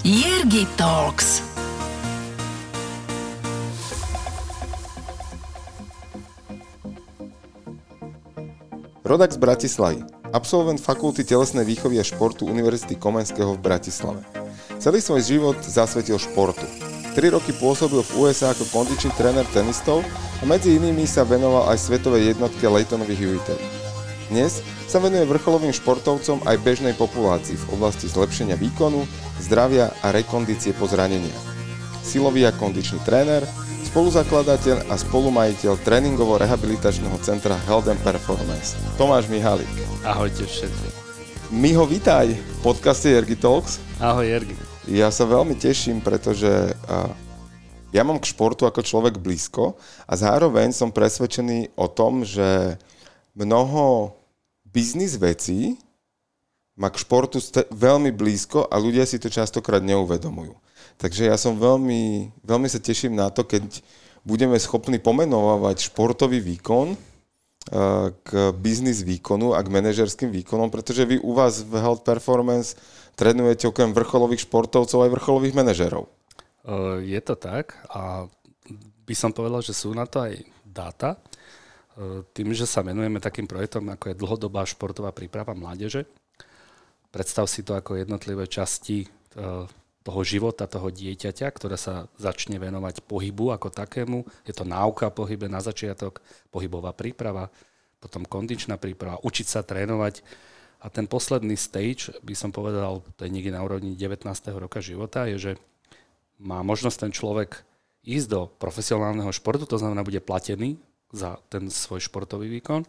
[0.00, 1.44] Jirgi Talks.
[9.04, 10.00] Rodak z Bratislavy,
[10.32, 14.24] absolvent Fakulty telesnej výchovy a športu Univerzity Komenského v Bratislave.
[14.80, 16.64] Celý svoj život zasvetil športu.
[17.12, 20.00] Tri roky pôsobil v USA ako kondičný tréner tenistov
[20.40, 23.79] a medzi inými sa venoval aj svetovej jednotke Leightonových Hewittov.
[24.30, 29.02] Dnes sa venuje vrcholovým športovcom aj bežnej populácii v oblasti zlepšenia výkonu,
[29.42, 31.50] zdravia a rekondície po zraneniach.
[32.06, 33.42] Silový a kondičný tréner,
[33.90, 38.78] spoluzakladateľ a spolumajiteľ tréningovo-rehabilitačného centra Health and Performance.
[38.94, 39.66] Tomáš Mihalik.
[40.06, 40.86] Ahojte všetci.
[41.50, 43.82] Miho, vítaj v podcaste Ergi Talks.
[43.98, 44.54] Ahoj Ergi.
[44.86, 46.70] Ja sa veľmi teším, pretože
[47.90, 49.74] ja mám k športu ako človek blízko
[50.06, 52.78] a zároveň som presvedčený o tom, že
[53.34, 54.14] mnoho
[54.70, 55.78] biznis vecí
[56.80, 60.56] má k športu veľmi blízko a ľudia si to častokrát neuvedomujú.
[60.96, 63.84] Takže ja som veľmi, veľmi sa teším na to, keď
[64.24, 66.98] budeme schopní pomenovať športový výkon eh,
[68.12, 72.76] k biznis výkonu a k manažerským výkonom, pretože vy u vás v Health Performance
[73.16, 76.08] trénujete okrem vrcholových športovcov aj vrcholových manažerov.
[76.64, 78.28] Eh, je to tak a
[79.04, 81.18] by som povedal, že sú na to aj dáta.
[82.32, 86.08] Tým, že sa venujeme takým projektom, ako je dlhodobá športová príprava mládeže,
[87.12, 89.06] predstav si to ako jednotlivé časti e,
[90.00, 94.24] toho života, toho dieťaťa, ktoré sa začne venovať pohybu ako takému.
[94.48, 97.52] Je to náuka pohybe na začiatok, pohybová príprava,
[98.00, 100.24] potom kondičná príprava, učiť sa trénovať.
[100.80, 104.24] A ten posledný stage, by som povedal, to je niekde na úrovni 19.
[104.56, 105.52] roka života, je, že
[106.40, 107.60] má možnosť ten človek
[108.00, 112.86] ísť do profesionálneho športu, to znamená, bude platený za ten svoj športový výkon,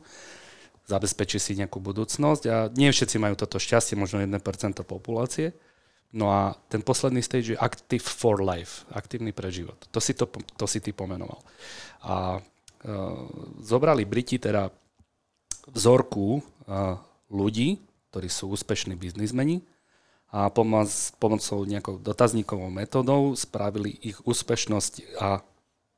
[0.85, 4.37] zabezpečí si nejakú budúcnosť a nie všetci majú toto šťastie, možno 1%
[4.83, 5.55] populácie.
[6.11, 9.79] No a ten posledný stage je Active for Life, aktívny pre život.
[9.95, 10.27] To si, to,
[10.59, 11.39] to si ty pomenoval.
[12.03, 12.41] A uh,
[13.63, 14.67] zobrali Briti teda
[15.71, 16.99] vzorku uh,
[17.31, 17.79] ľudí,
[18.11, 19.63] ktorí sú úspešní biznismeni
[20.35, 25.39] a pomoc, pomocou nejakou dotazníkovou metodou spravili ich úspešnosť a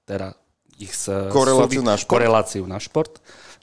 [0.05, 0.38] teda
[0.79, 2.11] ich s, koreláciu, súvi- na šport?
[2.11, 3.13] koreláciu na šport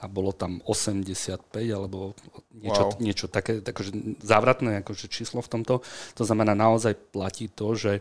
[0.00, 2.16] a bolo tam 85 alebo
[2.56, 2.98] niečo, wow.
[3.02, 5.74] niečo také akože závratné akože číslo v tomto.
[6.16, 8.00] To znamená, naozaj platí to, že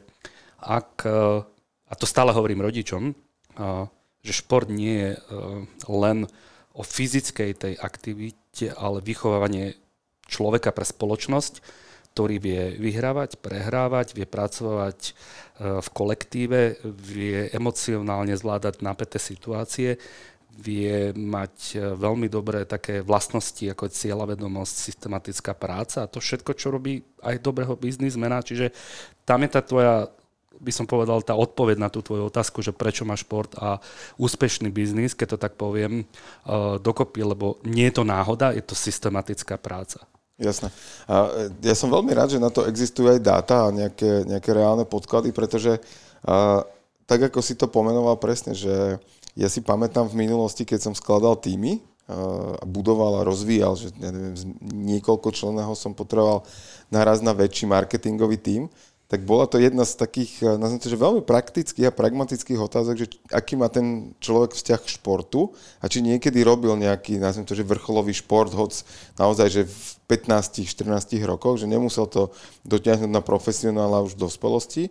[0.64, 1.04] ak,
[1.88, 3.16] a to stále hovorím rodičom,
[4.24, 5.20] že šport nie je e,
[5.88, 6.28] len
[6.76, 9.80] o fyzickej tej aktivite, ale vychovávanie
[10.28, 11.64] človeka pre spoločnosť,
[12.14, 15.12] ktorý vie vyhrávať, prehrávať, vie pracovať e,
[15.60, 20.00] v kolektíve, vie emocionálne zvládať napäté situácie,
[20.60, 26.74] vie mať e, veľmi dobré také vlastnosti ako cieľavedomosť, systematická práca a to všetko, čo
[26.74, 28.44] robí aj dobrého biznismena.
[28.44, 28.76] Čiže
[29.24, 30.12] tam je tá tvoja
[30.60, 33.80] by som povedal, tá odpoveď na tú tvoju otázku, že prečo má šport a
[34.20, 36.06] úspešný biznis, keď to tak poviem, e,
[36.84, 40.04] dokopy, lebo nie je to náhoda, je to systematická práca.
[40.40, 40.72] Jasné.
[41.04, 41.16] A
[41.52, 44.88] e, ja som veľmi rád, že na to existujú aj dáta a nejaké, nejaké reálne
[44.88, 45.84] podklady, pretože
[46.24, 46.64] a,
[47.04, 48.98] tak ako si to pomenoval presne, že
[49.36, 54.10] ja si pamätám v minulosti, keď som skladal týmy a budoval a rozvíjal, že ja
[54.10, 54.34] neviem,
[54.98, 56.42] niekoľko členného som potreboval
[56.90, 58.64] naraz na väčší marketingový tím,
[59.10, 62.96] tak bola to jedna z takých, eh, nazvime to, že veľmi praktických a pragmatických otázok,
[62.96, 67.58] že aký má ten človek vzťah k športu a či niekedy robil nejaký, nazvime to,
[67.58, 68.72] že vrcholový šport, hoc
[69.18, 72.30] naozaj, že v 15-14 rokoch, že nemusel to
[72.70, 74.84] dotiahnuť na profesionála už v dospelosti,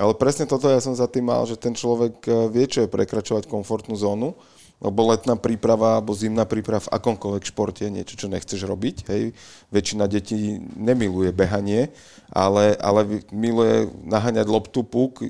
[0.00, 2.88] ale presne toto ja som za tým mal, že ten človek eh, vie, čo je
[2.88, 4.32] prekračovať komfortnú zónu,
[4.78, 8.96] lebo letná príprava alebo zimná príprava v akomkoľvek športe je niečo, čo nechceš robiť.
[9.10, 9.34] Hej.
[9.74, 11.90] Väčšina detí nemiluje behanie,
[12.30, 15.26] ale, ale miluje naháňať loptu, puk,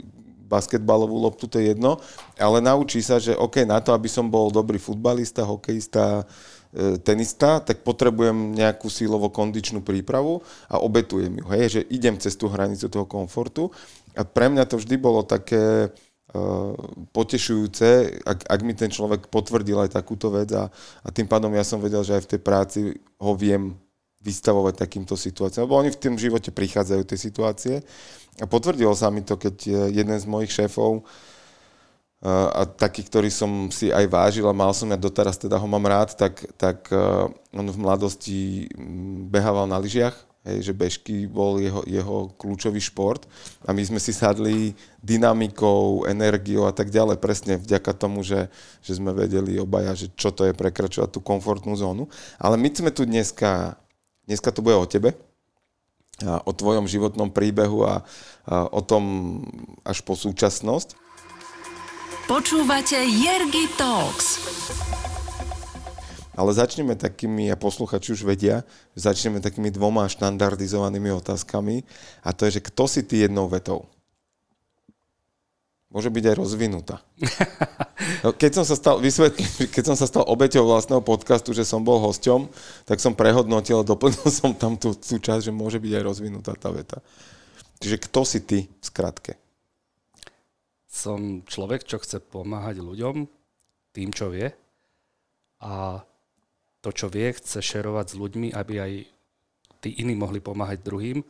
[0.48, 2.00] basketbalovú loptu, to je jedno,
[2.40, 6.24] ale naučí sa, že OK, na to, aby som bol dobrý futbalista, hokejista,
[6.72, 10.40] e, tenista, tak potrebujem nejakú sílovo-kondičnú prípravu
[10.72, 11.46] a obetujem ju.
[11.52, 13.68] Hej, že idem cez tú hranicu toho komfortu.
[14.16, 15.92] A pre mňa to vždy bolo také,
[17.16, 20.68] potešujúce, ak, ak mi ten človek potvrdil aj takúto vec a,
[21.00, 22.80] a tým pádom ja som vedel, že aj v tej práci
[23.16, 23.72] ho viem
[24.20, 27.74] vystavovať takýmto situáciám, lebo oni v tom živote prichádzajú tie situácie.
[28.38, 33.32] A potvrdilo sa mi to, keď eh, jeden z mojich šéfov eh, a taký, ktorý
[33.32, 36.92] som si aj vážil a mal som ja doteraz, teda ho mám rád, tak, tak
[37.56, 43.28] on v mladosti mm, behával na lyžiach Hej, že bežky bol jeho, jeho kľúčový šport
[43.68, 44.72] a my sme si sadli
[45.04, 48.48] dynamikou, energiou a tak ďalej, presne vďaka tomu, že,
[48.80, 52.08] že sme vedeli obaja, že čo to je prekračovať tú komfortnú zónu.
[52.40, 53.76] Ale my sme tu dneska,
[54.24, 55.12] dneska to bude o tebe
[56.24, 58.00] a o tvojom životnom príbehu a,
[58.48, 59.04] a o tom
[59.84, 60.96] až po súčasnosť.
[62.24, 64.40] Počúvate Jergy Talks.
[66.38, 68.62] Ale začneme takými, a posluchači už vedia,
[68.94, 71.82] začneme takými dvoma štandardizovanými otázkami
[72.22, 73.90] a to je, že kto si ty jednou vetou?
[75.90, 76.96] Môže byť aj rozvinutá.
[78.18, 81.86] No, keď som sa stal, vysvetlím, keď som sa stal obeťou vlastného podcastu, že som
[81.86, 82.50] bol hosťom,
[82.82, 86.54] tak som prehodnotil a doplnil som tam tú, tú časť, že môže byť aj rozvinutá
[86.58, 86.98] tá veta.
[87.78, 89.38] Čiže kto si ty v skratke?
[90.90, 93.26] Som človek, čo chce pomáhať ľuďom
[93.94, 94.50] tým, čo vie
[95.62, 96.02] a
[96.88, 98.92] to, čo vie, chce šerovať s ľuďmi, aby aj
[99.84, 101.20] tí iní mohli pomáhať druhým,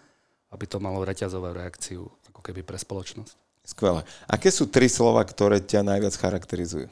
[0.54, 3.34] aby to malo reťazovú reakciu ako keby pre spoločnosť.
[3.66, 4.06] Skvelé.
[4.30, 6.86] Aké sú tri slova, ktoré ťa najviac charakterizujú?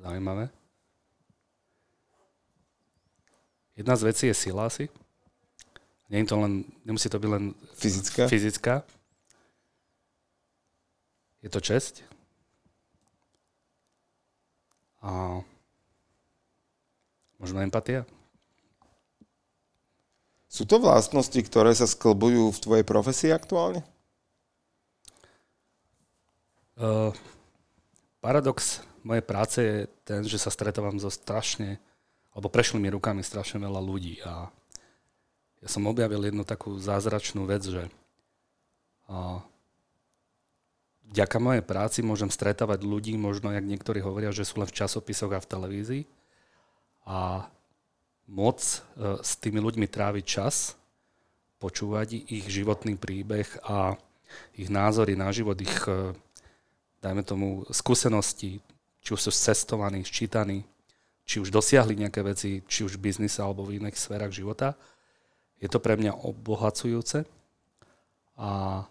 [0.00, 0.48] Zaujímavé.
[3.76, 4.88] Jedna z vecí je sila asi.
[6.08, 8.24] Nie je to len, nemusí to byť len Fyzická?
[8.32, 8.74] fyzická.
[11.44, 12.13] Je to česť.
[15.04, 15.44] A
[17.36, 18.08] možno empatia.
[20.48, 23.84] Sú to vlastnosti, ktoré sa sklbujú v tvojej profesii aktuálne?
[26.74, 27.10] Uh,
[28.24, 31.78] paradox mojej práce je ten, že sa stretávam so strašne,
[32.32, 34.48] alebo prešli mi rukami strašne veľa ľudí a
[35.62, 37.88] ja som objavil jednu takú zázračnú vec, že
[39.08, 39.38] uh,
[41.10, 45.32] vďaka mojej práci môžem stretávať ľudí, možno, jak niektorí hovoria, že sú len v časopisoch
[45.32, 46.02] a v televízii
[47.04, 47.48] a
[48.24, 48.76] moc e,
[49.20, 50.76] s tými ľuďmi tráviť čas,
[51.60, 53.96] počúvať ich životný príbeh a
[54.56, 56.16] ich názory na život, ich, e,
[57.04, 58.64] dajme tomu, skúsenosti,
[59.04, 60.64] či už sú cestovaní, sčítaní,
[61.24, 64.76] či už dosiahli nejaké veci, či už v biznise alebo v iných sférach života.
[65.60, 67.24] Je to pre mňa obohacujúce
[68.36, 68.82] a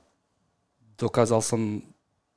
[0.98, 1.82] dokázal som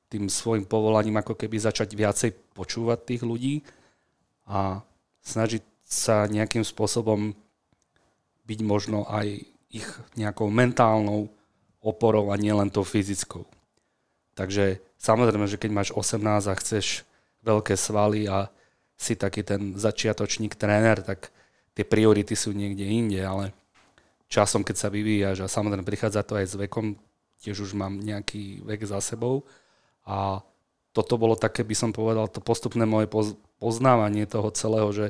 [0.07, 3.55] tým svojim povolaním ako keby začať viacej počúvať tých ľudí
[4.47, 4.81] a
[5.27, 7.35] snažiť sa nejakým spôsobom
[8.47, 11.27] byť možno aj ich nejakou mentálnou
[11.83, 13.43] oporou a nielen tou fyzickou.
[14.39, 17.03] Takže samozrejme, že keď máš 18 a chceš
[17.43, 18.51] veľké svaly a
[18.99, 21.31] si taký ten začiatočník tréner, tak
[21.77, 23.53] tie priority sú niekde inde, ale
[24.27, 26.97] časom, keď sa vyvíjaš a samozrejme prichádza to aj s vekom,
[27.43, 29.45] tiež už mám nejaký vek za sebou
[30.09, 30.41] a
[30.97, 33.11] toto bolo také, by som povedal, to postupné moje
[33.61, 35.07] poznávanie toho celého, že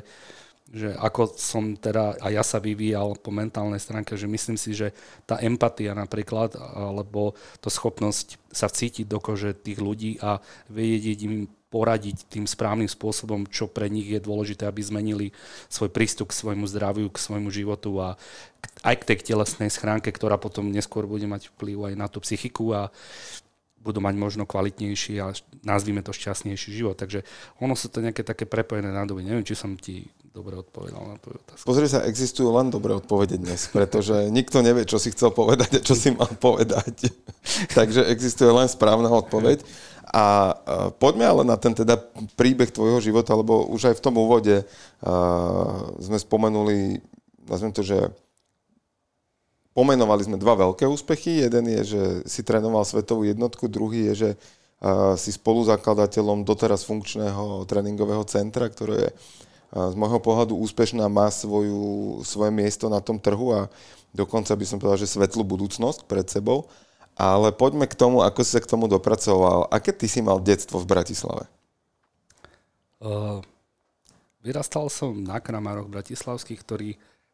[0.67, 4.91] že ako som teda, a ja sa vyvíjal po mentálnej stránke, že myslím si, že
[5.23, 11.47] tá empatia napríklad, alebo to schopnosť sa vcítiť do kože tých ľudí a vedieť im
[11.67, 15.27] poradiť tým správnym spôsobom, čo pre nich je dôležité, aby zmenili
[15.67, 18.15] svoj prístup k svojmu zdraviu, k svojmu životu a
[18.87, 22.71] aj k tej telesnej schránke, ktorá potom neskôr bude mať vplyv aj na tú psychiku
[22.71, 22.81] a
[23.87, 25.31] budú mať možno kvalitnejší a
[25.63, 26.99] nazvime to šťastnejší život.
[26.99, 27.23] Takže
[27.63, 29.23] ono sú to nejaké také prepojené nádoby.
[29.23, 31.63] Neviem, či som ti dobre odpovedal na tú otázku.
[31.63, 35.85] Pozri sa, existujú len dobré odpovede dnes, pretože nikto nevie, čo si chcel povedať a
[35.87, 37.09] čo si mal povedať.
[37.77, 39.63] Takže existuje len správna odpoveď.
[40.07, 40.55] A
[41.03, 41.99] poďme ale na ten teda
[42.39, 47.03] príbeh tvojho života, lebo už aj v tom úvode uh, sme spomenuli,
[47.43, 48.07] nazvem to, že
[49.77, 51.45] Pomenovali sme dva veľké úspechy.
[51.45, 54.29] Jeden je, že si trénoval svetovú jednotku, druhý je, že
[55.21, 59.11] si spoluzakladateľom doteraz funkčného tréningového centra, ktoré je
[59.69, 63.69] z môjho pohľadu úspešná, má svoju, svoje miesto na tom trhu a
[64.17, 66.65] dokonca by som povedal, že svetlú budúcnosť pred sebou.
[67.13, 69.69] Ale poďme k tomu, ako si sa k tomu dopracoval.
[69.69, 71.45] Aké ty si mal detstvo v Bratislave?
[72.97, 73.45] Uh,
[74.41, 76.89] vyrastal som na Kramároch bratislavských, ktorí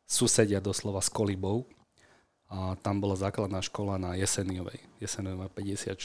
[0.07, 1.67] susedia doslova s Kolibou
[2.53, 5.98] a tam bola základná škola na Jeseniovej, Jeseniová 54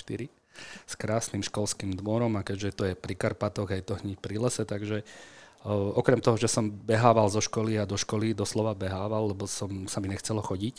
[0.89, 4.65] s krásnym školským dvorom a keďže to je pri Karpatoch, aj to hneď pri lese,
[4.65, 9.45] takže uh, okrem toho, že som behával zo školy a do školy doslova behával, lebo
[9.45, 10.77] som, sa mi nechcelo chodiť,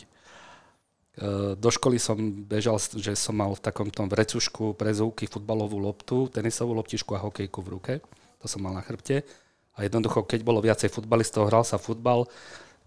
[1.22, 6.26] uh, do školy som bežal, že som mal v takomto vrecušku pre zúky futbalovú loptu,
[6.28, 7.94] tenisovú loptičku a hokejku v ruke.
[8.42, 9.22] To som mal na chrbte.
[9.78, 12.26] A jednoducho, keď bolo viacej futbalistov, hral sa futbal,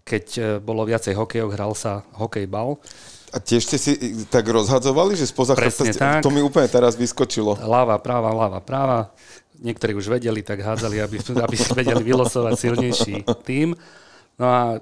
[0.04, 2.76] keď e, bolo viacej hokejov, hral sa hokejbal.
[3.34, 3.92] A tiež ste si
[4.30, 6.22] tak rozhadzovali, že spoza chrbta, tak.
[6.22, 7.58] to mi úplne teraz vyskočilo.
[7.66, 9.10] Láva, práva, láva, práva.
[9.58, 13.74] Niektorí už vedeli, tak hádzali, aby, aby si vedeli vylosovať silnejší tým.
[14.38, 14.78] No a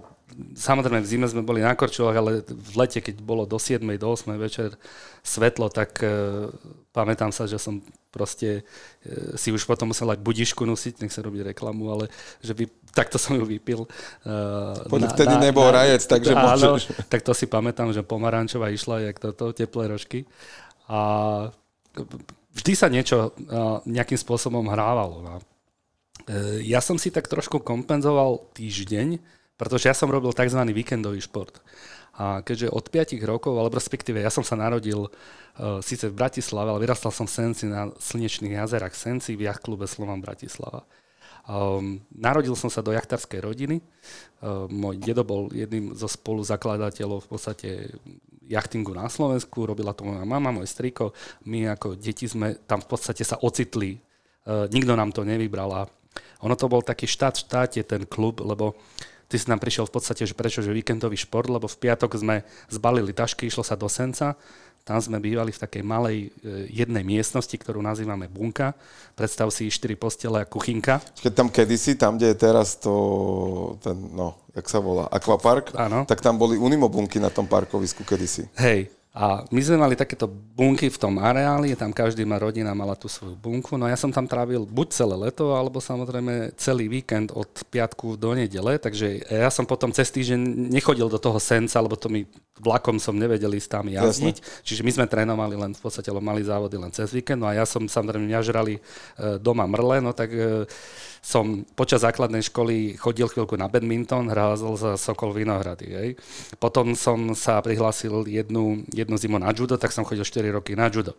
[0.52, 3.80] samozrejme v zime sme boli na Korčulách, ale v lete, keď bolo do 7.
[3.96, 4.36] do 8.
[4.36, 4.76] večer
[5.24, 6.48] svetlo, tak uh,
[6.92, 7.80] pamätám sa, že som
[8.12, 12.12] proste uh, si už potom musel aj budišku nosiť, nech sa robí reklamu, ale
[12.44, 13.88] že by, takto som ju vypil.
[14.22, 17.08] Uh, na, vtedy na, nebol na, rajec, takže áno, môžeš.
[17.08, 20.28] Tak to si pamätám, že pomarančová išla, jak toto, teplé rožky.
[20.86, 21.48] A
[22.52, 25.24] vždy sa niečo uh, nejakým spôsobom hrávalo.
[25.24, 25.34] No.
[26.28, 29.16] Uh, ja som si tak trošku kompenzoval týždeň,
[29.56, 30.60] pretože ja som robil tzv.
[30.70, 31.64] víkendový šport.
[32.12, 36.68] A keďže od 5 rokov, alebo respektíve ja som sa narodil uh, síce v Bratislave,
[36.68, 40.84] ale vyrastal som v Senci na slnečných jazerách Senci v jachtklube Slovan Bratislava.
[41.48, 43.80] Um, narodil som sa do jachtarskej rodiny.
[44.44, 47.68] Uh, môj dedo bol jedným zo spoluzakladateľov v podstate
[48.44, 49.64] jachtingu na Slovensku.
[49.64, 51.16] Robila to moja mama, môj striko.
[51.48, 53.96] My ako deti sme tam v podstate sa ocitli.
[54.44, 55.82] Uh, nikto nám to nevybral a
[56.44, 59.88] ono to bol taký štát v štáte, ten klub, lebo uh, ty si nám prišiel
[59.88, 63.80] v podstate, že prečo, že víkendový šport, lebo v piatok sme zbalili tašky, išlo sa
[63.80, 64.36] do Senca,
[64.82, 68.74] tam sme bývali v takej malej e, jednej miestnosti, ktorú nazývame bunka.
[69.14, 70.98] Predstav si štyri postele a kuchynka.
[71.22, 76.02] Keď tam kedysi, tam, kde je teraz to, ten, no, jak sa volá, akvapark, ano.
[76.02, 78.50] tak tam boli unimobunky na tom parkovisku kedysi.
[78.58, 82.96] Hej, a my sme mali takéto bunky v tom areáli, tam každý má rodina mala
[82.96, 83.76] tú svoju bunku.
[83.76, 88.32] No ja som tam trávil buď celé leto, alebo samozrejme celý víkend od piatku do
[88.32, 92.24] nedele, takže ja som potom cez týždeň nechodil do toho senca, lebo to mi
[92.56, 94.36] vlakom som nevedel ísť tam jazdiť.
[94.40, 94.64] Jasne.
[94.64, 97.44] Čiže my sme trénovali len v podstate, mali závody len cez víkend.
[97.44, 98.80] No a ja som samozrejme nežrali e,
[99.36, 100.64] doma mrle, no tak e,
[101.22, 105.88] som počas základnej školy chodil chvíľku na badminton, hral za Sokol Vinohrady.
[105.94, 106.08] Hej.
[106.58, 110.90] Potom som sa prihlásil jednu, jednu zimu na judo, tak som chodil 4 roky na
[110.90, 111.14] judo.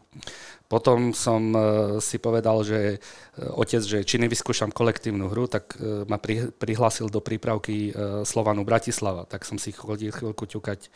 [0.67, 1.63] Potom som uh,
[2.03, 7.07] si povedal, že uh, otec, že či nevyskúšam kolektívnu hru, tak uh, ma pri, prihlásil
[7.07, 7.95] do prípravky
[8.27, 9.23] Slovanu Bratislava.
[9.23, 10.91] Tak som si chodil chvíľku ťukať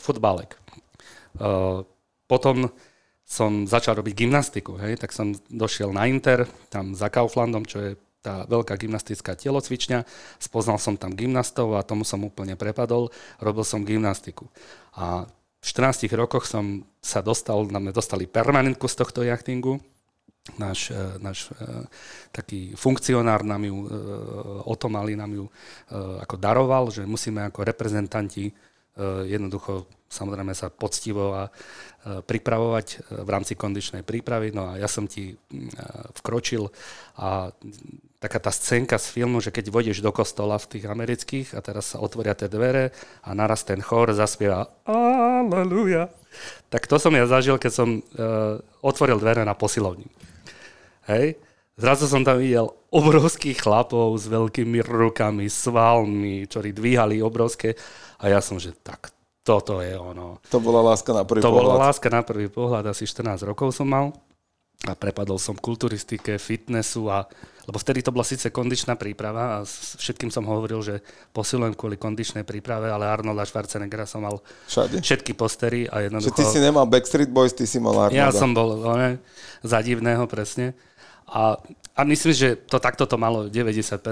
[0.00, 0.56] futbalek.
[1.36, 1.84] Uh,
[2.24, 2.72] potom
[3.28, 7.90] som začal robiť gymnastiku, hej, tak som došiel na Inter, tam za Kauflandom, čo je
[8.22, 10.06] tá veľká gymnastická telocvičňa,
[10.38, 13.10] spoznal som tam gymnastov a tomu som úplne prepadol,
[13.42, 14.46] robil som gymnastiku.
[14.94, 15.26] A
[15.62, 19.82] v 14 rokoch som sa dostal, nám dostali permanentku z tohto jachtingu,
[20.58, 21.86] náš, e, náš e,
[22.34, 23.88] taký funkcionár nám ju, e,
[24.66, 25.44] Otomali nám ju
[26.22, 28.50] ako daroval, že musíme ako reprezentanti
[29.24, 31.48] jednoducho samozrejme sa poctivo a
[32.04, 34.52] pripravovať v rámci kondičnej prípravy.
[34.52, 35.32] No a ja som ti
[36.20, 36.68] vkročil
[37.16, 37.48] a
[38.22, 41.90] taká tá scénka z filmu, že keď vodíš do kostola v tých amerických a teraz
[41.90, 42.94] sa otvoria tie dvere
[43.26, 46.06] a naraz ten chor zaspieva Aleluja.
[46.70, 50.06] Tak to som ja zažil, keď som uh, otvoril dvere na posilovni.
[51.10, 51.34] Hej.
[51.74, 57.74] Zrazu som tam videl obrovských chlapov s veľkými rukami, svalmi, ktorí dvíhali obrovské
[58.22, 59.10] a ja som, že tak
[59.42, 60.38] toto je ono.
[60.54, 61.58] To bola láska na prvý to pohľad.
[61.58, 64.14] To bola láska na prvý pohľad, asi 14 rokov som mal
[64.82, 67.26] a prepadol som kulturistike, fitnessu a
[67.62, 70.98] lebo vtedy to bola síce kondičná príprava a všetkým som hovoril, že
[71.30, 74.98] posilujem kvôli kondičnej príprave, ale Arnolda Schwarzeneggera som mal Všade.
[74.98, 76.34] všetky postery a jednoducho...
[76.34, 78.18] Že ty si nemal Backstreet Boys, ty si mal Arnolda.
[78.18, 79.22] Ja som bol ne,
[79.62, 80.74] za divného presne.
[81.30, 81.54] A,
[81.94, 84.02] a myslím, že to takto to malo 90%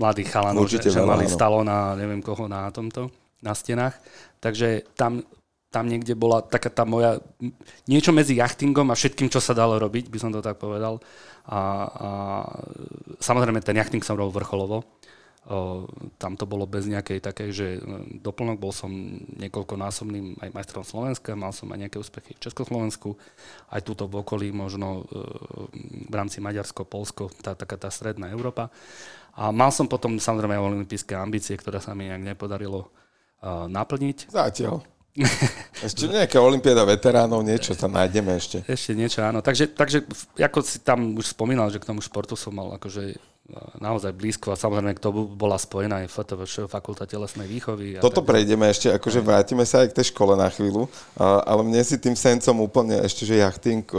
[0.00, 3.12] mladých chalanov, Určite že, že mali Stallona a neviem koho na tomto,
[3.44, 4.00] na stenách.
[4.40, 5.20] Takže tam
[5.76, 7.20] tam niekde bola taká tá moja,
[7.84, 11.04] niečo medzi jachtingom a všetkým, čo sa dalo robiť, by som to tak povedal.
[11.44, 12.08] A, a
[13.20, 14.88] samozrejme ten jachting som robil vrcholovo.
[15.46, 15.84] O,
[16.18, 17.78] tam to bolo bez nejakej takej, že e,
[18.18, 18.90] doplnok bol som
[19.36, 23.14] niekoľkonásobným aj majstrom Slovenska, mal som aj nejaké úspechy v Československu,
[23.70, 25.22] aj túto v okolí možno e,
[26.08, 28.74] v rámci Maďarsko, Polsko, tá, taká tá stredná Európa.
[29.36, 32.88] A mal som potom samozrejme olympijské ambície, ktoré sa mi nejak nepodarilo
[33.44, 34.32] uh, naplniť.
[34.32, 34.95] Zatiaľ.
[35.86, 38.64] Ešte nejaká olimpiáda veteránov, niečo tam nájdeme ešte.
[38.68, 39.40] Ešte niečo, áno.
[39.40, 40.04] Takže, takže
[40.40, 43.16] ako si tam už spomínal, že k tomu športu som mal akože
[43.78, 47.98] naozaj blízko a samozrejme k tomu bola spojená aj FTVŠ, Fakulta telesnej výchovy.
[47.98, 48.34] A Toto tak...
[48.34, 52.18] prejdeme ešte, akože vrátime sa aj k tej škole na chvíľu, ale mne si tým
[52.18, 53.98] sencom úplne ešte, že jachting, e,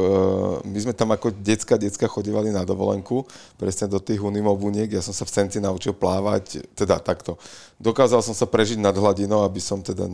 [0.68, 3.24] my sme tam ako decka, decka chodívali na dovolenku,
[3.56, 7.40] presne do tých unimobuniek, ja som sa v senci naučil plávať, teda takto.
[7.78, 10.10] Dokázal som sa prežiť nad hladinou, aby som teda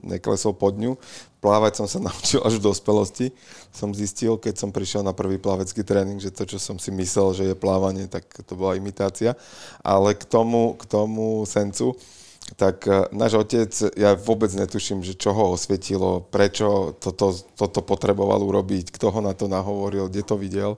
[0.00, 0.96] neklesol pod ňu.
[1.44, 3.26] Plávať som sa naučil až v dospelosti.
[3.68, 7.36] Som zistil, keď som prišiel na prvý plavecký tréning, že to, čo som si myslel,
[7.36, 9.34] že je plávanie, tak to bola imitácia.
[9.82, 11.96] Ale k tomu, k tomu sencu,
[12.56, 18.42] tak e, náš otec, ja vôbec netuším, že čo ho osvietilo, prečo toto, toto potreboval
[18.42, 20.76] urobiť, kto ho na to nahovoril, kde to videl.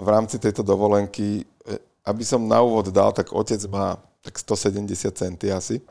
[0.00, 1.76] V rámci tejto dovolenky, e,
[2.08, 5.82] aby som na úvod dal, tak otec má tak 170 centy asi.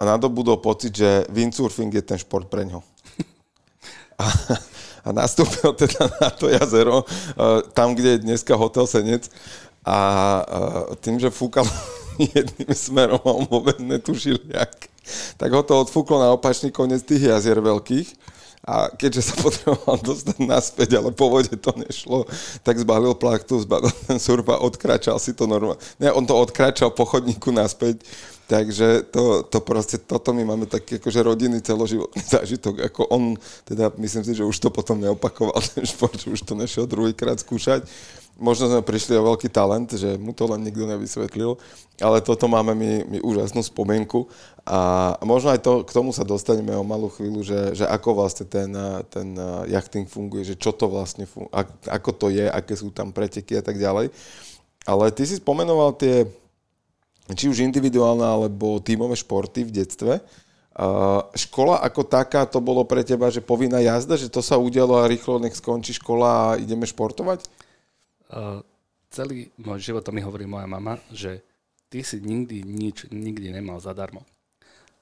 [0.00, 2.80] a nadobudol pocit, že windsurfing je ten šport pre ňo.
[5.04, 9.28] a nastúpil teda na to jazero, uh, tam, kde je dneska hotel Senec.
[9.80, 9.98] A
[10.44, 11.64] uh, tým, že fúkal
[12.36, 14.72] jedným smerom a on vôbec netušil, jak,
[15.40, 18.38] tak ho to odfúklo na opačný koniec tých jazier veľkých.
[18.60, 22.28] A keďže sa potreboval dostať naspäť, ale po vode to nešlo,
[22.60, 25.80] tak zbalil plachtu, zbalil ten surf odkračal si to normálne.
[25.96, 28.04] Ne, on to odkračal po chodníku naspäť,
[28.50, 33.94] takže to, to proste, toto my máme taký akože rodinný celoživotný zážitok, ako on, teda
[34.02, 37.86] myslím si, že už to potom neopakoval ten šport, že už to nešiel druhýkrát skúšať
[38.40, 41.60] možno sme prišli o veľký talent, že mu to len nikto nevysvetlil,
[42.00, 44.26] ale toto máme my, my úžasnú spomienku
[44.64, 48.48] a možno aj to, k tomu sa dostaneme o malú chvíľu, že, že ako vlastne
[48.48, 48.72] ten,
[49.12, 49.36] ten
[49.68, 51.52] jachting funguje, že čo to vlastne funguje,
[51.86, 54.08] ako to je, aké sú tam preteky a tak ďalej.
[54.88, 56.24] Ale ty si spomenoval tie,
[57.34, 60.12] či už individuálne alebo tímové športy v detstve.
[61.36, 65.10] Škola ako taká, to bolo pre teba, že povinná jazda, že to sa udialo a
[65.10, 67.44] rýchlo nech skončí škola a ideme športovať?
[68.30, 68.62] Uh,
[69.10, 71.42] celý môj život to mi hovorí moja mama, že
[71.90, 74.22] ty si nikdy nič, nikdy nemal zadarmo.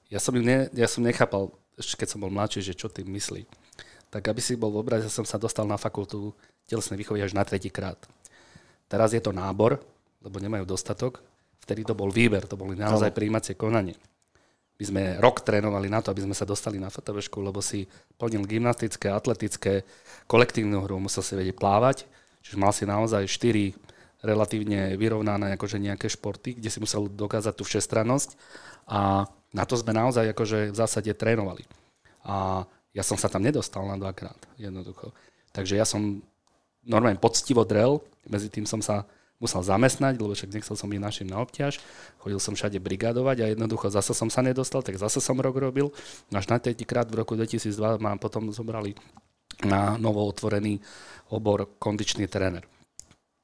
[0.09, 3.45] Ja som, ne, ja som nechápal, ešte keď som bol mladší, že čo tým myslí.
[4.09, 6.33] Tak aby si bol v obraze, som sa dostal na fakultu
[6.65, 8.01] telesnej výchovy až na tretí krát.
[8.89, 9.77] Teraz je to nábor,
[10.25, 11.21] lebo nemajú dostatok.
[11.63, 13.95] Vtedy to bol výber, to boli naozaj príjímacie konanie.
[14.79, 17.83] My sme rok trénovali na to, aby sme sa dostali na FTV lebo si
[18.15, 19.83] plnil gymnastické, atletické,
[20.25, 22.07] kolektívnu hru, musel si vedieť plávať,
[22.43, 23.75] Čiže mal si naozaj štyri
[24.19, 28.35] relatívne vyrovnané akože nejaké športy, kde si musel dokázať tú všestrannosť
[28.91, 31.63] a na to sme naozaj akože v zásade trénovali.
[32.27, 35.15] A ja som sa tam nedostal na dvakrát, jednoducho.
[35.55, 36.19] Takže ja som
[36.83, 39.07] normálne poctivo drel, medzi tým som sa
[39.39, 41.79] musel zamestnať, lebo však nechcel som byť našim na obťaž.
[42.19, 45.95] Chodil som všade brigádovať a jednoducho zase som sa nedostal, tak zase som rok robil.
[46.35, 48.99] Až na krát v roku 2002 ma potom zobrali
[49.63, 50.83] na novo otvorený
[51.31, 52.67] obor kondičný tréner.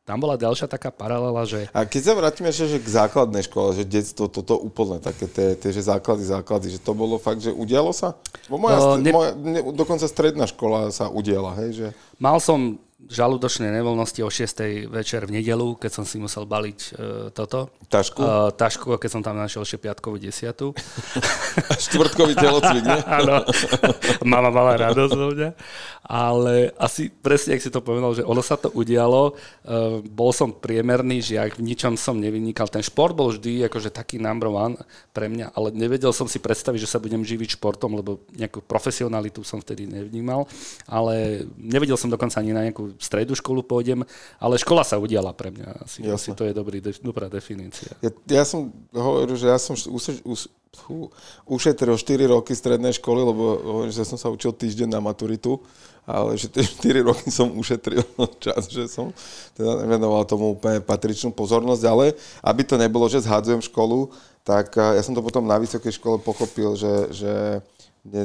[0.05, 1.65] Tam bola ďalšia taká paralela, že...
[1.73, 5.57] A keď sa vrátime ešte že k základnej škole, že detstvo, toto úplne také, tie,
[5.57, 8.13] tie že základy, základy, že to bolo fakt, že udialo sa?
[8.45, 9.09] Bo moja, uh, ne...
[9.09, 11.87] moja, ne, dokonca stredná škola sa udiala, hej, že...
[12.21, 14.89] Mal som žalúdočné nevoľnosti o 6.
[14.89, 16.93] večer v nedelu, keď som si musel baliť uh,
[17.29, 17.69] toto.
[17.85, 18.17] Tašku?
[18.17, 20.73] Uh, tašku, keď som tam našiel ešte piatkovú desiatu.
[21.85, 22.99] Štvrtkový telocvik, ne?
[23.21, 23.45] Áno.
[24.25, 25.49] Mama mala radosť zo mňa.
[26.05, 29.37] Ale asi presne, ak si to povedal, že ono sa to udialo.
[29.61, 32.69] Uh, bol som priemerný žiak, v ničom som nevynikal.
[32.69, 34.77] Ten šport bol vždy akože taký number one
[35.13, 39.45] pre mňa, ale nevedel som si predstaviť, že sa budem živiť športom, lebo nejakú profesionalitu
[39.45, 40.49] som vtedy nevnímal.
[40.89, 44.03] Ale nevedel som dokonca ani na nejakú stredu školu pôjdem,
[44.39, 45.67] ale škola sa udiala pre mňa.
[45.83, 47.91] Asi, asi to je dobrý, dobrá definícia.
[47.99, 50.41] Ja, ja som hovoril, že ja som us, us,
[51.47, 55.61] ušetril 4 roky strednej školy, lebo hovorím, že som sa učil týždeň na maturitu,
[56.05, 58.03] ale že tie 4 roky som ušetril
[58.43, 59.15] čas, že som
[59.55, 62.05] teda nevenoval tomu úplne patričnú pozornosť, ale
[62.43, 64.11] aby to nebolo, že zhádzujem školu,
[64.45, 67.33] tak ja som to potom na vysokej škole pochopil, že, že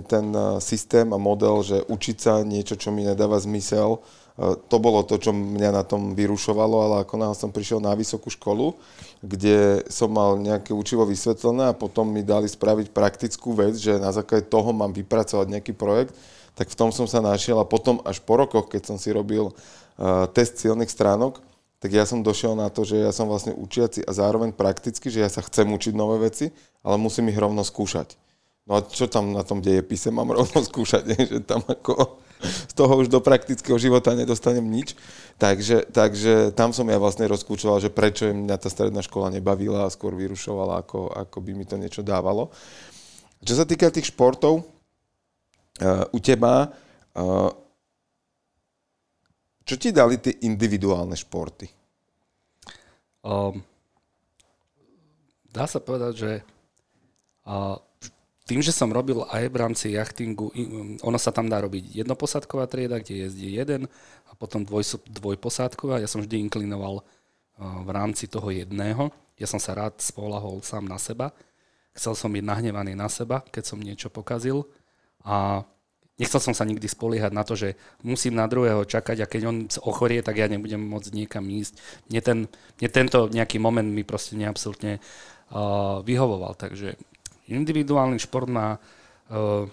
[0.04, 4.04] ten systém a model, že učiť sa niečo, čo mi nedáva zmysel,
[4.40, 8.32] to bolo to, čo mňa na tom vyrušovalo, ale ako náhle som prišiel na vysokú
[8.32, 8.72] školu,
[9.20, 14.08] kde som mal nejaké učivo vysvetlené a potom mi dali spraviť praktickú vec, že na
[14.08, 16.16] základe toho mám vypracovať nejaký projekt,
[16.56, 19.52] tak v tom som sa našiel a potom až po rokoch, keď som si robil
[19.52, 21.44] uh, test silných stránok,
[21.80, 25.20] tak ja som došiel na to, že ja som vlastne učiaci a zároveň prakticky, že
[25.20, 28.16] ja sa chcem učiť nové veci, ale musím ich rovno skúšať.
[28.68, 32.92] No a čo tam na tom dejepise mám rovno skúšať, že tam ako z toho
[33.00, 34.96] už do praktického života nedostanem nič.
[35.40, 39.92] Takže, takže tam som ja vlastne rozkúčoval, že prečo mňa tá stredná škola nebavila a
[39.92, 42.52] skôr vyrušovala, ako, ako by mi to niečo dávalo.
[43.40, 46.68] Čo sa týka tých športov, uh, u teba,
[47.16, 47.50] uh,
[49.64, 51.70] čo ti dali tie individuálne športy?
[53.24, 53.64] Um,
[55.48, 56.32] dá sa povedať, že
[57.48, 57.76] uh,
[58.50, 62.66] tým, že som robil aj v rámci jachtingu, um, ono sa tam dá robiť jednoposádková
[62.66, 63.86] trieda, kde jezdí jeden
[64.26, 66.02] a potom dvoj, dvojposádková.
[66.02, 67.04] Ja som vždy inklinoval uh,
[67.86, 69.14] v rámci toho jedného.
[69.38, 71.30] Ja som sa rád spolahol sám na seba.
[71.94, 74.66] Chcel som byť nahnevaný na seba, keď som niečo pokazil
[75.22, 75.62] a
[76.18, 79.56] nechcel som sa nikdy spoliehať na to, že musím na druhého čakať a keď on
[79.86, 81.78] ochorie, tak ja nebudem môcť niekam ísť.
[82.10, 82.38] Mne, ten,
[82.82, 86.98] mne tento nejaký moment mi proste neabsolútne uh, vyhovoval, takže
[87.50, 89.66] individuálny šport ma uh,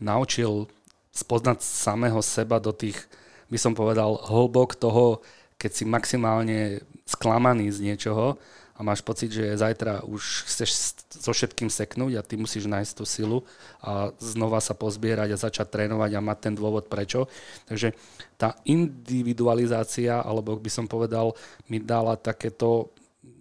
[0.00, 0.68] naučil
[1.12, 3.00] spoznať samého seba do tých,
[3.48, 5.24] by som povedal, hlbok toho,
[5.56, 8.36] keď si maximálne sklamaný z niečoho
[8.76, 13.04] a máš pocit, že zajtra už chceš so všetkým seknúť a ty musíš nájsť tú
[13.08, 13.38] silu
[13.80, 17.24] a znova sa pozbierať a začať trénovať a mať ten dôvod prečo.
[17.64, 17.96] Takže
[18.36, 21.32] tá individualizácia, alebo by som povedal,
[21.72, 22.92] mi dala takéto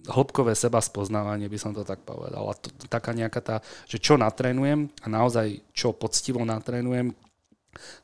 [0.09, 2.49] hĺbkové seba spoznávanie, by som to tak povedal.
[2.49, 3.55] A to, taká nejaká tá,
[3.89, 7.13] že čo natrénujem a naozaj čo poctivo natrénujem,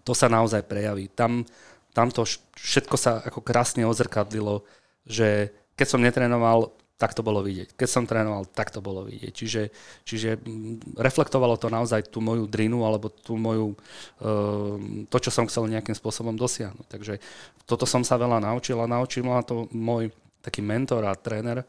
[0.03, 1.07] to sa naozaj prejaví.
[1.13, 1.47] Tam,
[1.95, 4.67] tam to všetko sa ako krásne ozrkadlilo,
[5.07, 6.69] že keď som netrénoval,
[7.01, 7.73] tak to bolo vidieť.
[7.73, 9.33] Keď som trénoval, tak to bolo vidieť.
[9.33, 9.63] Čiže,
[10.05, 13.73] čiže mm, reflektovalo to naozaj tú moju drinu alebo tú moju,
[14.21, 16.85] ehm, to, čo som chcel nejakým spôsobom dosiahnuť.
[16.85, 17.17] Takže
[17.65, 20.13] toto som sa veľa naučil a naučil ma to môj
[20.45, 21.65] taký mentor a tréner,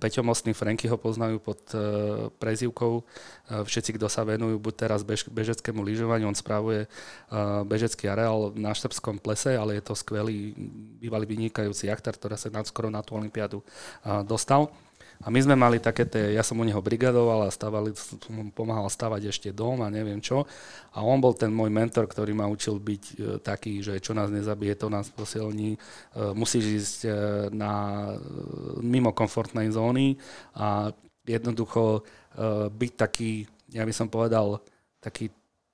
[0.00, 1.80] Peťo Mostný, Franky ho poznajú pod eh,
[2.40, 3.04] prezivkou.
[3.04, 6.88] Eh, všetci, kto sa venujú buď teraz bež, bežeckému lyžovaniu, on spravuje
[7.68, 10.56] bežecký areál na Štrbskom plese, ale je to skvelý,
[10.98, 13.60] bývalý vynikajúci jachtár, ktorý sa skoro na tú olympiádu
[14.24, 14.72] dostal.
[15.18, 17.90] A my sme mali také tie, ja som u neho brigadoval a stavali,
[18.54, 20.46] pomáhal stavať ešte dom a neviem čo.
[20.94, 24.30] A on bol ten môj mentor, ktorý ma učil byť e, taký, že čo nás
[24.30, 25.74] nezabije, to nás posilní.
[25.74, 25.78] E,
[26.38, 27.10] musíš ísť e,
[27.50, 27.72] na,
[28.78, 30.14] mimo komfortnej zóny
[30.54, 30.94] a
[31.26, 32.02] jednoducho
[32.70, 34.62] byť taký, ja by som povedal,
[35.02, 35.28] taký,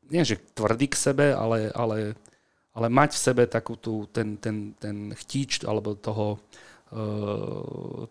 [0.08, 2.16] nie že tvrdý k sebe, ale, ale,
[2.72, 6.40] ale mať v sebe takú tú, ten, ten, ten chtíč alebo toho,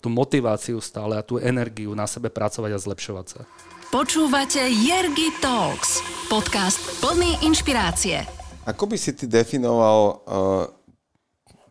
[0.03, 3.41] tú motiváciu stále a tú energiu na sebe pracovať a zlepšovať sa.
[3.87, 8.27] Počúvate Jergy Talks, podcast plný inšpirácie.
[8.67, 10.65] Ako by si ty definoval uh,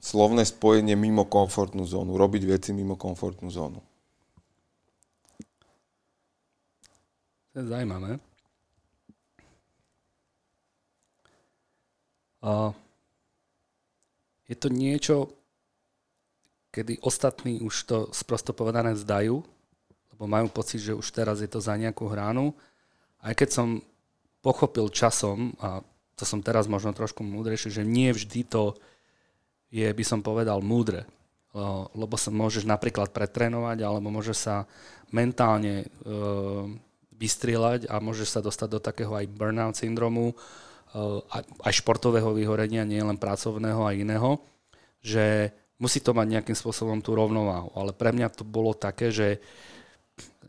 [0.00, 3.80] slovné spojenie mimo komfortnú zónu, robiť veci mimo komfortnú zónu?
[7.52, 8.16] To je zaujímavé.
[12.40, 12.72] Uh,
[14.48, 15.41] je to niečo,
[16.72, 19.44] kedy ostatní už to sprosto povedané zdajú,
[20.16, 22.56] lebo majú pocit, že už teraz je to za nejakú hranu.
[23.20, 23.68] Aj keď som
[24.40, 25.84] pochopil časom, a
[26.16, 28.74] to som teraz možno trošku múdrejší, že nie vždy to
[29.68, 31.04] je, by som povedal, múdre.
[31.92, 34.56] Lebo sa môžeš napríklad pretrénovať, alebo môžeš sa
[35.12, 35.86] mentálne e,
[37.20, 40.34] vystrieľať a môžeš sa dostať do takého aj burnout syndromu, e,
[41.60, 44.40] aj športového vyhorenia, nie len pracovného a iného,
[45.04, 45.52] že
[45.82, 47.74] musí to mať nejakým spôsobom tú rovnováhu.
[47.74, 49.42] Ale pre mňa to bolo také, že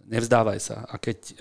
[0.06, 0.86] nevzdávaj sa.
[0.86, 1.34] A keď e,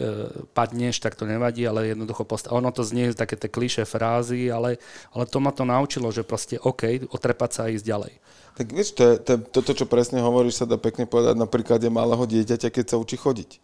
[0.57, 4.81] padneš, tak to nevadí, ale jednoducho post- Ono to znie také tie kliše frázy, ale,
[5.13, 8.13] ale to ma to naučilo, že proste OK, otrepať sa a ísť ďalej.
[8.57, 12.23] Tak vieš, to to, toto, čo presne hovoríš, sa dá pekne povedať na príklade malého
[12.23, 13.61] dieťaťa, keď sa učí chodiť.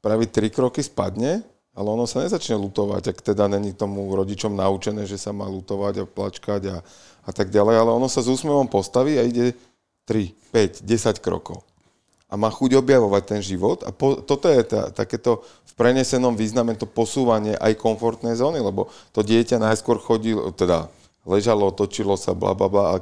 [0.00, 1.44] Spraví tri kroky, spadne,
[1.74, 6.02] ale ono sa nezačne lutovať, ak teda není tomu rodičom naučené, že sa má lutovať
[6.02, 6.76] a plačkať a,
[7.24, 9.56] a tak ďalej, ale ono sa s úsmevom postaví a ide
[10.08, 11.62] 3, 5, 10 krokov.
[12.30, 16.78] A má chuť objavovať ten život a po, toto je tá, takéto v prenesenom význame
[16.78, 20.86] to posúvanie aj komfortnej zóny, lebo to dieťa najskôr chodilo, teda
[21.26, 22.96] ležalo, točilo sa, bla, bla, bla a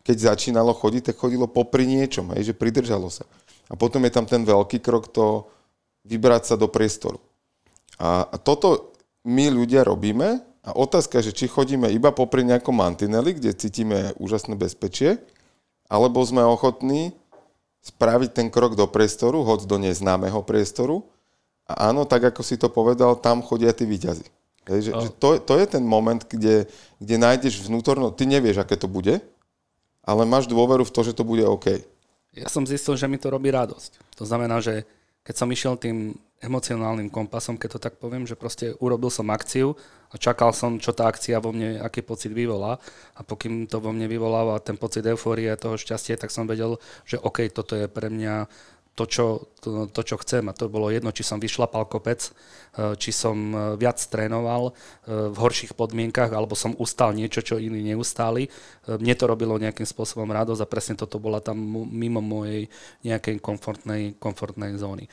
[0.00, 3.28] keď začínalo chodiť, tak chodilo popri niečom, hej, že pridržalo sa.
[3.68, 5.46] A potom je tam ten veľký krok to
[6.08, 7.20] vybrať sa do priestoru.
[8.00, 8.96] A, a toto
[9.28, 14.54] my ľudia robíme a otázka, že či chodíme iba popri nejakom mantineli, kde cítime úžasné
[14.54, 15.18] bezpečie,
[15.90, 17.10] alebo sme ochotní
[17.82, 21.02] spraviť ten krok do priestoru, hoď do neznámeho priestoru.
[21.66, 24.22] A áno, tak ako si to povedal, tam chodia tí výťazy.
[24.70, 25.02] Hej, že, oh.
[25.02, 26.70] že to, to je ten moment, kde,
[27.02, 29.18] kde nájdeš vnútorno, ty nevieš, aké to bude,
[30.06, 31.82] ale máš dôveru v to, že to bude OK.
[32.30, 34.14] Ja som zistil, že mi to robí radosť.
[34.22, 34.86] To znamená, že
[35.30, 39.78] keď som išiel tým emocionálnym kompasom, keď to tak poviem, že proste urobil som akciu
[40.10, 42.82] a čakal som, čo tá akcia vo mne, aký pocit vyvolá.
[43.14, 46.82] A pokým to vo mne vyvoláva ten pocit eufórie a toho šťastia, tak som vedel,
[47.06, 48.50] že OK, toto je pre mňa
[49.00, 49.26] to čo,
[49.64, 50.44] to, to, čo chcem.
[50.44, 52.30] A to bolo jedno, či som vyšlapal kopec, e,
[53.00, 54.72] či som e, viac trénoval e,
[55.32, 58.52] v horších podmienkach, alebo som ustal niečo, čo iní neustáli.
[58.84, 61.56] Mne to robilo nejakým spôsobom radosť a presne toto bola tam
[61.88, 62.68] mimo mojej
[63.00, 65.08] nejakej komfortnej, komfortnej zóny.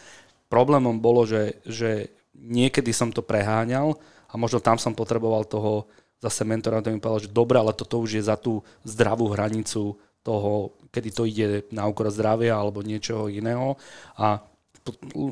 [0.51, 3.95] Problémom bolo, že, že niekedy som to preháňal
[4.27, 8.01] a možno tam som potreboval toho zase mentora, ktorý mi povedal, že dobre, ale toto
[8.01, 9.95] už je za tú zdravú hranicu
[10.27, 13.79] toho, kedy to ide na úkor zdravia alebo niečoho iného.
[14.19, 14.43] A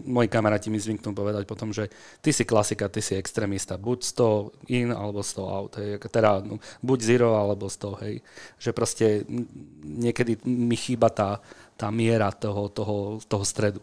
[0.03, 1.87] moji kamaráti mi zvyknú povedať potom, že
[2.19, 3.99] ty si klasika, ty si extrémista, buď
[4.67, 5.99] 100 in alebo 100 out, hej.
[6.11, 8.15] teda no, buď zero alebo 100, hej.
[8.59, 9.05] Že proste
[9.83, 11.39] niekedy mi chýba tá,
[11.79, 13.79] tá miera toho, toho, toho stredu.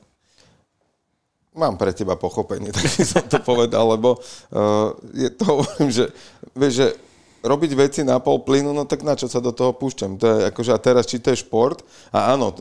[1.53, 6.09] Mám pre teba pochopenie, tak som to povedal, lebo uh, je to hovorím, že,
[6.57, 6.89] vieš, že
[7.43, 10.17] robiť veci na pol plynu, no tak na čo sa do toho púšťam?
[10.17, 11.83] To je akože, a teraz, či to je šport,
[12.15, 12.55] a áno,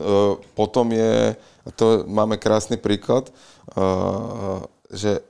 [0.58, 3.30] potom je, a to máme krásny príklad,
[4.90, 5.22] že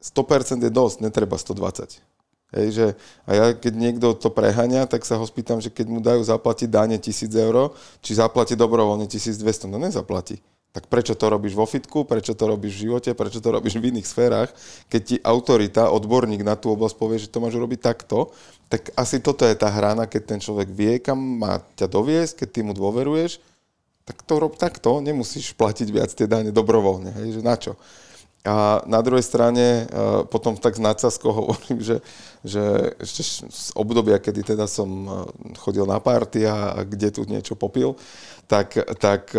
[0.00, 1.98] 100% je dosť, netreba 120.
[2.54, 2.86] Hej, že,
[3.26, 6.70] a ja keď niekto to preháňa, tak sa ho spýtam, že keď mu dajú zaplatiť
[6.70, 10.38] dáne 1000 eur, či zaplatí dobrovoľne 1200, no nezaplatí.
[10.76, 13.96] Tak prečo to robíš vo fitku, prečo to robíš v živote, prečo to robíš v
[13.96, 14.52] iných sférach,
[14.92, 18.28] keď ti autorita, odborník na tú oblasť povie, že to máš robiť takto,
[18.68, 22.48] tak asi toto je tá hrana, keď ten človek vie, kam má ťa doviesť, keď
[22.52, 23.40] ty mu dôveruješ,
[24.04, 27.72] tak to rob takto, nemusíš platiť viac tie dane dobrovoľne, hej, že na čo.
[28.44, 29.84] A na druhej strane e,
[30.28, 32.04] potom tak s nadsázkou hovorím, že,
[32.44, 35.10] že ešte z obdobia, kedy teda som e,
[35.56, 37.96] chodil na party a, a kde tu niečo popil,
[38.46, 39.34] tak, tak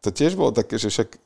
[0.00, 1.18] to tiež bolo také, že však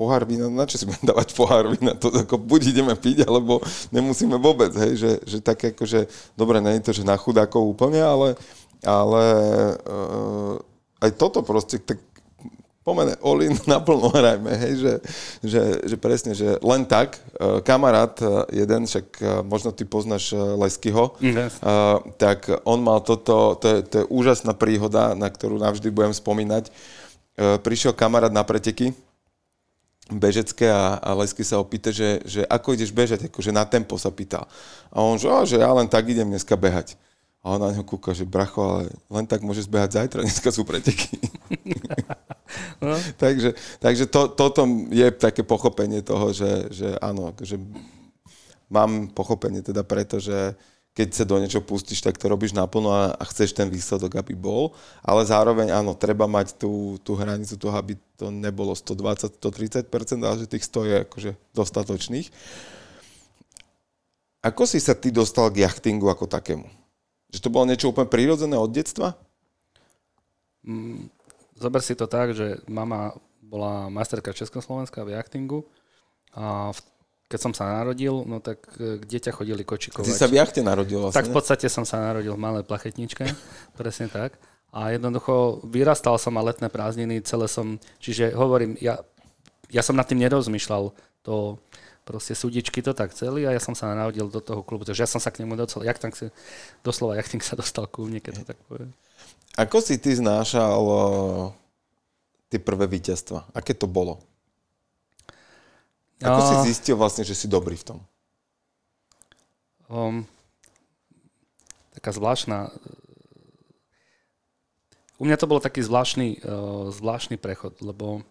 [0.00, 1.92] pohár vína, na čo si budem dávať pohár vína?
[2.00, 3.60] To ako buď ideme piť, alebo
[3.92, 7.60] nemusíme vôbec, hej, že, že tak ako, že dobre, nie je to, že na chudákov
[7.60, 8.40] úplne, ale,
[8.80, 9.24] ale
[9.84, 10.56] uh,
[11.04, 12.00] aj toto proste, tak
[12.80, 14.94] pomene Olin naplno hrajme, hej, že,
[15.44, 20.32] že, že presne, že len tak, uh, kamarát uh, jeden, však uh, možno ty poznáš
[20.32, 21.60] Leskyho, yes.
[22.16, 26.72] tak on mal toto, to je, to je úžasná príhoda, na ktorú navždy budem spomínať.
[27.38, 28.92] Prišiel kamarát na preteky,
[30.10, 34.10] bežecké a, a Lesky sa opýta, že, že ako ideš bežať, akože na tempo sa
[34.10, 34.50] pýtal.
[34.90, 36.98] A on, že, že ja len tak idem dneska behať.
[37.40, 40.66] A on na ňo kúka, že bracho, ale len tak môžeš behať zajtra, dneska sú
[40.66, 41.16] preteky.
[42.84, 42.96] no.
[43.22, 47.56] takže takže to, toto je také pochopenie toho, že, že áno, že
[48.68, 50.54] mám pochopenie teda preto, že
[50.90, 54.34] keď sa do niečo pustíš, tak to robíš naplno a, a chceš ten výsledok, aby
[54.34, 54.74] bol.
[55.06, 59.86] Ale zároveň áno, treba mať tú, tú hranicu toho, aby to nebolo 120-130%,
[60.20, 62.28] ale že tých 100 je akože dostatočných.
[64.40, 66.66] Ako si sa ty dostal k jachtingu ako takému?
[67.30, 69.14] Že to bolo niečo úplne prírodzené od detstva?
[70.66, 71.06] Mm,
[71.54, 75.66] zober si to tak, že mama bola majsterka Československa v jachtingu
[76.34, 76.78] a v,
[77.30, 80.02] keď som sa narodil, no tak e, kde ťa chodili kočikovať?
[80.02, 81.22] Ty sa v jachte narodil vlastne?
[81.22, 83.22] Tak v podstate som sa narodil v malej plachetničke,
[83.78, 84.34] presne tak.
[84.74, 88.98] A jednoducho vyrastal som a letné prázdniny, celé som, čiže hovorím, ja,
[89.70, 90.90] ja som nad tým nerozmýšľal.
[91.30, 91.62] To,
[92.02, 95.10] proste súdičky to tak chceli a ja som sa narodil do toho klubu, takže ja
[95.10, 96.34] som sa k nemu docela, jak tam si,
[96.82, 98.90] doslova jachting sa dostal ku mne, keď to tak poviem.
[99.54, 100.82] Ako si ty znášal
[102.50, 103.54] tie prvé víťazstva?
[103.54, 104.18] Aké to bolo?
[106.20, 107.98] Ako no, si zistil vlastne, že si dobrý v tom?
[109.88, 110.28] Um,
[111.96, 112.68] taká zvláštna...
[115.20, 118.24] U mňa to bol taký zvláštny, uh, zvláštny prechod, lebo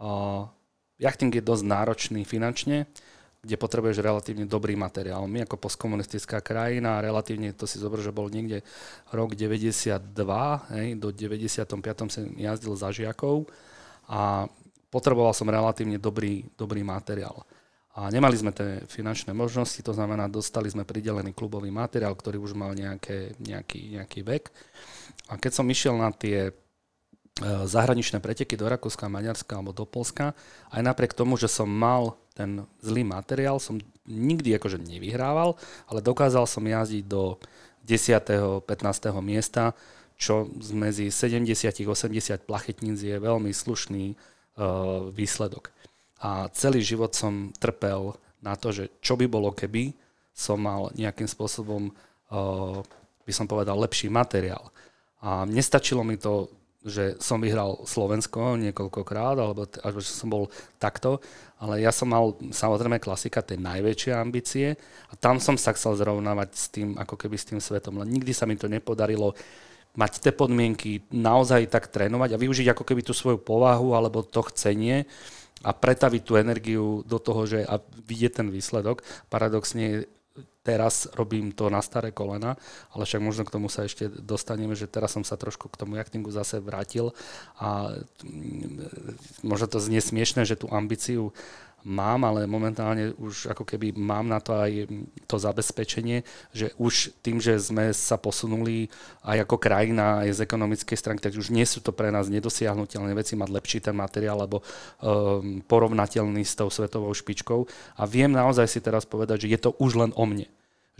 [0.00, 0.48] uh,
[1.00, 2.84] Jachting je dosť náročný finančne,
[3.40, 5.24] kde potrebuješ relatívne dobrý materiál.
[5.24, 8.60] My ako postkomunistická krajina, relatívne to si zober, že bol niekde
[9.08, 9.96] rok 92,
[10.76, 12.12] hej, do 95.
[12.12, 13.48] som jazdil za žiakov
[14.04, 14.44] a
[14.90, 17.46] potreboval som relatívne dobrý, dobrý materiál.
[17.98, 22.54] A nemali sme tie finančné možnosti, to znamená, dostali sme pridelený klubový materiál, ktorý už
[22.54, 24.44] mal nejaké, nejaký, nejaký vek.
[25.30, 26.54] A keď som išiel na tie
[27.40, 30.36] E, zahraničné preteky do Rakúska, Maďarska alebo do Polska.
[30.68, 35.56] Aj napriek tomu, že som mal ten zlý materiál, som nikdy akože nevyhrával,
[35.88, 37.40] ale dokázal som jazdiť do
[37.88, 38.60] 10.
[38.66, 39.24] 15.
[39.24, 39.72] miesta,
[40.20, 44.20] čo medzi 70-80 plachetníc je veľmi slušný
[45.16, 45.72] výsledok.
[46.20, 48.12] A celý život som trpel
[48.44, 49.96] na to, že čo by bolo, keby
[50.36, 51.88] som mal nejakým spôsobom,
[52.32, 52.80] uh,
[53.24, 54.68] by som povedal, lepší materiál.
[55.20, 56.48] A nestačilo mi to
[56.80, 59.68] že som vyhral Slovensko niekoľkokrát, alebo
[60.00, 60.48] že som bol
[60.80, 61.20] takto,
[61.60, 66.48] ale ja som mal samozrejme klasika, tie najväčšie ambície a tam som sa chcel zrovnávať
[66.56, 69.36] s tým, ako keby s tým svetom, len nikdy sa mi to nepodarilo
[69.98, 74.42] mať tie podmienky, naozaj tak trénovať a využiť ako keby tú svoju povahu alebo to
[74.54, 75.08] chcenie
[75.60, 79.04] a pretaviť tú energiu do toho, že a vidieť ten výsledok.
[79.28, 80.08] Paradoxne
[80.60, 82.56] teraz robím to na staré kolena,
[82.92, 85.96] ale však možno k tomu sa ešte dostaneme, že teraz som sa trošku k tomu
[85.96, 87.16] jachtingu zase vrátil
[87.56, 91.32] a mm, možno to znie smiešne, že tú ambíciu
[91.84, 94.88] mám, ale momentálne už ako keby mám na to aj
[95.24, 98.92] to zabezpečenie, že už tým, že sme sa posunuli
[99.24, 103.12] aj ako krajina, aj z ekonomickej stránky, tak už nie sú to pre nás nedosiahnutelné
[103.16, 107.64] veci mať lepší ten materiál, alebo um, porovnateľný s tou svetovou špičkou.
[107.96, 110.48] A viem naozaj si teraz povedať, že je to už len o mne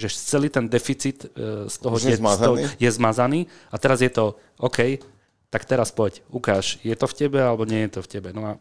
[0.01, 2.65] že celý ten deficit uh, z toho, je, zmazaný.
[2.81, 4.97] je zmazaný a teraz je to OK,
[5.53, 8.33] tak teraz poď, ukáž, je to v tebe alebo nie je to v tebe.
[8.33, 8.53] No a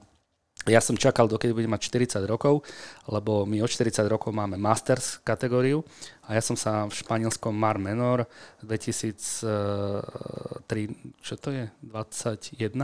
[0.67, 1.88] ja som čakal, dokedy budem mať
[2.19, 2.67] 40 rokov,
[3.08, 5.88] lebo my od 40 rokov máme Masters kategóriu
[6.28, 8.28] a ja som sa v španielskom Mar Menor
[8.67, 9.48] 2003,
[11.24, 12.76] čo to je, 21?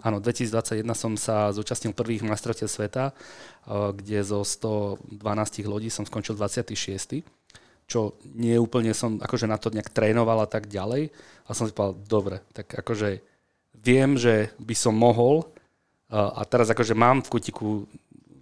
[0.00, 3.12] Áno, 2021 som sa zúčastnil prvých majstrovstiev sveta,
[3.68, 5.20] kde zo 112
[5.68, 7.20] ľudí som skončil 26
[7.90, 11.10] čo nie úplne som akože na to nejak trénoval a tak ďalej.
[11.10, 13.18] A som si povedal, dobre, tak akože
[13.82, 15.50] viem, že by som mohol,
[16.10, 17.86] a teraz akože mám v kutiku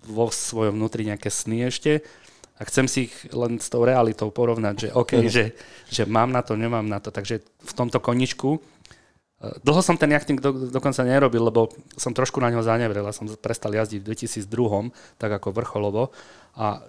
[0.09, 2.01] vo svojom vnútri nejaké sny ešte
[2.59, 5.31] a chcem si ich len s tou realitou porovnať, že OK, mm.
[5.31, 5.45] že,
[5.87, 7.15] že mám na to, nemám na to.
[7.15, 8.61] Takže v tomto koničku e,
[9.63, 13.31] Dlho som ten jachting do, dokonca nerobil, lebo som trošku na ňo zanevrel a som
[13.39, 16.11] prestal jazdiť v 2002, tak ako vrcholovo.
[16.59, 16.83] A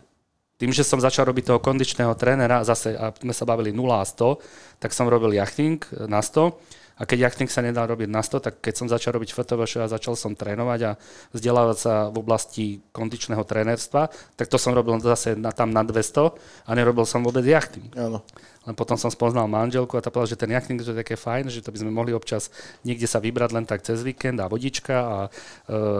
[0.57, 4.03] tým, že som začal robiť toho kondičného trénera, zase a sme sa bavili 0 a
[4.03, 8.43] 100, tak som robil jachting na 100 a keď jachting sa nedal robiť na 100,
[8.43, 10.91] tak keď som začal robiť FTVŠ a začal som trénovať a
[11.31, 16.67] vzdelávať sa v oblasti kondičného trénerstva, tak to som robil zase na, tam na 200
[16.67, 17.88] a nerobil som vôbec jachting.
[17.95, 18.19] Áno.
[18.67, 21.63] Len potom som spoznal manželku a tá povedala, že ten jachting je také fajn, že
[21.63, 22.51] to by sme mohli občas
[22.83, 25.29] niekde sa vybrať len tak cez víkend a vodička a e,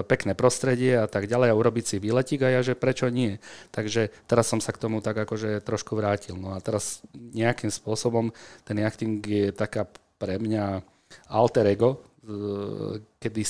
[0.04, 3.40] pekné prostredie a tak ďalej a urobiť si výletík a ja, že prečo nie.
[3.72, 6.36] Takže teraz som sa k tomu tak akože trošku vrátil.
[6.36, 8.36] No a teraz nejakým spôsobom
[8.68, 9.88] ten jachting je taká
[10.20, 10.84] pre mňa
[11.32, 12.04] alter ego,
[13.18, 13.42] kedy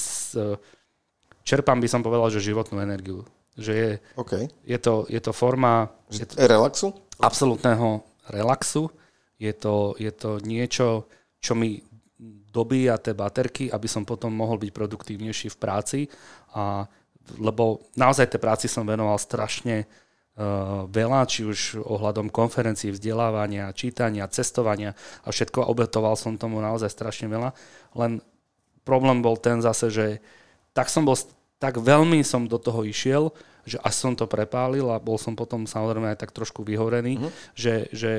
[1.43, 3.25] čerpám, by som povedal, že životnú energiu.
[3.59, 4.47] Že je, okay.
[4.63, 5.91] je, to, je to forma...
[6.13, 6.95] Je to, relaxu?
[7.19, 8.87] Absolutného relaxu.
[9.35, 11.09] Je to, je to niečo,
[11.43, 11.81] čo mi
[12.49, 15.99] dobíja tie baterky, aby som potom mohol byť produktívnejší v práci.
[16.55, 16.87] A,
[17.35, 19.89] lebo naozaj tej práci som venoval strašne
[20.87, 24.95] veľa, či už ohľadom konferencií, vzdelávania, čítania, cestovania
[25.27, 25.67] a všetko.
[25.67, 27.51] Obetoval som tomu naozaj strašne veľa.
[27.99, 28.23] Len
[28.87, 30.07] problém bol ten zase, že
[30.71, 31.19] tak som bol,
[31.59, 33.35] tak veľmi som do toho išiel,
[33.67, 37.31] že až som to prepálil a bol som potom samozrejme aj tak trošku vyhorený, uh-huh.
[37.53, 38.11] že, že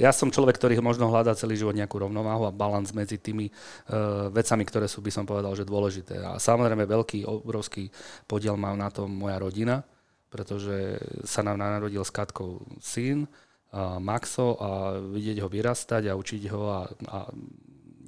[0.00, 4.28] ja som človek, ktorý možno hľadá celý život nejakú rovnováhu a balans medzi tými uh,
[4.32, 6.20] vecami, ktoré sú, by som povedal, že dôležité.
[6.20, 7.92] A samozrejme veľký, obrovský
[8.24, 9.84] podiel má na tom moja rodina,
[10.30, 13.26] pretože sa nám narodil s Katkou syn,
[13.70, 17.18] a Maxo a vidieť ho vyrastať a učiť ho a, a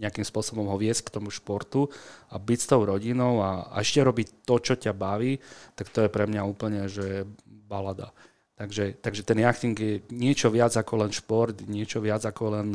[0.02, 1.86] nejakým spôsobom ho viesť k tomu športu
[2.34, 5.38] a byť s tou rodinou a, a ešte robiť to, čo ťa baví,
[5.78, 8.10] tak to je pre mňa úplne, že balada.
[8.58, 12.66] Takže, takže ten jachting je niečo viac ako len šport, niečo viac ako len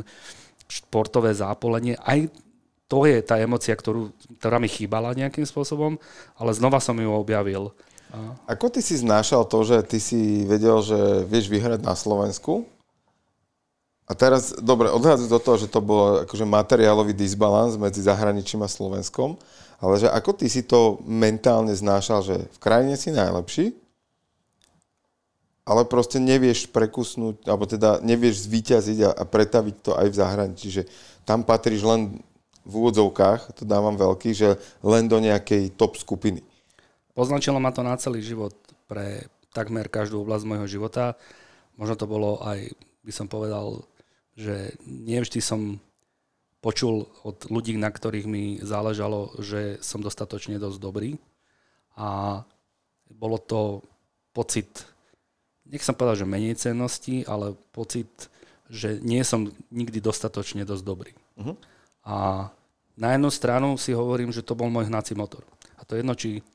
[0.64, 2.00] športové zápolenie.
[2.00, 2.24] Aj
[2.88, 6.00] to je tá emocia, ktorú, ktorá mi chýbala nejakým spôsobom,
[6.40, 7.76] ale znova som ju objavil
[8.48, 12.64] ako ty si znášal to, že ty si vedel, že vieš vyhrať na Slovensku?
[14.08, 18.72] A teraz, dobre, odhľadať do toho, že to bol akože materiálový disbalans medzi zahraničím a
[18.72, 19.36] Slovenskom,
[19.84, 23.76] ale že ako ty si to mentálne znášal, že v krajine si najlepší,
[25.68, 30.68] ale proste nevieš prekusnúť, alebo teda nevieš zvíťaziť a, a pretaviť to aj v zahraničí,
[30.72, 30.82] že
[31.28, 32.24] tam patríš len
[32.64, 36.40] v úvodzovkách, to dávam veľký, že len do nejakej top skupiny.
[37.18, 38.54] Poznačilo ma to na celý život
[38.86, 41.18] pre takmer každú oblasť môjho života.
[41.74, 42.70] Možno to bolo aj,
[43.02, 43.82] by som povedal,
[44.38, 45.82] že nevždy som
[46.62, 51.18] počul od ľudí, na ktorých mi záležalo, že som dostatočne dosť dobrý.
[51.98, 52.38] A
[53.10, 53.82] bolo to
[54.30, 54.86] pocit,
[55.66, 58.30] nech som povedal, že menej cennosti, ale pocit,
[58.70, 61.10] že nie som nikdy dostatočne dosť dobrý.
[61.34, 61.58] Uh-huh.
[62.06, 62.46] A
[62.94, 65.42] na jednu stranu si hovorím, že to bol môj hnací motor.
[65.74, 66.46] A to jedno, či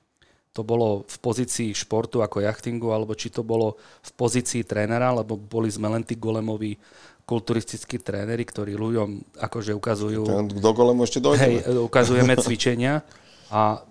[0.54, 5.34] to bolo v pozícii športu ako jachtingu, alebo či to bolo v pozícii trénera, lebo
[5.34, 6.78] boli sme len tí golemoví
[7.26, 10.22] kulturistickí tréneri, ktorí ľuďom akože ukazujú...
[10.54, 11.42] Do golemu ešte dojde.
[11.42, 13.02] Hej, ukazujeme cvičenia
[13.50, 13.82] a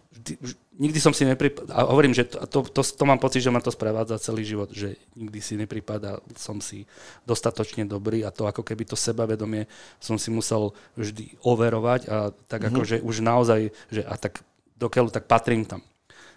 [0.79, 3.59] nikdy som si nepripadal, a hovorím, že to, to, to, to mám pocit, že ma
[3.59, 6.87] to sprevádza celý život, že nikdy si nepripadal som si
[7.27, 9.67] dostatočne dobrý a to ako keby to sebavedomie
[9.99, 12.73] som si musel vždy overovať a tak mm-hmm.
[12.73, 14.41] akože už naozaj, že a tak
[14.79, 15.83] dokiaľ tak patrím tam.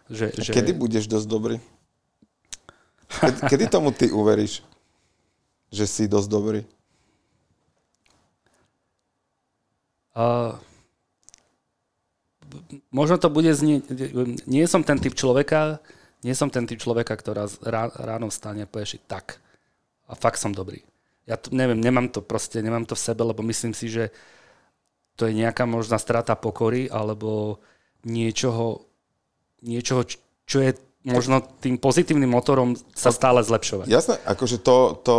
[0.06, 0.52] Že, že...
[0.54, 1.58] Kedy budeš dosť dobrý?
[3.10, 4.62] Kedy, kedy tomu ty uveríš,
[5.74, 6.62] že si dosť dobrý?
[10.16, 10.56] Uh,
[12.94, 13.90] možno to bude znieť...
[14.46, 15.84] Nie som ten typ človeka,
[16.24, 17.46] nie som ten typ človeka, ktorá
[18.00, 19.42] ráno vstane a povie, tak.
[20.06, 20.86] A fakt som dobrý.
[21.26, 24.14] Ja to, neviem, nemám to proste, nemám to v sebe, lebo myslím si, že
[25.18, 27.58] to je nejaká možná strata pokory alebo
[28.06, 28.86] niečoho,
[29.66, 30.06] niečoho,
[30.46, 33.86] čo je možno tým pozitívnym motorom sa stále zlepšovať.
[33.86, 35.18] Jasné, akože to, to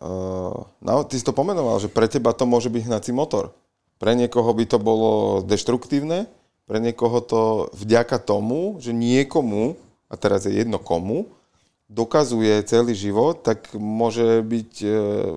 [0.00, 3.56] uh, no, ty si to pomenoval, že pre teba to môže byť hnací motor.
[3.96, 6.28] Pre niekoho by to bolo deštruktívne,
[6.68, 7.42] pre niekoho to
[7.76, 9.76] vďaka tomu, že niekomu,
[10.12, 11.32] a teraz je jedno komu,
[11.92, 14.88] dokazuje celý život, tak môže byť e,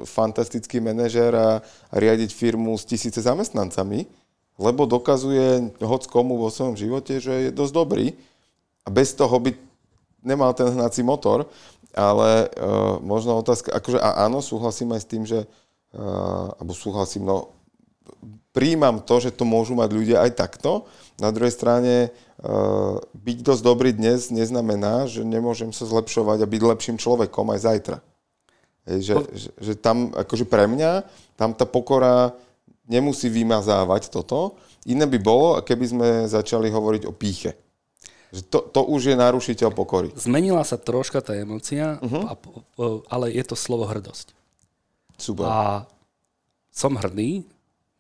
[0.07, 1.49] fantastický manažér a,
[1.91, 4.07] a riadiť firmu s tisíce zamestnancami,
[4.56, 8.08] lebo dokazuje hoc komu vo svojom živote, že je dosť dobrý
[8.86, 9.51] a bez toho by
[10.24, 11.45] nemal ten hnací motor,
[11.95, 17.24] ale uh, možno otázka, akože a áno, súhlasím aj s tým, že uh, alebo súhlasím,
[17.28, 17.56] no
[18.56, 20.88] príjmam to, že to môžu mať ľudia aj takto.
[21.20, 26.62] Na druhej strane uh, byť dosť dobrý dnes neznamená, že nemôžem sa zlepšovať a byť
[26.64, 27.97] lepším človekom aj zajtra.
[28.86, 31.03] Hej, že, že, že tam, akože pre mňa,
[31.36, 32.38] tam tá pokora
[32.86, 34.57] nemusí vymazávať toto.
[34.86, 37.57] Iné by bolo, keby sme začali hovoriť o píche.
[38.51, 40.11] To, to už je narušiteľ pokory.
[40.17, 42.23] Zmenila sa troška tá emocia, uh-huh.
[42.27, 42.33] a,
[43.07, 44.36] ale je to slovo hrdosť.
[45.15, 45.47] Super.
[45.47, 45.57] A
[46.67, 47.47] som hrdý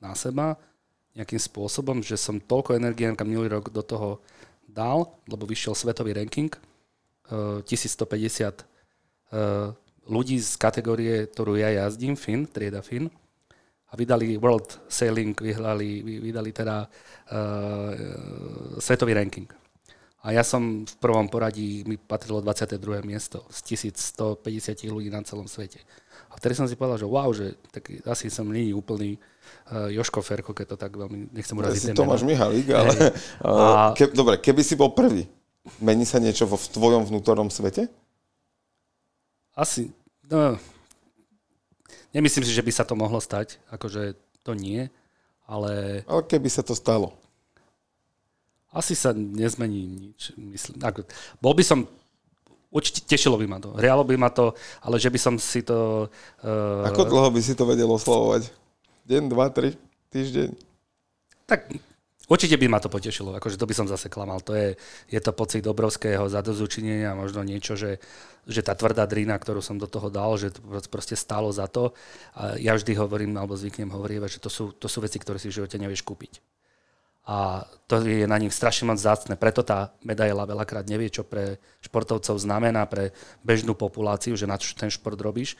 [0.03, 0.59] na seba
[1.15, 4.19] nejakým spôsobom, že som toľko energie minulý rok do toho
[4.67, 6.51] dal, lebo vyšiel svetový ranking,
[7.25, 8.61] 1150
[9.33, 9.73] uh,
[10.05, 13.09] ľudí z kategórie, ktorú ja jazdím, Fin, trieda Fin,
[13.95, 17.91] vydali World Sailing, vydali, vydali teda uh,
[18.79, 19.47] svetový ranking.
[20.25, 22.81] A ja som v prvom poradí, mi patrilo 22.
[23.05, 25.85] miesto z 1150 ľudí na celom svete.
[26.33, 29.21] A vtedy som si povedal, že wow, že tak asi som není úplný
[29.69, 31.81] uh, Joško Ferko, keď to tak veľmi nechcem uraziť.
[31.81, 32.89] Ja si Tomáš Mihalík, ale...
[32.91, 33.13] Hey.
[33.45, 35.29] Uh, ke, dobre, keby si bol prvý,
[35.77, 37.85] mení sa niečo vo v tvojom vnútornom svete?
[39.53, 39.93] Asi,
[40.27, 40.57] no,
[42.15, 44.87] nemyslím si, že by sa to mohlo stať, akože to nie,
[45.45, 46.03] ale...
[46.07, 47.13] Ale keby sa to stalo
[48.75, 50.35] asi sa nezmení nič.
[50.35, 51.07] Myslím, ako,
[51.39, 51.87] bol by som
[52.75, 54.51] Určite tešilo by ma to, hrialo by ma to,
[54.83, 56.11] ale že by som si to...
[56.43, 56.83] Uh...
[56.83, 58.51] Ako dlho by si to vedel oslovovať?
[59.07, 59.79] Deň, dva, tri,
[60.11, 60.51] týždeň?
[61.47, 61.71] Tak
[62.27, 64.41] určite by ma to potešilo, akože to by som zase klamal.
[64.45, 68.01] To je, je to pocit obrovského zadozučinenia, možno niečo, že,
[68.45, 71.93] že tá tvrdá drina, ktorú som do toho dal, že to proste stálo za to.
[72.37, 75.49] A ja vždy hovorím, alebo zvyknem hovorievať, že to sú, to sú veci, ktoré si
[75.49, 76.41] v živote nevieš kúpiť
[77.25, 79.33] a to je na nich strašne moc zácne.
[79.33, 84.77] Preto tá medaila veľakrát nevie, čo pre športovcov znamená, pre bežnú populáciu, že na čo
[84.77, 85.57] ten šport robíš.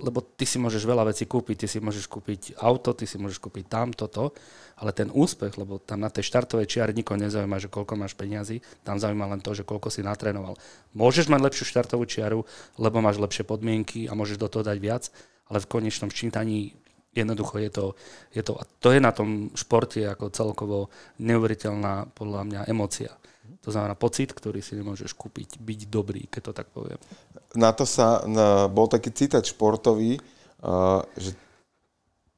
[0.00, 3.36] Lebo ty si môžeš veľa vecí kúpiť, ty si môžeš kúpiť auto, ty si môžeš
[3.36, 4.32] kúpiť tam, toto,
[4.80, 8.64] ale ten úspech, lebo tam na tej štartovej čiare nikoho nezaujíma, že koľko máš peniazy,
[8.80, 10.56] tam zaujíma len to, že koľko si natrénoval.
[10.96, 12.48] Môžeš mať lepšiu štartovú čiaru,
[12.80, 15.12] lebo máš lepšie podmienky a môžeš do toho dať viac,
[15.52, 16.80] ale v konečnom ščítaní
[17.10, 17.86] Jednoducho je to,
[18.30, 23.10] je to, a to je na tom športe ako celkovo neuveriteľná podľa mňa emocia.
[23.62, 26.98] To znamená pocit, ktorý si nemôžeš kúpiť, byť dobrý, keď to tak poviem.
[27.54, 31.36] Na to sa, na, bol taký citát športový, uh, že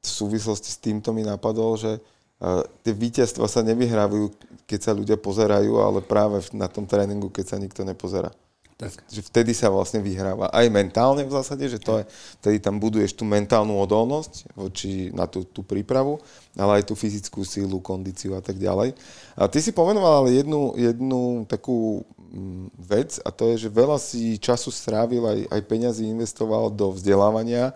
[0.03, 4.29] v súvislosti s týmto mi napadol, že uh, tie víťazstva sa nevyhrávajú,
[4.67, 8.33] keď sa ľudia pozerajú, ale práve na tom tréningu, keď sa nikto nepozerá.
[8.73, 9.05] Tak.
[9.05, 10.49] Že vtedy sa vlastne vyhráva.
[10.49, 12.03] Aj mentálne v zásade, že to je,
[12.41, 16.17] vtedy tam buduješ tú mentálnu odolnosť voči, na tú, tú prípravu,
[16.57, 18.97] ale aj tú fyzickú sílu, kondíciu a tak ďalej.
[19.37, 24.01] A ty si pomenoval ale jednu, jednu takú mm, vec a to je, že veľa
[24.01, 27.71] si času strávil, aj, aj peňazí investoval do vzdelávania,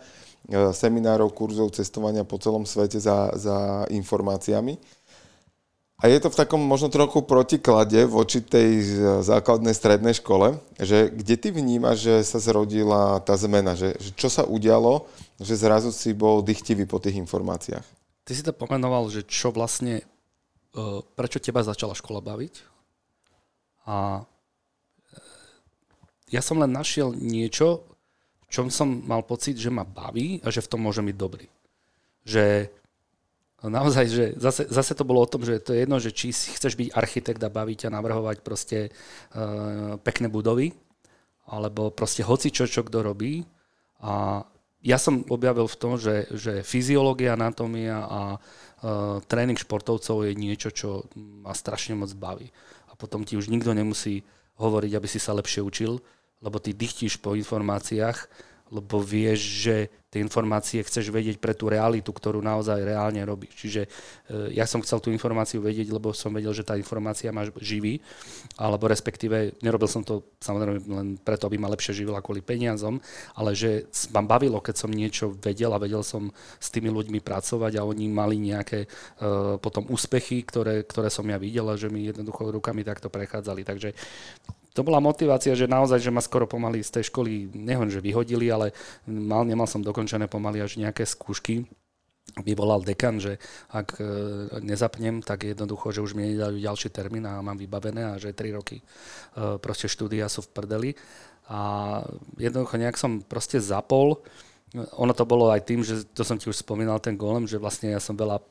[0.50, 4.97] e, seminárov, kurzov, cestovania po celom svete za, za informáciami.
[5.98, 8.86] A je to v takom možno trochu protiklade voči tej
[9.26, 14.30] základnej strednej škole, že kde ty vnímaš, že sa zrodila tá zmena, že, že čo
[14.30, 15.10] sa udialo,
[15.42, 17.82] že zrazu si bol dychtivý po tých informáciách?
[18.30, 20.06] Ty si to pomenoval, že čo vlastne,
[20.78, 20.86] e,
[21.18, 22.54] prečo teba začala škola baviť?
[23.90, 24.24] A e,
[26.30, 27.90] ja som len našiel niečo,
[28.46, 31.50] v čom som mal pocit, že ma baví a že v tom môžem byť dobrý.
[32.22, 32.70] Že
[33.66, 36.78] naozaj, že zase, zase to bolo o tom, že to je jedno, že či chceš
[36.78, 40.78] byť architekt a baviť a navrhovať proste uh, pekné budovy,
[41.50, 43.42] alebo proste hoci čo, čo kto robí.
[44.06, 44.46] A
[44.86, 50.70] ja som objavil v tom, že, že fyziológia, anatómia a uh, tréning športovcov je niečo,
[50.70, 52.54] čo ma strašne moc baví.
[52.88, 54.22] A potom ti už nikto nemusí
[54.62, 55.98] hovoriť, aby si sa lepšie učil,
[56.46, 58.30] lebo ty dychtíš po informáciách,
[58.72, 59.76] lebo vieš, že
[60.08, 63.60] tie informácie chceš vedieť pre tú realitu, ktorú naozaj reálne robíš.
[63.60, 63.90] Čiže e,
[64.56, 68.00] ja som chcel tú informáciu vedieť, lebo som vedel, že tá informácia máš živý,
[68.56, 73.04] alebo respektíve nerobil som to samozrejme len preto, aby ma lepšie živila kvôli peniazom,
[73.36, 77.76] ale že ma bavilo, keď som niečo vedel a vedel som s tými ľuďmi pracovať
[77.76, 82.08] a oni mali nejaké uh, potom úspechy, ktoré, ktoré som ja videl a že mi
[82.08, 83.62] jednoducho rukami takto prechádzali.
[83.68, 83.92] Takže
[84.78, 88.54] to bola motivácia, že naozaj, že ma skoro pomaly z tej školy, nehoň, že vyhodili,
[88.54, 88.78] ale
[89.10, 91.66] mal, nemal som dokončené pomaly až nejaké skúšky
[92.44, 93.42] vyvolal dekan, že
[93.74, 93.98] ak
[94.62, 98.54] nezapnem, tak jednoducho, že už mi nedajú ďalší termín a mám vybavené a že 3
[98.54, 98.86] roky
[99.64, 100.90] proste štúdia sú v prdeli.
[101.48, 102.04] A
[102.38, 104.22] jednoducho nejak som proste zapol.
[104.76, 107.96] Ono to bolo aj tým, že to som ti už spomínal, ten golem, že vlastne
[107.96, 108.44] ja som veľa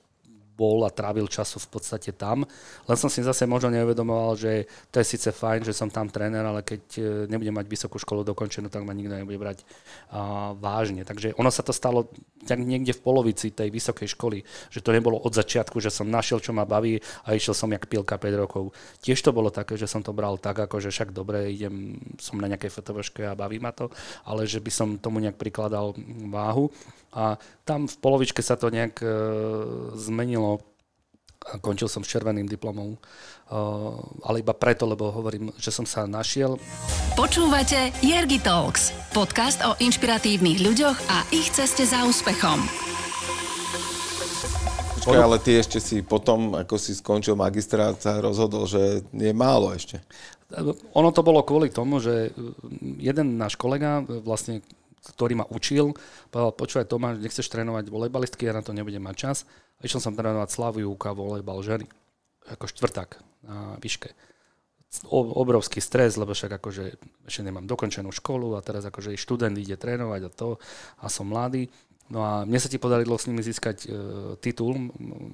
[0.56, 2.48] bol a trávil času v podstate tam.
[2.88, 6.40] Len som si zase možno neuvedomoval, že to je síce fajn, že som tam tréner,
[6.40, 11.04] ale keď e, nebudem mať vysokú školu dokončenú, tak ma nikto nebude brať uh, vážne.
[11.04, 12.08] Takže ono sa to stalo
[12.46, 16.38] tak niekde v polovici tej vysokej školy, že to nebolo od začiatku, že som našiel,
[16.38, 18.70] čo ma baví a išiel som jak pilka 5 rokov.
[19.02, 22.38] Tiež to bolo také, že som to bral tak, ako že však dobre, idem, som
[22.38, 23.90] na nejakej fotovoške a baví ma to,
[24.22, 25.92] ale že by som tomu nejak prikladal
[26.30, 26.70] váhu.
[27.16, 29.08] A tam v polovičke sa to nejak e,
[29.96, 30.60] zmenilo.
[31.64, 32.98] Končil som s červeným diplomom, e,
[34.20, 36.60] ale iba preto, lebo hovorím, že som sa našiel.
[37.16, 42.60] Počúvate Jergi Talks, podcast o inšpiratívnych ľuďoch a ich ceste za úspechom.
[45.00, 49.70] Počkaj, ale ty ešte si potom, ako si skončil magistrát, sa rozhodol, že je málo
[49.70, 50.02] ešte.
[50.98, 52.34] Ono to bolo kvôli tomu, že
[52.98, 54.66] jeden náš kolega, vlastne
[55.14, 55.94] ktorý ma učil,
[56.34, 59.38] povedal, počúvaj Tomáš, nechceš trénovať volejbalistky, ja na to nebudem mať čas.
[59.78, 61.86] A išiel som trénovať Slavu Júka volejbal ženy,
[62.50, 64.10] ako štvrták na výške.
[65.12, 66.84] Obrovský stres, lebo však akože
[67.28, 70.48] ešte nemám dokončenú školu a teraz akože študent ide trénovať a to
[71.02, 71.68] a som mladý.
[72.06, 73.86] No a mne sa ti podarilo s nimi získať e,
[74.38, 74.78] titul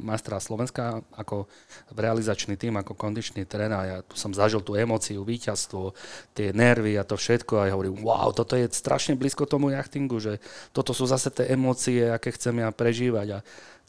[0.01, 1.45] majstra Slovenska ako
[1.93, 3.85] realizačný tým, ako kondičný tréner.
[3.85, 5.93] Ja tu som zažil tú emóciu, víťazstvo,
[6.33, 10.16] tie nervy a to všetko a ja hovorím, wow, toto je strašne blízko tomu jachtingu,
[10.16, 10.41] že
[10.73, 13.29] toto sú zase tie emócie, aké chcem ja prežívať.
[13.37, 13.39] A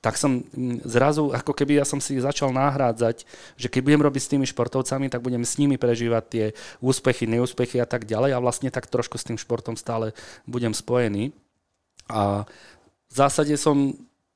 [0.04, 0.44] tak som
[0.84, 3.24] zrazu, ako keby ja som si začal nahrádzať,
[3.56, 6.46] že keď budem robiť s tými športovcami, tak budem s nimi prežívať tie
[6.84, 10.12] úspechy, neúspechy a tak ďalej a vlastne tak trošku s tým športom stále
[10.44, 11.32] budem spojený.
[12.10, 12.46] A
[13.10, 13.94] v zásade som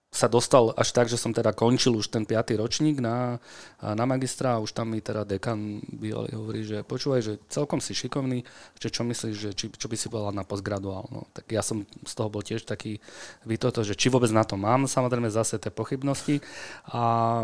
[0.08, 3.44] sa dostal až tak, že som teda končil už ten piatý ročník na,
[3.84, 5.84] na magistra a už tam mi teda dekan
[6.32, 8.48] hovorí, že počúvaj, že celkom si šikovný,
[8.80, 11.12] že čo myslíš, že či, čo by si povedal na postgraduál.
[11.12, 13.04] No, tak ja som z toho bol tiež taký
[13.44, 16.40] vytoto, že či vôbec na to mám, samozrejme zase tie pochybnosti.
[16.88, 17.44] A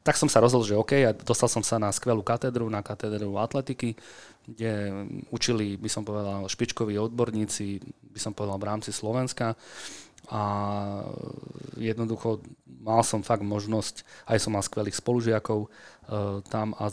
[0.00, 3.36] tak som sa rozhodol, že OK, a dostal som sa na skvelú katedru, na katedru
[3.36, 3.92] atletiky,
[4.48, 7.78] kde učili, by som povedal, špičkoví odborníci,
[8.10, 9.54] by som povedal, v rámci Slovenska
[10.30, 10.42] a
[11.78, 16.90] jednoducho mal som fakt možnosť, aj som mal skvelých spolužiakov uh, tam a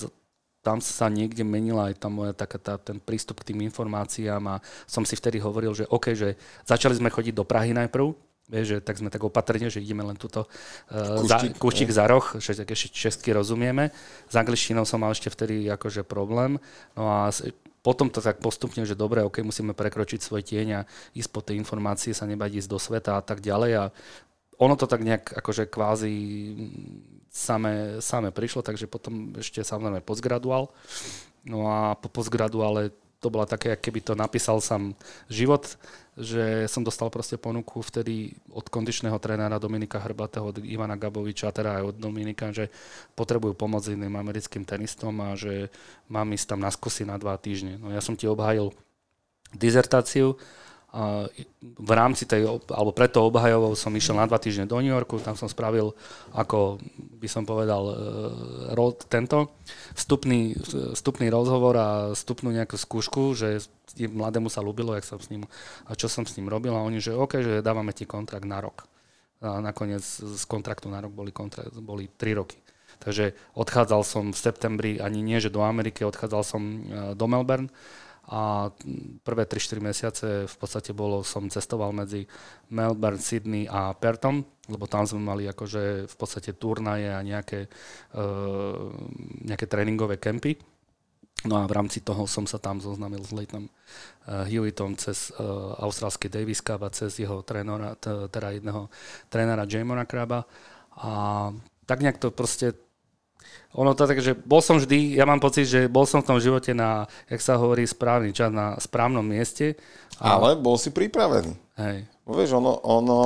[0.59, 4.55] tam sa niekde menila aj tá moja, taká tá, ten prístup k tým informáciám a
[4.84, 6.36] som si vtedy hovoril, že OK, že
[6.67, 10.17] začali sme chodiť do Prahy najprv, Vieš, že tak sme tak opatrne, že ideme len
[10.17, 10.49] túto
[10.89, 13.93] uh, za, kúštik za roh, že tak ešte česky rozumieme.
[14.25, 16.57] S angličtinou som mal ešte vtedy akože problém.
[16.97, 17.30] No a
[17.89, 20.85] potom to tak postupne, že dobre, ok, musíme prekročiť svoj tieň a
[21.17, 23.71] ísť po tej informácie, sa nebať ísť do sveta a tak ďalej.
[23.81, 23.83] A
[24.61, 26.13] ono to tak nejak akože kvázi
[27.33, 30.69] same, same prišlo, takže potom ešte samozrejme postgraduál.
[31.49, 34.95] No a po postgraduále to bola také, keby to napísal sám
[35.28, 35.76] život,
[36.20, 41.80] že som dostal proste ponuku vtedy od kondičného trénera Dominika Hrbatého, od Ivana Gaboviča, teda
[41.80, 42.72] aj od Dominika, že
[43.15, 45.72] potrebujú pomoc iným americkým tenistom a že
[46.11, 47.80] mám ísť tam na skúsi na dva týždne.
[47.80, 48.72] No ja som ti obhájil
[49.55, 50.36] dizertáciu
[50.89, 55.37] v rámci tej, alebo preto obhajovou som išiel na dva týždne do New Yorku, tam
[55.37, 55.93] som spravil,
[56.33, 56.81] ako
[57.21, 57.93] by som povedal,
[58.73, 59.53] e, tento
[59.93, 60.57] vstupný,
[60.97, 63.61] vstupný rozhovor a vstupnú nejakú skúšku, že
[64.01, 65.45] mladému sa ľúbilo, jak som s ním,
[65.85, 68.57] a čo som s ním robil a oni, že OK, že dávame ti kontrakt na
[68.57, 68.89] rok.
[69.45, 72.57] A nakoniec z kontraktu na rok boli, kontrakt, boli 3 roky.
[72.99, 76.79] Takže odchádzal som v septembri, ani nie, že do Ameriky, odchádzal som e,
[77.13, 77.69] do Melbourne
[78.30, 78.69] a
[79.25, 82.30] prvé 3-4 mesiace v podstate bolo, som cestoval medzi
[82.69, 87.65] Melbourne, Sydney a Perthom, lebo tam sme mali akože v podstate turnaje a nejaké,
[88.13, 88.93] uh,
[89.49, 90.61] nejaké tréningové kempy.
[91.49, 95.73] No a v rámci toho som sa tam zoznámil s Leightonom uh, Hewittom cez uh,
[95.82, 97.97] austrálsky Davis Cup a cez jeho trénora,
[98.30, 98.93] teda jedného
[99.32, 100.45] trénera Jamona Kraba.
[100.99, 101.49] A
[101.89, 102.77] tak nejak to proste
[103.70, 106.39] ono to tak, že bol som vždy, ja mám pocit, že bol som v tom
[106.41, 109.78] živote na, jak sa hovorí, správny čas, na správnom mieste.
[110.18, 110.41] A...
[110.41, 111.54] Ale bol si pripravený.
[111.78, 112.10] Hej.
[112.26, 113.20] No vieš, ono, ono,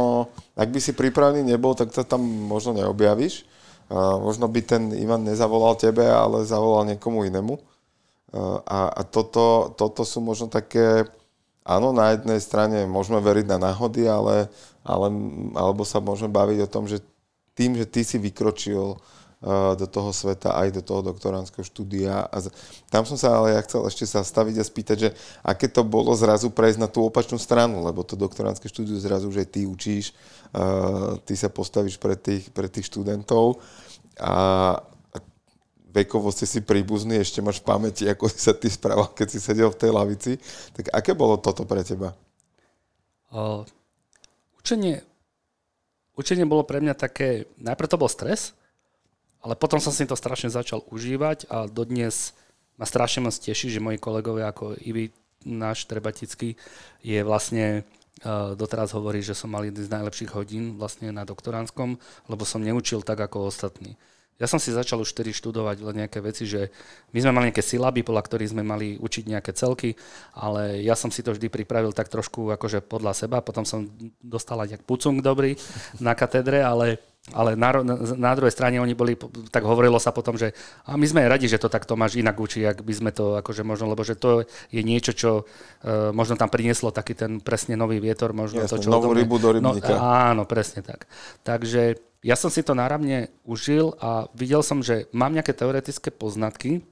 [0.60, 3.48] ak by si pripravený nebol, tak to tam možno neobjavíš.
[3.88, 7.56] Uh, možno by ten Ivan nezavolal tebe, ale zavolal niekomu inému.
[7.56, 11.08] Uh, a, a toto, toto sú možno také,
[11.64, 14.52] áno, na jednej strane môžeme veriť na náhody, ale,
[14.84, 15.08] ale,
[15.56, 17.00] alebo sa môžeme baviť o tom, že
[17.56, 18.98] tým, že ty si vykročil
[19.76, 22.32] do toho sveta, aj do toho doktoránskeho štúdia.
[22.32, 22.39] A
[22.88, 25.10] tam som sa ale ja chcel ešte sa staviť a spýtať, že
[25.44, 29.44] aké to bolo zrazu prejsť na tú opačnú stranu, lebo to doktoránske štúdiu zrazu, že
[29.44, 30.16] ty učíš,
[31.28, 33.60] ty sa postavíš pre tých, pre tých študentov
[34.16, 34.80] a
[35.91, 39.44] vekovo ste si príbuzný, ešte máš v pamäti, ako si sa ty správal, keď si
[39.44, 40.32] sedel v tej lavici.
[40.72, 42.16] Tak aké bolo toto pre teba?
[43.30, 43.68] Uh,
[44.64, 45.04] učenie,
[46.16, 48.56] učenie bolo pre mňa také, najprv to bol stres,
[49.44, 52.32] ale potom som si to strašne začal užívať a dodnes
[52.80, 55.12] ma strašne moc teší, že moji kolegovia ako Ivi,
[55.44, 56.56] náš Trebatický,
[57.04, 57.84] je vlastne
[58.24, 62.00] uh, doteraz hovorí, že som mal jedný z najlepších hodín vlastne na doktoránskom,
[62.32, 64.00] lebo som neučil tak ako ostatní.
[64.41, 66.74] Ja som si začal už vtedy študovať len nejaké veci, že
[67.14, 69.94] my sme mali nejaké silaby, podľa ktorých sme mali učiť nejaké celky,
[70.34, 73.86] ale ja som si to vždy pripravil tak trošku akože podľa seba, potom som
[74.18, 75.54] dostal aj pucung dobrý
[76.02, 76.98] na katedre, ale
[77.32, 77.72] ale na,
[78.20, 79.16] na, druhej strane oni boli,
[79.48, 80.52] tak hovorilo sa potom, že
[80.84, 83.64] a my sme radi, že to takto máš inak učí, ak by sme to akože
[83.64, 88.04] možno, lebo že to je niečo, čo uh, možno tam prinieslo taký ten presne nový
[88.04, 88.92] vietor, možno Jasne, to, čo...
[88.92, 89.96] novú rybu do rybníka.
[89.96, 91.08] No, áno, presne tak.
[91.48, 91.96] Takže
[92.28, 96.84] ja som si to náramne užil a videl som, že mám nejaké teoretické poznatky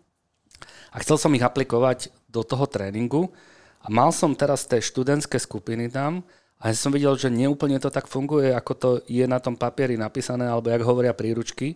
[0.96, 3.36] a chcel som ich aplikovať do toho tréningu
[3.84, 6.24] a mal som teraz tie študentské skupiny tam,
[6.62, 9.98] a ja som videl, že neúplne to tak funguje, ako to je na tom papieri
[9.98, 11.74] napísané, alebo jak hovoria príručky.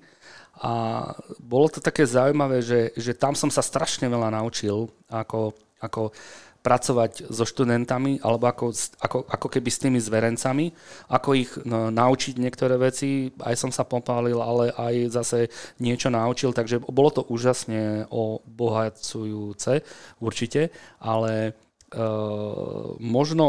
[0.61, 1.03] A
[1.41, 6.13] bolo to také zaujímavé, že, že tam som sa strašne veľa naučil, ako, ako
[6.61, 10.73] pracovať so študentami, alebo ako, ako, ako keby s tými zverencami,
[11.09, 13.33] ako ich no, naučiť niektoré veci.
[13.41, 15.39] Aj som sa popálil, ale aj zase
[15.81, 19.81] niečo naučil, takže bolo to úžasne obohacujúce,
[20.21, 20.69] určite,
[21.01, 21.57] ale
[21.93, 23.45] uh, možno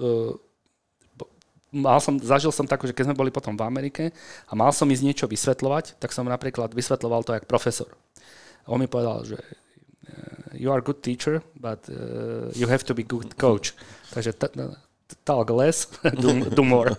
[0.00, 0.32] uh,
[1.74, 4.14] mal som, zažil som takú, že keď sme boli potom v Amerike
[4.46, 7.90] a mal som ísť niečo vysvetľovať, tak som napríklad vysvetľoval to jak profesor.
[8.64, 12.94] A on mi povedal, že uh, you are good teacher, but uh, you have to
[12.94, 13.74] be good coach.
[14.14, 14.54] Takže t-
[15.24, 15.86] talk less,
[16.22, 16.96] do, do more,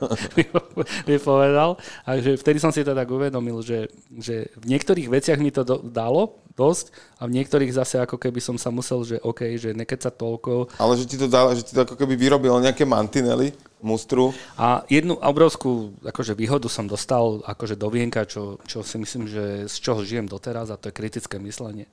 [1.08, 1.78] by povedal.
[2.06, 5.66] A že vtedy som si to tak uvedomil, že, že v niektorých veciach mi to
[5.66, 9.76] do, dalo dosť a v niektorých zase ako keby som sa musel, že OK, že
[9.76, 10.80] nekeď sa toľko.
[10.80, 13.52] Ale že ti to dalo, že ti to ako keby vyrobilo nejaké mantinely?
[13.86, 14.34] Mustru.
[14.58, 19.70] A jednu obrovskú akože výhodu som dostal akože do vienka, čo, čo si myslím, že
[19.70, 21.86] z čoho žijem doteraz a to je kritické myslenie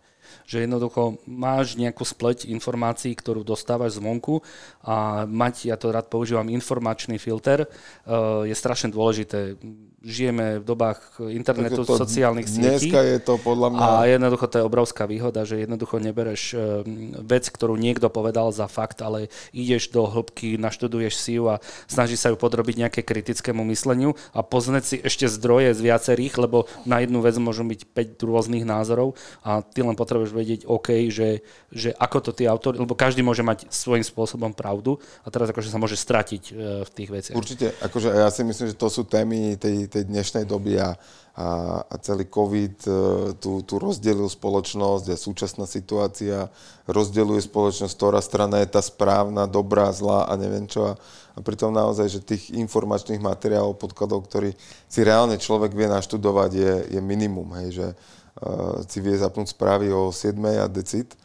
[0.48, 4.40] že jednoducho máš nejakú spleť informácií, ktorú dostávaš zvonku
[4.80, 9.60] a mať, ja to rád používam, informačný filter, eh, je strašne dôležité
[10.02, 10.98] žijeme v dobách
[11.30, 12.90] internetu, to, sociálnych sietí.
[12.90, 13.82] Dneska je to podľa mňa...
[13.82, 18.66] A jednoducho to je obrovská výhoda, že jednoducho nebereš ehm, vec, ktorú niekto povedal za
[18.66, 23.62] fakt, ale ideš do hĺbky, naštuduješ si ju a snažíš sa ju podrobiť nejaké kritickému
[23.70, 27.80] mysleniu a poznať si ešte zdroje z viacerých, lebo na jednu vec môžu byť
[28.18, 29.14] 5 rôznych názorov
[29.46, 33.46] a ty len potrebuješ vedieť, OK, že, že ako to tí autori, lebo každý môže
[33.46, 37.36] mať svojím spôsobom pravdu a teraz akože sa môže stratiť e, v tých veciach.
[37.38, 40.96] Určite, akože ja si myslím, že to sú témy tej tej dnešnej doby a,
[41.36, 41.48] a,
[41.84, 42.90] a celý COVID e,
[43.36, 46.48] tu, tu rozdelil spoločnosť a súčasná situácia
[46.88, 50.88] rozdeluje spoločnosť, ktorá strana je tá správna, dobrá, zlá a neviem čo.
[50.88, 50.96] A,
[51.36, 54.56] a pritom naozaj, že tých informačných materiálov, podkladov, ktorý
[54.88, 57.48] si reálne človek vie naštudovať, je, je minimum.
[57.62, 61.16] Hej, že uh, si vie zapnúť správy o 7 a decit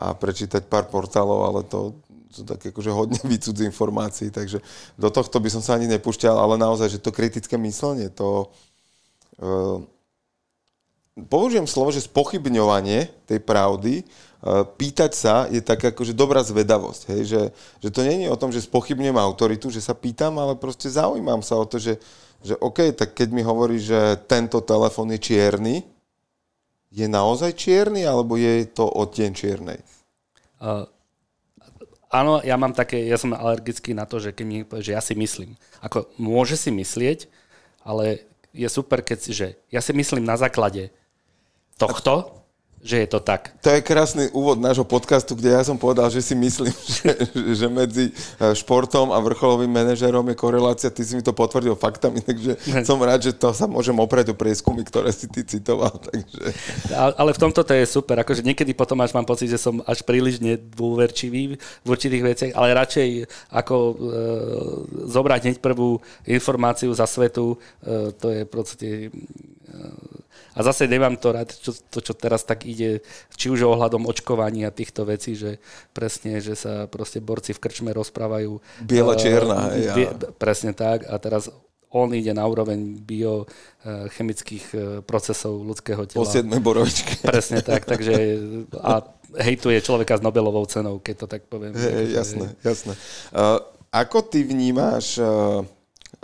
[0.00, 1.92] a prečítať pár portálov, ale to
[2.30, 4.62] sú také akože hodne vycudzí informácií, takže
[4.94, 8.48] do tohto by som sa ani nepúšťal, ale naozaj, že to kritické myslenie, to...
[9.40, 9.82] Uh,
[11.26, 17.22] použijem slovo, že spochybňovanie tej pravdy, uh, pýtať sa je tak akože dobrá zvedavosť, hej,
[17.26, 17.42] že,
[17.82, 21.58] že to je o tom, že spochybňujem autoritu, že sa pýtam, ale proste zaujímam sa
[21.58, 21.98] o to, že,
[22.46, 25.82] že OK, tak keď mi hovorí, že tento telefon je čierny,
[26.90, 29.78] je naozaj čierny, alebo je to odtieň čiernej?
[32.10, 35.14] Áno, ja mám také, ja som alergický na to, že keď mi že ja si
[35.14, 35.54] myslím.
[35.80, 37.30] Ako môže si myslieť,
[37.86, 40.90] ale je super, keď si, že ja si myslím na základe
[41.78, 42.39] tohto,
[42.80, 43.52] že je to tak.
[43.60, 47.12] To je krásny úvod nášho podcastu, kde ja som povedal, že si myslím, že,
[47.52, 48.12] že medzi e,
[48.56, 50.88] športom a vrcholovým manažerom je korelácia.
[50.88, 52.56] Ty si mi to potvrdil faktami, takže
[52.88, 55.92] som rád, že to sa môžem oprieť o prieskumy, ktoré si ty citoval.
[56.08, 56.40] Takže...
[57.20, 58.16] Ale v tomto to je super.
[58.24, 62.72] Akože niekedy potom až mám pocit, že som až príliš nedôverčivý v určitých veciach, ale
[62.72, 63.08] radšej
[63.52, 63.94] ako e,
[65.04, 70.19] zobrať hneď prvú informáciu za svetu, e, to je proste e,
[70.54, 73.06] a zase nemám to rád, čo, to, čo teraz tak ide,
[73.38, 75.62] či už ohľadom očkovania týchto vecí, že
[75.94, 78.58] presne, že sa proste borci v krčme rozprávajú.
[78.82, 79.70] Biela čierna.
[79.70, 80.06] Uh, bie,
[80.38, 81.06] presne tak.
[81.06, 81.50] A teraz
[81.90, 86.22] on ide na úroveň biochemických e, procesov ľudského tela.
[86.22, 87.18] Po 7 borovičke.
[87.34, 88.14] Presne tak, takže
[88.78, 89.02] a
[89.42, 91.74] hejtuje človeka s Nobelovou cenou, keď to tak poviem.
[91.74, 92.94] Hey, jasné, jasné.
[93.34, 93.58] Uh,
[93.90, 95.66] ako ty vnímáš uh,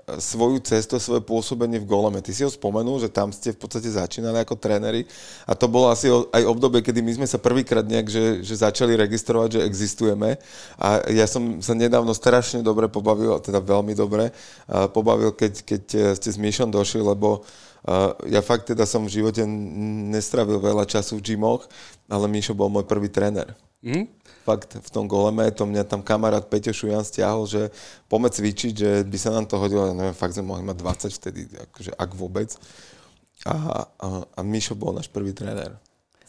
[0.07, 2.22] svoju cestu, svoje pôsobenie v Goleme.
[2.22, 5.02] Ty si ho spomenul, že tam ste v podstate začínali ako tréneri
[5.42, 8.94] a to bolo asi aj obdobie, kedy my sme sa prvýkrát nejak, že, že začali
[8.94, 10.38] registrovať, že existujeme
[10.78, 14.30] a ja som sa nedávno strašne dobre pobavil, teda veľmi dobre,
[14.94, 15.82] pobavil, keď, keď
[16.14, 17.42] ste s Myšom došli, lebo
[18.30, 19.42] ja fakt teda som v živote
[20.11, 21.66] nestravil veľa času v gymoch,
[22.07, 23.54] ale Mišo bol môj prvý tréner.
[23.82, 24.11] Mm?
[24.47, 27.74] Fakt v tom goleme, to mňa tam kamarát Peťo Šujan stiahol, že
[28.07, 30.78] poďme cvičiť, že by sa nám to hodilo, neviem, fakt sme mohli mať
[31.11, 32.55] 20 vtedy, akože ak vôbec.
[33.42, 35.74] A, a, a Mišo bol náš prvý tréner.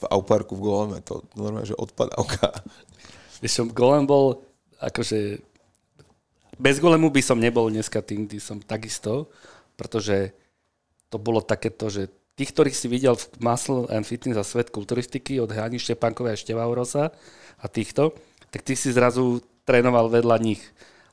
[0.01, 2.49] V Auparku v goleme, to normálne, že odpadávka.
[3.45, 4.41] Víš, golem bol,
[4.81, 5.37] akože,
[6.57, 9.29] bez golemu by som nebol dneska tým, tým som takisto,
[9.77, 10.33] pretože
[11.13, 15.41] to bolo takéto, že tých, ktorých si videl v Muscle and Fitness a svet kulturistiky
[15.41, 17.03] od Hani Štepánkovej a Števaurosa,
[17.57, 18.13] a týchto,
[18.53, 20.61] tak ty si zrazu trénoval vedľa nich.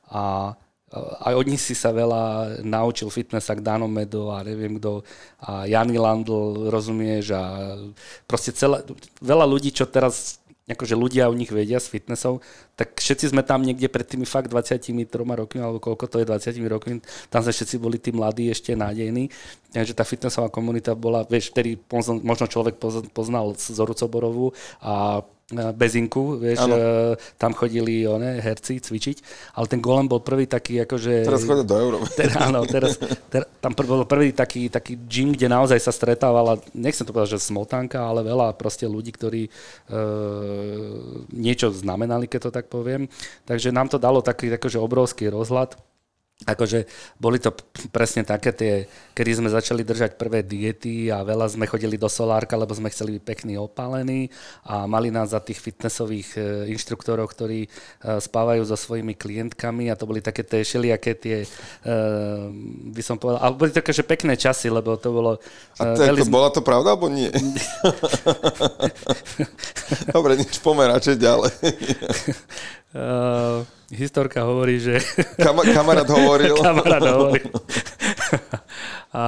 [0.09, 0.53] A
[0.95, 5.03] aj od nich si sa veľa naučil fitness, ak Dano Medo a neviem kto,
[5.43, 7.75] a Jany Landl, rozumieš, a
[8.23, 8.85] proste celé,
[9.19, 12.41] veľa ľudí, čo teraz akože ľudia o nich vedia s fitnessov,
[12.73, 16.57] tak všetci sme tam niekde pred tými fakt 23 rokmi, alebo koľko to je 20
[16.65, 19.29] rokmi, tam sme všetci boli tí mladí, ešte nádejní.
[19.69, 21.77] Takže tá fitnessová komunita bola, vieš, vtedy
[22.25, 22.81] možno človek
[23.13, 25.21] poznal Zoru Coborovú a
[25.53, 26.73] Bezinku, vieš, ano.
[27.37, 29.17] tam chodili one, herci cvičiť,
[29.53, 31.21] ale ten golem bol prvý taký akože...
[31.21, 32.09] Teraz chodia do Európy.
[32.17, 32.97] Ter, áno, teraz,
[33.29, 37.45] ter, tam bol prvý taký, taký gym, kde naozaj sa stretávala, nechcem to povedať, že
[37.45, 39.49] smotánka, ale veľa proste ľudí, ktorí e,
[41.29, 43.05] niečo znamenali, keď to tak poviem.
[43.45, 45.77] Takže nám to dalo taký akože obrovský rozhľad
[46.43, 46.83] Akože
[47.15, 47.55] boli to
[47.95, 52.59] presne také tie, kedy sme začali držať prvé diety a veľa sme chodili do solárka,
[52.59, 54.27] lebo sme chceli byť pekný opálení
[54.67, 56.39] a mali nás za tých fitnessových e,
[56.75, 57.69] inštruktorov, ktorí e,
[58.19, 61.47] spávajú so svojimi klientkami a to boli také tie šeliaké tie, e,
[62.91, 65.39] by som povedal, ale boli také, že pekné časy, lebo to bolo...
[65.79, 67.31] A to ako, bola to pravda, alebo nie?
[70.11, 71.55] Dobre, nič pomeráče ďalej.
[72.95, 75.03] Uh, historka hovorí, že...
[75.35, 76.55] Kam, kamarát hovoril.
[76.63, 77.51] kamarát hovoril.
[79.11, 79.23] A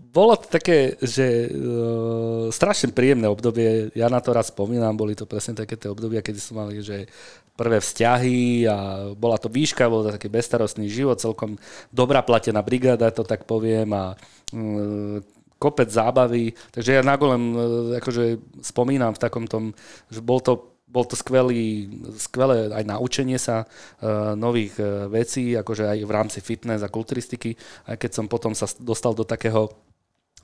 [0.00, 5.28] bolo to také, že uh, strašne príjemné obdobie, ja na to raz spomínam, boli to
[5.28, 7.04] presne také tie obdobia, kedy som mali, že
[7.52, 8.76] prvé vzťahy a
[9.12, 11.60] bola to výška, bol to taký bestarostný život, celkom
[11.92, 14.16] dobrá platená brigáda, to tak poviem a
[14.56, 15.20] uh,
[15.60, 17.60] kopec zábavy, takže ja na golem uh,
[18.00, 19.76] akože spomínam v takom tom,
[20.08, 21.88] že bol to bol to skvelý,
[22.20, 27.56] skvelé aj naučenie sa uh, nových uh, vecí, akože aj v rámci fitness a kulturistiky,
[27.88, 29.72] aj keď som potom sa dostal do takého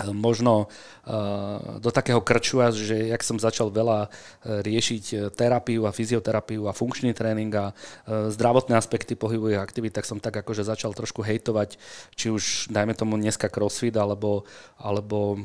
[0.01, 0.73] e, možno
[1.83, 4.07] do takého krču, že jak som začal veľa
[4.45, 7.75] riešiť terapiu a fyzioterapiu a funkčný tréning a
[8.07, 11.81] zdravotné aspekty pohybových aktivít, tak som tak akože začal trošku hejtovať,
[12.15, 14.47] či už dajme tomu dneska crossfit alebo,
[14.79, 15.43] alebo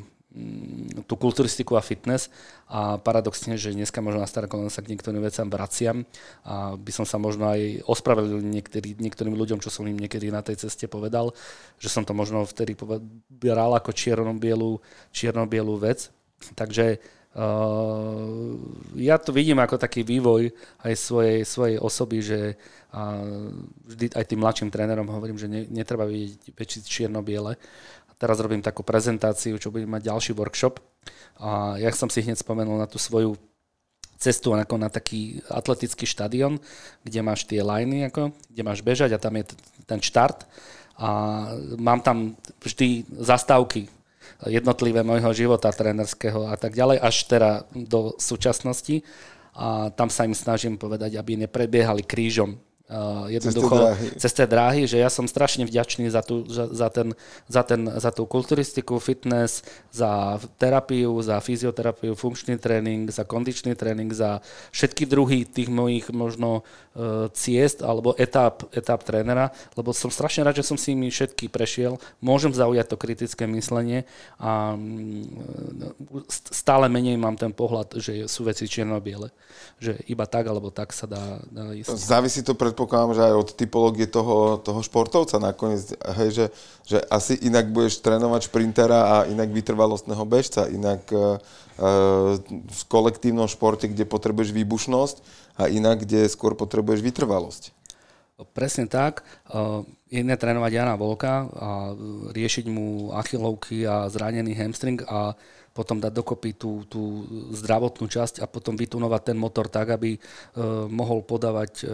[1.05, 2.33] tú kulturistiku a fitness
[2.65, 6.09] a paradoxne, že dneska možno na staré sa k niektorým veciam vraciam
[6.41, 10.41] a by som sa možno aj ospravedlil niektorý, niektorým ľuďom, čo som im niekedy na
[10.41, 11.37] tej ceste povedal,
[11.77, 12.73] že som to možno vtedy
[13.29, 14.81] bral ako čierno-bielú,
[15.13, 16.09] čierno-bielú vec.
[16.57, 16.97] Takže
[17.37, 18.57] uh,
[18.97, 20.49] ja to vidím ako taký vývoj
[20.81, 22.39] aj svojej, svojej osoby, že
[22.91, 23.53] uh,
[23.85, 27.55] vždy aj tým mladším trénerom hovorím, že ne, netreba vidieť väčší čierno-biele,
[28.23, 30.79] Teraz robím takú prezentáciu, čo budem mať ďalší workshop.
[31.43, 33.35] A ja som si hneď spomenul na tú svoju
[34.15, 36.55] cestu ako na taký atletický štadión,
[37.03, 39.51] kde máš tie liney, ako, kde máš bežať a tam je
[39.83, 40.47] ten štart.
[40.95, 41.09] A
[41.75, 43.91] mám tam vždy zastávky
[44.47, 49.03] jednotlivé môjho života trénerského a tak ďalej, až teda do súčasnosti.
[49.51, 54.99] A tam sa im snažím povedať, aby neprebiehali krížom Uh, jednoducho cez tie dráhy, že
[54.99, 57.15] ja som strašne vďačný za, tú, za, za, ten,
[57.47, 64.11] za, ten, za tú kulturistiku, fitness, za terapiu, za fyzioterapiu, funkčný tréning, za kondičný tréning,
[64.11, 64.43] za
[64.75, 66.67] všetky druhy tých mojich možno
[67.33, 71.97] ciest alebo etáp, etáp trénera, lebo som strašne rád, že som si mi všetky prešiel,
[72.19, 74.03] môžem zaujať to kritické myslenie
[74.37, 75.23] a um,
[76.51, 79.31] stále menej mám ten pohľad, že sú veci čierno-biele,
[79.79, 81.95] že iba tak alebo tak sa dá, dá ísť.
[81.95, 86.45] Závisí to pre predpokladám, že aj od typológie toho, toho športovca nakoniec, hej, že,
[86.89, 91.37] že asi inak budeš trénovať šprintera a inak vytrvalostného bežca, inak uh,
[92.49, 95.15] v kolektívnom športe, kde potrebuješ výbušnosť
[95.57, 97.73] a inak, kde skôr potrebuješ vytrvalosť.
[98.51, 99.21] Presne tak.
[100.09, 101.93] Jedné trénovať Jana Volka a
[102.33, 105.37] riešiť mu achilovky a zranený hamstring a
[105.73, 110.19] potom dať dokopy tú, tú zdravotnú časť a potom vytunovať ten motor tak, aby e,
[110.85, 111.85] mohol podávať e,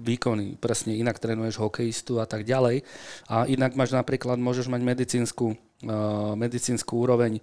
[0.00, 0.56] výkony.
[0.56, 2.80] Presne inak trénuješ hokejistu a tak ďalej.
[3.28, 5.52] A inak máš napríklad, môžeš mať medicínsku,
[5.84, 5.96] e,
[6.32, 7.42] medicínsku úroveň, e,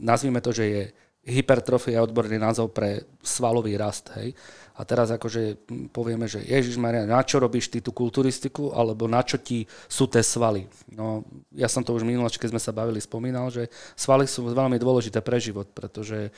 [0.00, 0.82] nazvime to, že je
[1.22, 4.10] hypertrofia je odborný názov pre svalový rast.
[4.18, 4.34] Hej.
[4.72, 9.22] A teraz akože povieme, že Ježiš Maria, na čo robíš ty tú kulturistiku, alebo na
[9.22, 10.66] čo ti sú tie svaly?
[10.90, 14.80] No, ja som to už minulé, keď sme sa bavili, spomínal, že svaly sú veľmi
[14.80, 16.32] dôležité pre život, pretože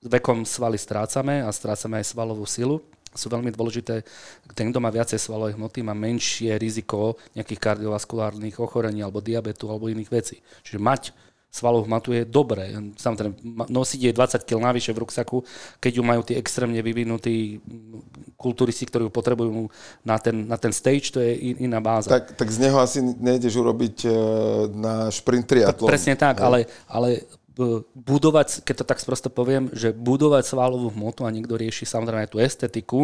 [0.00, 2.80] vekom svaly strácame a strácame aj svalovú silu
[3.10, 4.06] sú veľmi dôležité.
[4.54, 9.90] Ten, kto má viacej svalovej hmoty, má menšie riziko nejakých kardiovaskulárnych ochorení alebo diabetu alebo
[9.90, 10.38] iných vecí.
[10.62, 11.02] Čiže mať
[11.50, 12.70] svalovú hmatu je dobré.
[12.94, 15.42] Samozrejme, nosiť je 20 kg navyše v ruksaku,
[15.82, 17.58] keď ju majú tí extrémne vyvinutí
[18.38, 19.66] kulturisti, ktorí ju potrebujú
[20.06, 22.08] na ten, na ten stage, to je iná báza.
[22.08, 24.10] Tak, tak z neho asi nejdeš urobiť e,
[24.78, 25.90] na šprint triatlon.
[25.90, 27.26] Presne tak, ale, ale
[27.92, 32.30] budovať, keď to tak sprosto poviem, že budovať svalovú hmotu a niekto rieši samozrejme aj
[32.32, 33.00] tú estetiku,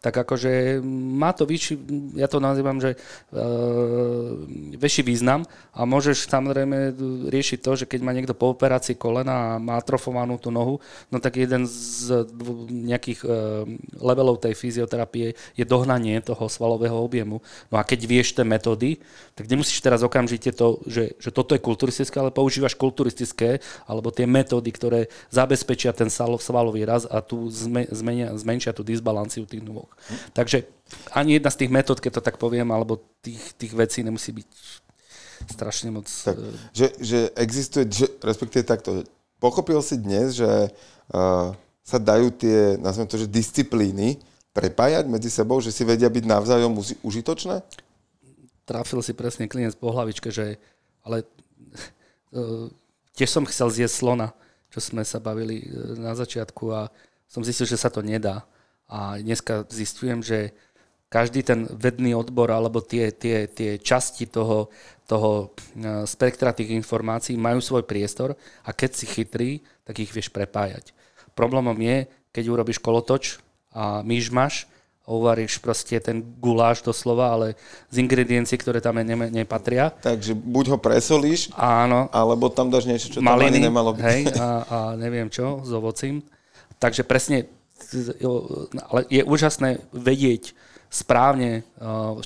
[0.00, 0.80] tak akože
[1.20, 1.76] má to vyšší,
[2.16, 4.48] ja to nazývam, že uh,
[4.80, 5.44] väčší význam
[5.76, 6.96] a môžeš samozrejme
[7.28, 10.80] riešiť to, že keď má niekto po operácii kolena a má atrofovanú tú nohu,
[11.12, 12.24] no tak jeden z
[12.72, 13.68] nejakých uh,
[14.00, 17.44] levelov tej fyzioterapie je dohnanie toho svalového objemu.
[17.68, 19.04] No a keď vieš tie metódy,
[19.36, 24.24] tak nemusíš teraz okamžite to, že, že toto je kulturistické, ale používaš kulturistické alebo tie
[24.24, 29.89] metódy, ktoré zabezpečia ten svalový raz a tu zmenia, zmenšia tú disbalanciu tých nôh.
[30.32, 30.66] Takže
[31.14, 34.50] ani jedna z tých metód, keď to tak poviem, alebo tých, tých vecí nemusí byť
[35.48, 36.06] strašne moc...
[36.06, 39.06] Tak, e, že, že existuje, že, respektíve takto,
[39.40, 44.20] pochopil si dnes, že uh, sa dajú tie, nazvem to, že disciplíny
[44.52, 47.64] prepájať medzi sebou, že si vedia byť navzájom užitočné?
[48.68, 50.60] Trafil si presne klinec po hlavičke, že
[51.00, 51.24] ale
[52.36, 52.68] uh,
[53.16, 54.28] tiež som chcel zjesť slona,
[54.70, 55.66] čo sme sa bavili
[55.98, 56.92] na začiatku a
[57.26, 58.46] som zistil, že sa to nedá.
[58.90, 60.50] A dneska zistujem, že
[61.10, 64.70] každý ten vedný odbor alebo tie, tie, tie časti toho,
[65.10, 69.50] toho e, spektra tých informácií majú svoj priestor a keď si chytrý,
[69.82, 70.94] tak ich vieš prepájať.
[71.34, 73.42] Problémom je, keď urobíš kolotoč
[73.74, 74.70] a myšmaš,
[75.10, 77.58] uvaríš proste ten guláš doslova, ale
[77.90, 79.90] z ingrediencií, ktoré tam ne, nepatria.
[79.90, 82.06] Takže buď ho presolíš, Áno.
[82.14, 84.04] alebo tam dáš niečo, čo maliny, tam ani nemalo byť.
[84.06, 86.22] Hej, a, a neviem čo, s ovocím.
[86.78, 87.50] Takže presne
[88.90, 90.52] ale je úžasné vedieť
[90.90, 91.62] správne,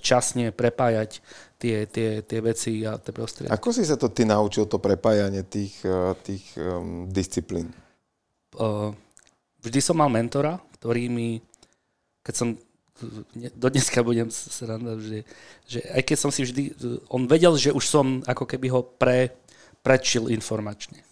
[0.01, 1.21] včasne prepájať
[1.61, 3.53] tie, tie, tie veci a tie prostriedky.
[3.53, 5.85] Ako si sa to ty naučil, to prepájanie tých,
[6.25, 7.77] tých um, disciplín?
[9.61, 11.45] Vždy som mal mentora, ktorý mi,
[12.25, 12.49] keď som
[13.53, 15.29] do dneska budem sranda, že,
[15.69, 16.63] že aj keď som si vždy,
[17.13, 19.35] on vedel, že už som ako keby ho pre,
[19.85, 21.04] prečil informačne.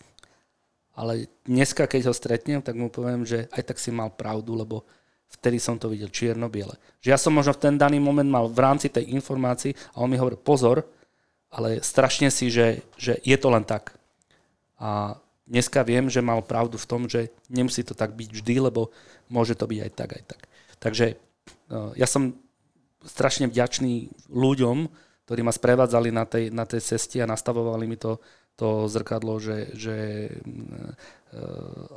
[0.93, 4.85] Ale dneska, keď ho stretnem, tak mu poviem, že aj tak si mal pravdu, lebo
[5.33, 6.77] vtedy som to videl čierno-biele.
[7.01, 10.13] Že ja som možno v ten daný moment mal v rámci tej informácii a on
[10.13, 10.85] mi hovorí, pozor,
[11.49, 13.97] ale strašne si, že, že je to len tak.
[14.77, 15.17] A
[15.49, 18.93] dneska viem, že mal pravdu v tom, že nemusí to tak byť vždy, lebo
[19.33, 20.41] môže to byť aj tak, aj tak.
[20.81, 21.07] Takže
[21.73, 22.37] no, ja som
[23.05, 24.89] strašne vďačný ľuďom,
[25.25, 28.21] ktorí ma sprevádzali na tej, na tej ceste a nastavovali mi to
[28.57, 29.97] to zrkadlo, že, že
[31.33, 31.93] eh,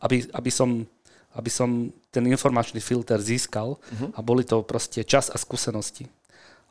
[0.00, 0.88] aby, aby, som,
[1.36, 4.10] aby som ten informačný filter získal uh-huh.
[4.16, 6.08] a boli to proste čas a skúsenosti.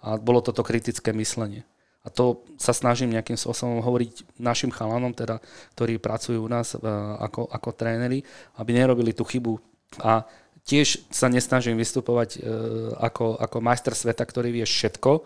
[0.02, 1.62] A bolo toto kritické myslenie.
[2.02, 5.38] A to sa snažím nejakým spôsobom hovoriť našim chalanom, teda,
[5.78, 6.82] ktorí pracujú u nás uh,
[7.22, 8.26] ako, ako tréneri,
[8.58, 9.62] aby nerobili tú chybu.
[10.02, 10.26] A
[10.66, 15.22] tiež sa nesnažím vystupovať uh, ako, ako majster sveta, ktorý vie všetko,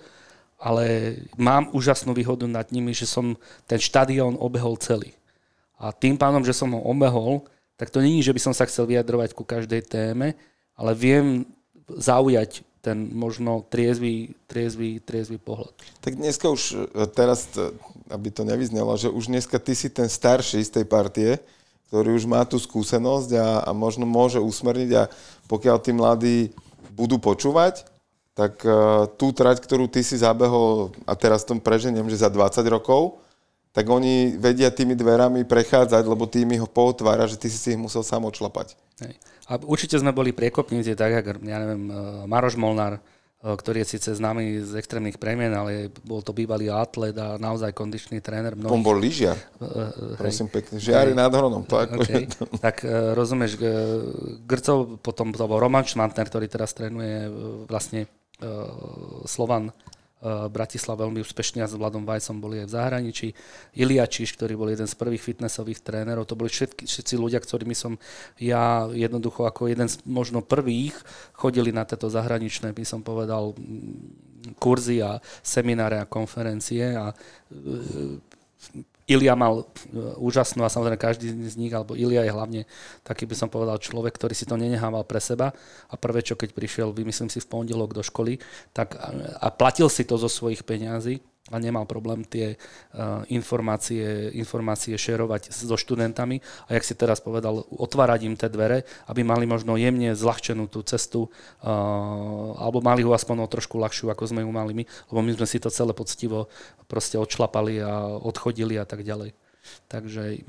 [0.59, 3.35] ale mám úžasnú výhodu nad nimi, že som
[3.67, 5.11] ten štadión obehol celý.
[5.75, 7.43] A tým pádom, že som ho obehol,
[7.75, 10.39] tak to není, že by som sa chcel vyjadrovať ku každej téme,
[10.79, 11.43] ale viem
[11.91, 15.73] zaujať ten možno triezvý, triezvý, triezvý pohľad.
[16.05, 17.49] Tak dneska už teraz,
[18.13, 21.41] aby to nevyznelo, že už dneska ty si ten starší z tej partie,
[21.89, 25.09] ktorý už má tú skúsenosť a, a možno môže usmerniť a
[25.49, 26.37] pokiaľ tí mladí
[26.93, 27.94] budú počúvať,
[28.35, 32.67] tak uh, tú trať, ktorú ty si zabehol, a teraz tom preženiem, že za 20
[32.67, 33.23] rokov,
[33.75, 37.75] tak oni vedia tými dverami prechádzať, lebo ty mi ho pootvára, že ty si si
[37.75, 38.71] ich musel sám odšlapať.
[39.03, 39.19] Hej.
[39.51, 43.03] A určite sme boli priekopníci, tak ako, ja neviem, eh, Maroš Molnár, eh,
[43.43, 48.23] ktorý je síce známy z extrémnych premien, ale bol to bývalý atlet a naozaj kondičný
[48.23, 48.55] tréner.
[48.55, 48.71] Mnohých...
[48.71, 50.55] On bol lyžiar, uh, prosím hej.
[50.55, 50.75] pekne.
[50.79, 51.67] Žiari nad Hronom.
[51.67, 52.31] To ako okay.
[52.31, 52.47] to.
[52.63, 53.59] Tak uh, rozumieš,
[54.47, 57.27] Grcov, potom to bol Roman Šmantner, ktorý teraz trénuje
[57.67, 58.07] vlastne
[59.29, 59.71] Slovan
[60.25, 63.27] Bratislav veľmi úspešný a s Vladom Vajcom boli aj v zahraničí.
[63.77, 67.77] Ilia Čiš, ktorý bol jeden z prvých fitnessových trénerov, to boli všetky, všetci ľudia, ktorými
[67.77, 67.93] som
[68.41, 70.97] ja jednoducho ako jeden z možno prvých
[71.29, 73.53] chodili na tieto zahraničné, by som povedal,
[74.57, 77.13] kurzy a semináre a konferencie a
[79.05, 79.65] Ilia mal e,
[80.17, 82.61] úžasnú a samozrejme každý z nich, alebo Ilia je hlavne
[83.05, 85.53] taký by som povedal človek, ktorý si to nenehával pre seba.
[85.89, 88.41] A prvé čo keď prišiel, vymyslím si v pondelok do školy,
[88.73, 88.97] tak
[89.37, 91.21] a platil si to zo svojich peňazí,
[91.53, 97.61] a nemal problém tie uh, informácie, informácie šerovať so študentami a jak si teraz povedal,
[97.69, 101.69] otvárať im tie dvere, aby mali možno jemne zľahčenú tú cestu uh,
[102.57, 104.83] alebo mali ho aspoň o trošku ľahšiu, ako sme ju mali my,
[105.13, 106.49] lebo my sme si to celé poctivo
[106.89, 109.37] proste odšlapali a odchodili a tak ďalej.
[109.85, 110.41] Takže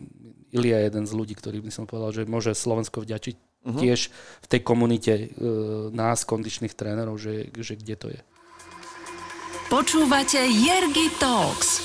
[0.52, 3.80] Ilia je jeden z ľudí, ktorý by som povedal, že môže Slovensko vďačiť uh-huh.
[3.80, 4.08] tiež
[4.44, 8.20] v tej komunite uh, nás, kondičných trénerov, že, že kde to je.
[9.66, 11.82] Počúvate Jergy Talks.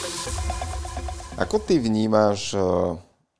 [1.33, 2.61] Ako ty vnímaš, eh,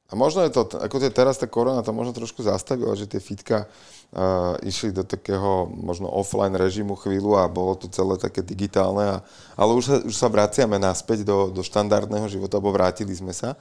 [0.10, 3.24] a možno je to, ako je teraz tá korona to možno trošku zastavila, že tie
[3.24, 9.08] fitka uh, išli do takého možno offline režimu chvíľu a bolo to celé také digitálne,
[9.08, 9.18] a,
[9.56, 13.56] ale už sa, už sa vraciame naspäť do, do štandardného života, alebo vrátili sme sa.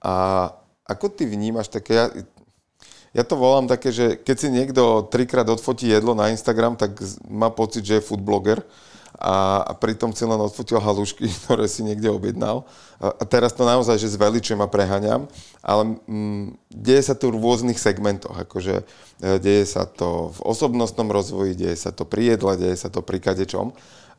[0.00, 0.48] A
[0.88, 2.06] ako ty vnímaš také, ja,
[3.12, 6.96] ja to volám také, že keď si niekto trikrát odfotí jedlo na Instagram, tak
[7.28, 8.64] má pocit, že je food blogger
[9.18, 12.66] a, a pritom si len odfotil halušky, ktoré si niekde objednal.
[12.98, 15.30] A, teraz to naozaj, že zveličujem a preháňam,
[15.62, 18.84] ale mm, deje sa to v rôznych segmentoch, akože e,
[19.38, 23.22] deje sa to v osobnostnom rozvoji, deje sa to pri jedle, deje sa to pri
[23.22, 23.74] kadečom.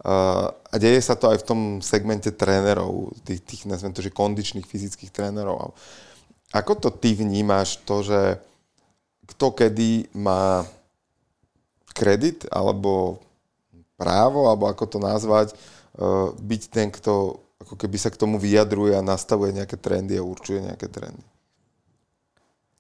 [0.06, 4.14] Uh, a deje sa to aj v tom segmente trénerov, tých, tých nazvem to, že
[4.14, 5.74] kondičných fyzických trénerov.
[6.54, 8.38] Ako to ty vnímaš, to, že
[9.26, 10.62] kto kedy má
[11.98, 13.24] kredit alebo
[13.96, 15.56] právo, alebo ako to nazvať,
[15.98, 20.28] uh, byť ten, kto ako keby sa k tomu vyjadruje a nastavuje nejaké trendy a
[20.28, 21.24] určuje nejaké trendy.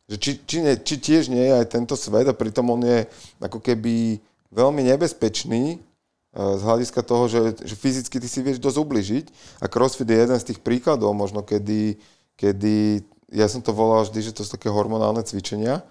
[0.05, 3.09] Že či, či, nie, či tiež nie je aj tento svet a pritom on je
[3.41, 4.21] ako keby
[4.53, 9.25] veľmi nebezpečný uh, z hľadiska toho, že, že fyzicky ty si vieš dosť ubližiť
[9.63, 11.97] a CrossFit je jeden z tých príkladov možno, kedy,
[12.37, 13.01] kedy
[13.33, 15.81] ja som to volal vždy, že to sú také hormonálne cvičenia,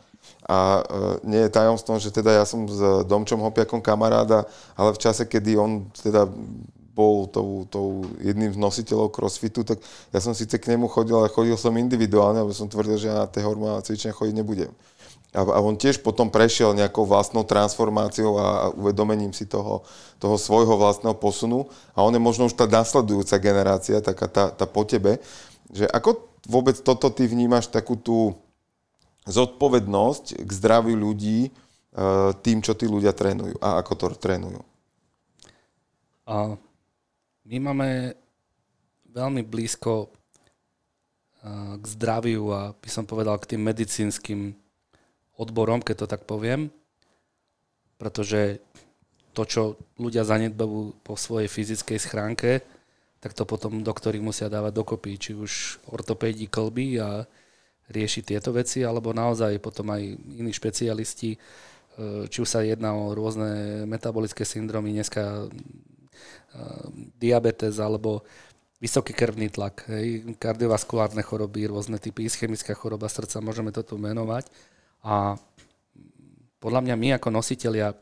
[0.45, 4.45] a uh, nie je tajomstvom, že teda ja som s Domčom Hopiakom kamaráda,
[4.77, 6.29] ale v čase, kedy on teda
[6.95, 9.83] bol tou, tou jedným z nositeľov crossfitu, tak
[10.15, 13.27] ja som síce k nemu chodil, ale chodil som individuálne, lebo som tvrdil, že ja
[13.27, 14.71] na tie hormonálne cvičenia chodiť nebudem.
[15.35, 19.83] A, a on tiež potom prešiel nejakou vlastnou transformáciou a, a uvedomením si toho,
[20.23, 21.67] toho svojho vlastného posunu.
[21.99, 25.19] A on je možno už tá nasledujúca generácia, taká tá, tá po tebe.
[25.75, 28.39] Že ako vôbec toto ty vnímaš, takú tú
[29.25, 31.51] zodpovednosť k zdraviu ľudí e,
[32.45, 34.61] tým, čo tí ľudia trénujú a ako to trénujú?
[36.29, 36.57] A
[37.45, 38.17] my máme
[39.13, 40.09] veľmi blízko e,
[41.81, 44.53] k zdraviu a by som povedal k tým medicínskym
[45.41, 46.69] odborom, keď to tak poviem,
[47.97, 48.61] pretože
[49.35, 49.63] to, čo
[49.99, 52.63] ľudia zanedbajú po svojej fyzickej schránke,
[53.19, 57.25] tak to potom doktori musia dávať dokopy, či už ortopédi klby a
[57.91, 60.03] riešiť tieto veci, alebo naozaj potom aj
[60.41, 61.39] iní špecialisti, e,
[62.29, 65.49] či už sa jedná o rôzne metabolické syndromy, dneska e,
[67.21, 68.25] diabetes alebo
[68.85, 74.53] vysoký krvný tlak, hej, kardiovaskulárne choroby, rôzne typy, ischemická choroba srdca, môžeme to tu menovať.
[75.05, 75.41] A
[76.61, 77.97] podľa mňa my ako nositeľia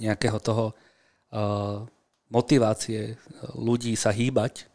[0.00, 1.84] nejakého toho uh,
[2.32, 3.20] motivácie
[3.56, 4.68] ľudí sa hýbať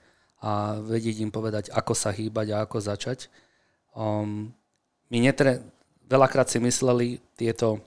[0.45, 3.27] a vedieť im povedať, ako sa hýbať a ako začať,
[3.99, 4.55] Um,
[5.11, 5.59] my netre,
[6.07, 7.83] veľakrát si mysleli tieto,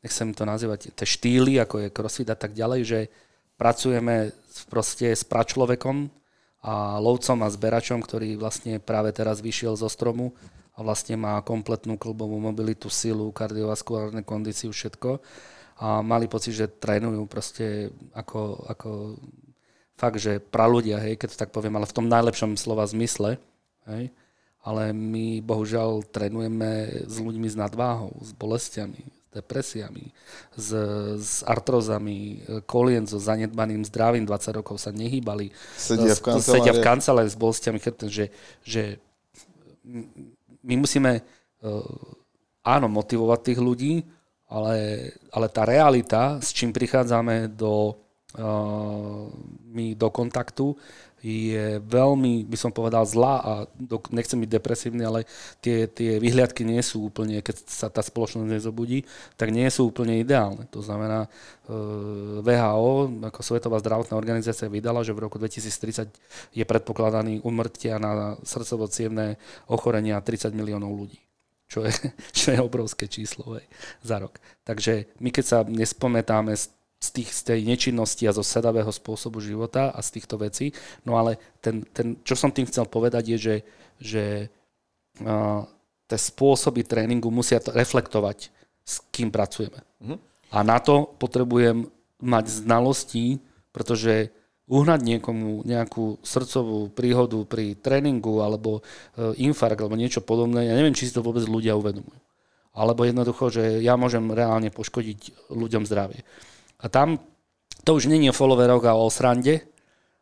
[0.00, 3.00] nechcem to nazývať, tie štýly, ako je crossfit a tak ďalej, že
[3.60, 4.32] pracujeme
[4.72, 6.08] proste s pračlovekom
[6.64, 10.32] a lovcom a zberačom, ktorý vlastne práve teraz vyšiel zo stromu
[10.72, 15.20] a vlastne má kompletnú klubovú mobilitu, silu, kardiovaskulárne kondíciu, všetko.
[15.82, 18.90] A mali pocit, že trénujú proste ako, ako
[19.98, 23.36] fakt, že praludia, hej, keď to tak poviem, ale v tom najlepšom slova zmysle.
[23.84, 24.14] Hej
[24.62, 30.14] ale my bohužiaľ trénujeme s ľuďmi s nadváhou, s bolestiami, s depresiami,
[30.54, 30.68] s,
[31.18, 36.80] s artrozami, kolien so zanedbaným zdravím, 20 rokov sa nehýbali, sedia v kancelárii, sedia v
[36.80, 37.32] kancelárii.
[37.34, 38.30] s bolestiami že,
[38.62, 39.02] že
[40.62, 41.82] my musíme uh,
[42.62, 43.94] áno, motivovať tých ľudí,
[44.46, 47.98] ale, ale tá realita, s čím prichádzame do
[49.72, 50.76] mi do kontaktu,
[51.22, 55.20] je veľmi, by som povedal, zlá a do, nechcem byť depresívny, ale
[55.62, 59.06] tie, tie vyhliadky nie sú úplne, keď sa tá spoločnosť nezobudí,
[59.38, 60.66] tak nie sú úplne ideálne.
[60.74, 61.30] To znamená,
[62.42, 66.10] VHO, ako Svetová zdravotná organizácia, vydala, že v roku 2030
[66.58, 68.90] je predpokladaný umrtia na srdcovo
[69.70, 71.22] ochorenia 30 miliónov ľudí
[71.72, 71.92] čo je,
[72.36, 73.64] čo je obrovské číslo hej,
[74.04, 74.36] za rok.
[74.68, 76.68] Takže my keď sa nespometáme z,
[77.02, 80.70] z, tých, z tej nečinnosti a zo sedavého spôsobu života a z týchto vecí,
[81.02, 83.56] no ale ten, ten, čo som tým chcel povedať je, že,
[83.98, 84.24] že
[85.26, 85.66] uh,
[86.06, 88.54] tie spôsoby tréningu musia to reflektovať,
[88.86, 89.82] s kým pracujeme.
[89.98, 90.18] Mm-hmm.
[90.54, 91.90] A na to potrebujem
[92.22, 93.42] mať znalosti,
[93.74, 94.30] pretože
[94.70, 98.80] uhnať niekomu nejakú srdcovú príhodu pri tréningu alebo e,
[99.42, 102.20] infarkt alebo niečo podobné, ja neviem, či si to vôbec ľudia uvedomujú.
[102.72, 106.24] Alebo jednoducho, že ja môžem reálne poškodiť ľuďom zdravie.
[106.82, 107.22] A tam
[107.86, 109.62] to už není o followeroch a o srande,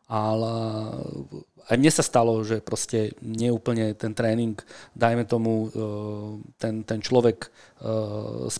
[0.09, 0.53] ale
[1.71, 4.59] aj mne sa stalo, že proste neúplne ten tréning,
[4.97, 5.79] dajme tomu, e,
[6.59, 7.49] ten, ten človek e,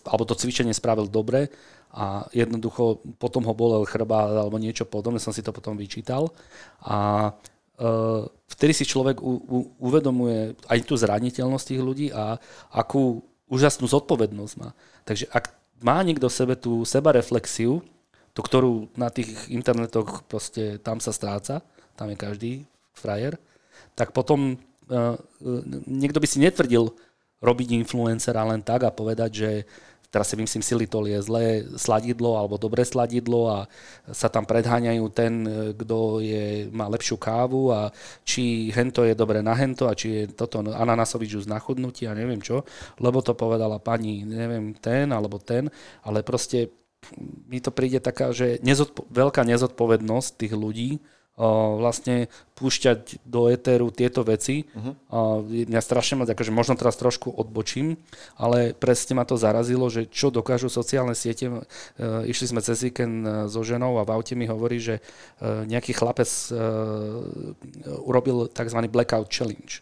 [0.08, 1.52] alebo to cvičenie spravil dobre
[1.91, 6.32] a jednoducho potom ho bolel chrbát alebo niečo podobné, som si to potom vyčítal
[6.88, 9.20] a uh, vtedy si človek
[9.76, 12.39] uvedomuje aj tú zraniteľnosť tých ľudí a
[12.72, 14.72] akú úžasnú zodpovednosť má.
[15.04, 17.82] Takže ak má niekto v sebe tú sebareflexiu,
[18.32, 21.59] tú, ktorú na tých internetoch proste tam sa stráca,
[21.99, 22.51] tam je každý
[22.95, 23.36] frajer,
[23.97, 24.55] tak potom
[24.88, 25.17] uh,
[25.89, 26.95] niekto by si netvrdil
[27.41, 29.51] robiť influencera len tak a povedať, že
[30.12, 33.59] teraz si myslím, silitol je zlé sladidlo alebo dobré sladidlo a
[34.12, 35.34] sa tam predháňajú ten,
[35.80, 37.89] kto je, má lepšiu kávu a
[38.28, 42.14] či hento je dobre na hento a či je toto ananasový džus na chudnutie a
[42.14, 42.68] neviem čo,
[42.99, 45.72] lebo to povedala pani, neviem, ten alebo ten,
[46.03, 46.70] ale proste
[47.49, 51.01] mi to príde taká, že nezodpo- veľká nezodpovednosť tých ľudí,
[51.41, 54.69] vlastne púšťať do éteru tieto veci.
[54.77, 55.41] Uh-huh.
[55.49, 57.97] Mňa strašne moc, akože možno teraz trošku odbočím,
[58.37, 61.49] ale presne ma to zarazilo, že čo dokážu sociálne siete.
[61.49, 61.53] E,
[62.29, 65.97] išli sme cez víkend e, so ženou a v aute mi hovorí, že e, nejaký
[65.97, 66.29] chlapec
[68.05, 68.79] urobil tzv.
[68.91, 69.81] blackout challenge.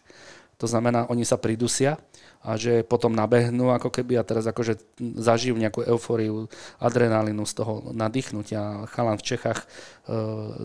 [0.60, 1.96] To znamená, oni sa pridusia
[2.40, 4.80] a že potom nabehnú ako keby a teraz akože
[5.20, 6.48] zažijú nejakú eufóriu,
[6.80, 8.88] adrenalínu z toho nadýchnutia.
[8.88, 9.66] Chalan v Čechách e,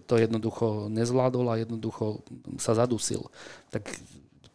[0.07, 2.23] to jednoducho nezvládol a jednoducho
[2.55, 3.27] sa zadusil.
[3.75, 3.91] Tak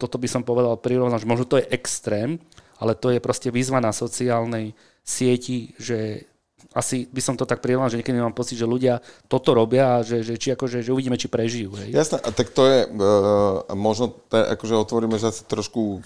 [0.01, 2.41] toto by som povedal prirovnať, že možno to je extrém,
[2.81, 4.73] ale to je proste výzva na sociálnej
[5.05, 6.25] sieti, že
[6.71, 10.07] asi by som to tak prirovnal, že niekedy mám pocit, že ľudia toto robia a
[10.07, 11.75] že, že, či akože, že uvidíme, či prežijú.
[11.75, 11.91] Hej.
[11.91, 15.99] Jasné, a tak to je, uh, možno te, akože otvoríme zase trošku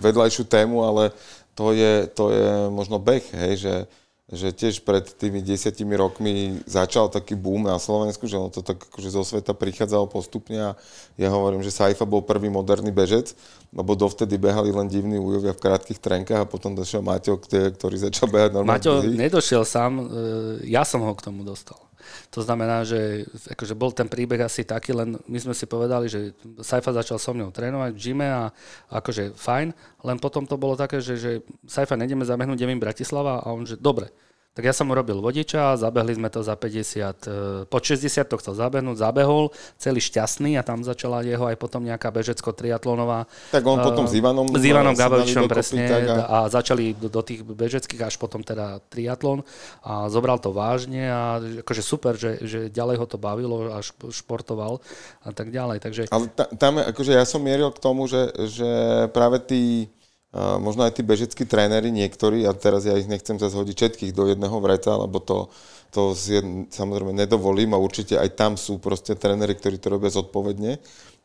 [0.00, 1.12] vedľajšiu tému, ale
[1.52, 3.74] to je, to je možno beh, hej, že
[4.26, 8.82] že tiež pred tými desiatimi rokmi začal taký boom na Slovensku, že ono to tak
[8.82, 10.70] akože zo sveta prichádzalo postupne a
[11.14, 13.38] ja hovorím, že Saifa bol prvý moderný bežec,
[13.70, 18.26] lebo dovtedy behali len divní újovia v krátkých trenkách a potom došiel Maťo, ktorý začal
[18.26, 18.82] behať normálne.
[18.82, 20.04] Maťo nedošiel sám, e,
[20.74, 21.85] ja som ho k tomu dostal.
[22.34, 26.34] To znamená, že akože bol ten príbeh asi taký, len my sme si povedali, že
[26.60, 28.50] Saifa začal so mnou trénovať v gyme a
[28.90, 29.68] akože fajn,
[30.04, 31.32] len potom to bolo také, že, že
[31.64, 33.40] Saifa, nejdeme zabehnúť Devin Bratislava?
[33.42, 34.10] A on, že dobre,
[34.56, 36.72] tak ja som urobil vodiča, zabehli sme to za 50,
[37.28, 41.84] e, po 60 to chcel zabehnúť, zabehol, celý šťastný a tam začala jeho aj potom
[41.84, 43.28] nejaká bežecko-triatlonová.
[43.52, 44.48] Tak on potom s Ivanom...
[44.48, 46.24] S Ivanom Gabovičom presne a...
[46.24, 49.44] a začali do, do tých bežeckých až potom teda triatlon
[49.84, 54.80] a zobral to vážne a akože super, že, že ďalej ho to bavilo a športoval
[55.20, 55.84] a tak ďalej.
[55.84, 56.02] Takže...
[56.08, 58.70] Ale tam, akože ja som mieril k tomu, že, že
[59.12, 59.92] práve tí
[60.36, 64.28] možno aj tí bežeckí tréneri niektorí, a teraz ja ich nechcem zase hodiť všetkých do
[64.28, 65.48] jedného vreca, lebo to,
[65.88, 66.36] to si
[66.68, 70.76] samozrejme nedovolím a určite aj tam sú proste tréneri, ktorí to robia zodpovedne,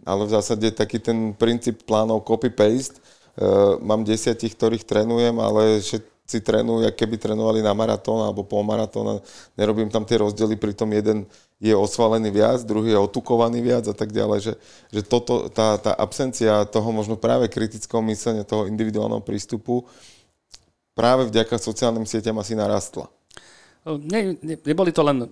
[0.08, 6.38] ale v zásade taký ten princíp plánov copy-paste, uh, mám desiatich, ktorých trénujem, ale všetci
[6.48, 9.16] trénujú, keby trénovali na maratón alebo polmaratón a
[9.60, 11.28] nerobím tam tie rozdiely, pritom jeden
[11.62, 14.54] je osvalený viac, druhý je otukovaný viac a tak ďalej, že,
[14.90, 19.86] že toto, tá, tá absencia toho možno práve kritického myslenia, toho individuálneho prístupu
[20.98, 23.06] práve vďaka sociálnym sieťam asi narastla.
[23.86, 25.30] Ne, ne, neboli to len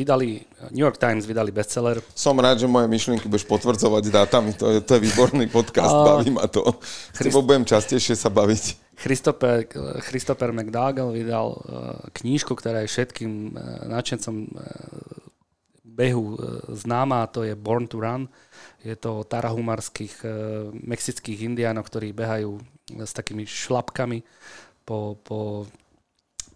[0.00, 0.40] vydali,
[0.72, 2.00] New York Times vydali bestseller.
[2.16, 6.32] Som rád, že moje myšlienky budeš potvrdzovať dátami, to je, to je výborný podcast, baví
[6.32, 6.64] ma to.
[7.12, 7.36] Christ...
[7.36, 8.96] budem častejšie sa baviť.
[8.96, 9.64] Christopher,
[10.08, 11.60] Christopher McDougall vydal uh,
[12.16, 14.60] knížku, ktorá je všetkým uh, nadšencom uh,
[16.00, 16.32] behu
[16.72, 18.24] známa, to je Born to Run.
[18.80, 20.24] Je to o tarahumarských
[20.72, 22.56] mexických indiánoch, ktorí behajú
[22.96, 24.24] s takými šlapkami
[24.88, 25.68] po, po,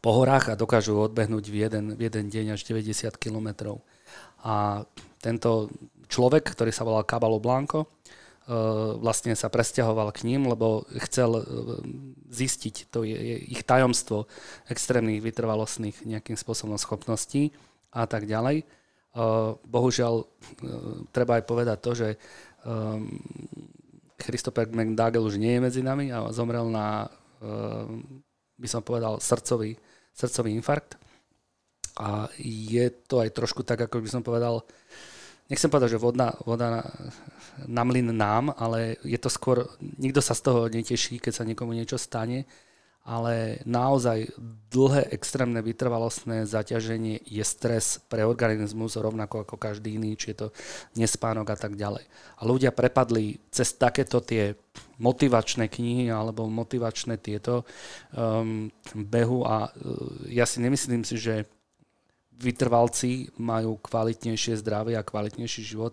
[0.04, 3.80] po horách a dokážu odbehnúť v jeden, v jeden deň až 90 kilometrov.
[4.44, 4.84] A
[5.24, 5.72] tento
[6.12, 7.88] človek, ktorý sa volal Cabalo Blanco,
[9.00, 11.40] vlastne sa presťahoval k ním, lebo chcel
[12.28, 14.28] zistiť to je, je ich tajomstvo
[14.68, 17.56] extrémnych vytrvalostných nejakým spôsobom schopností
[17.88, 18.68] a tak ďalej.
[19.64, 20.28] Bohužiaľ,
[21.16, 22.08] treba aj povedať to, že
[24.20, 27.08] Christopher McDougall už nie je medzi nami a zomrel na,
[28.64, 29.76] by som povedal, srdcový,
[30.16, 30.96] srdcový infarkt.
[32.00, 34.64] A je to aj trošku tak, ako by som povedal,
[35.52, 36.82] nechcem povedať, že voda, voda
[37.68, 39.68] na, mlyn nám, ale je to skôr,
[40.00, 42.48] nikto sa z toho neteší, keď sa niekomu niečo stane,
[43.04, 44.32] ale naozaj
[44.72, 50.48] dlhé extrémne vytrvalostné zaťaženie je stres pre organizmus rovnako ako každý iný, či je to
[50.96, 52.08] nespánok a tak ďalej.
[52.40, 54.56] A ľudia prepadli cez takéto tie
[54.96, 57.68] motivačné knihy alebo motivačné tieto
[58.16, 59.72] um, behu a uh,
[60.32, 61.44] ja si nemyslím si, že
[62.40, 65.92] vytrvalci majú kvalitnejšie zdravie a kvalitnejší život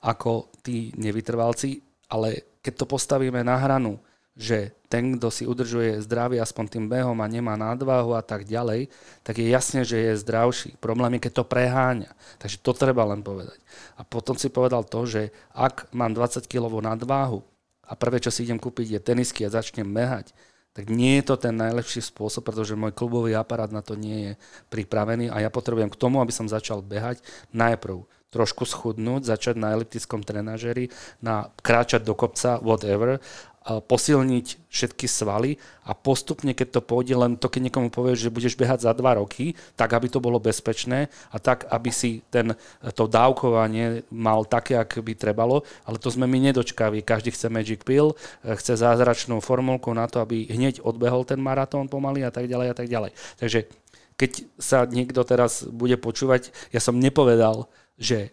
[0.00, 4.00] ako tí nevytrvalci, ale keď to postavíme na hranu,
[4.36, 8.92] že ten, kto si udržuje zdravie aspoň tým behom a nemá nadváhu a tak ďalej,
[9.24, 10.76] tak je jasne, že je zdravší.
[10.76, 12.12] Problém je, keď to preháňa.
[12.38, 13.56] Takže to treba len povedať.
[13.96, 17.40] A potom si povedal to, že ak mám 20 kg nadváhu
[17.82, 20.36] a prvé, čo si idem kúpiť, je tenisky a začnem behať,
[20.76, 24.32] tak nie je to ten najlepší spôsob, pretože môj klubový aparát na to nie je
[24.68, 27.24] pripravený a ja potrebujem k tomu, aby som začal behať,
[27.56, 30.92] najprv trošku schudnúť, začať na eliptickom trenažeri,
[31.24, 33.16] na kráčať do kopca, whatever,
[33.66, 38.54] posilniť všetky svaly a postupne, keď to pôjde, len to, keď niekomu povieš, že budeš
[38.54, 42.54] behať za dva roky, tak aby to bolo bezpečné a tak, aby si ten,
[42.94, 47.02] to dávkovanie mal také, ako by trebalo, ale to sme my nedočkaví.
[47.02, 48.14] Každý chce Magic Pill,
[48.46, 52.74] chce zázračnú formulku na to, aby hneď odbehol ten maratón pomaly a tak ďalej a
[52.78, 53.10] tak ďalej.
[53.42, 53.66] Takže
[54.14, 54.30] keď
[54.62, 57.66] sa niekto teraz bude počúvať, ja som nepovedal,
[57.98, 58.30] že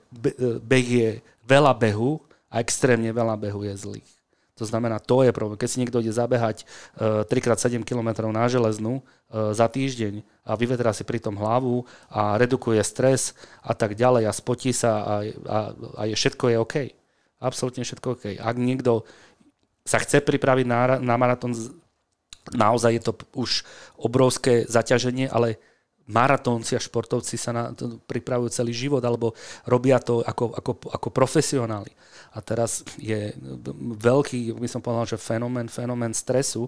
[0.61, 1.10] beh je
[1.43, 2.22] veľa behu
[2.53, 4.12] a extrémne veľa behu je zlých.
[4.64, 5.60] To znamená, to je problém.
[5.60, 10.95] Keď si niekto ide zabehať uh, 3x7 km na železnú uh, za týždeň a vyvetrá
[10.95, 15.57] si pritom hlavu a redukuje stres a tak ďalej a spotí sa a, a,
[15.99, 16.76] a je, všetko je OK.
[17.44, 18.26] Absolútne všetko OK.
[18.40, 19.03] Ak niekto
[19.84, 21.52] sa chce pripraviť na, na maratón,
[22.56, 23.68] naozaj je to už
[23.99, 25.60] obrovské zaťaženie, ale
[26.04, 29.32] maratónci a športovci sa na to pripravujú celý život alebo
[29.64, 31.92] robia to ako, ako, ako profesionáli.
[32.34, 33.32] A teraz je
[34.02, 36.68] veľký, by som povedal, že fenomén, fenomén stresu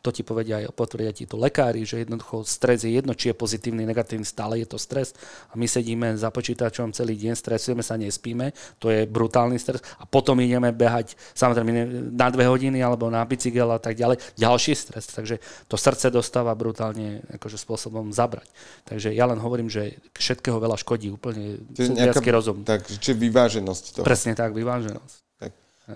[0.00, 3.34] to ti povedia aj, potvrdia ti to lekári, že jednoducho stres je jedno, či je
[3.36, 5.12] pozitívny, negatívny, stále je to stres.
[5.52, 9.84] A my sedíme za počítačom celý deň, stresujeme sa, nespíme, to je brutálny stres.
[10.00, 11.70] A potom ideme behať, samozrejme,
[12.16, 14.18] na dve hodiny alebo na bicykel a tak ďalej.
[14.40, 15.04] Ďalší stres.
[15.12, 18.48] Takže to srdce dostáva brutálne akože spôsobom zabrať.
[18.88, 22.64] Takže ja len hovorím, že všetkého veľa škodí úplne nejaká, rozum.
[22.64, 24.04] Tak, či vyváženosť toho.
[24.04, 25.29] Presne tak, vyváženosť.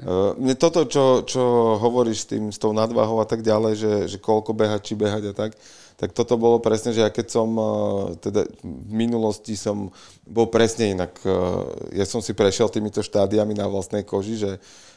[0.02, 1.42] Uh, mne toto, čo, čo
[1.78, 5.30] hovoríš s, tým, s tou nadvahou a tak ďalej, že, že koľko behať, či behať
[5.30, 5.54] a tak,
[5.94, 9.94] tak toto bolo presne, že ja keď som, uh, teda v minulosti som
[10.26, 11.14] bol presne inak.
[11.22, 14.52] Uh, ja som si prešiel týmito štádiami na vlastnej koži, že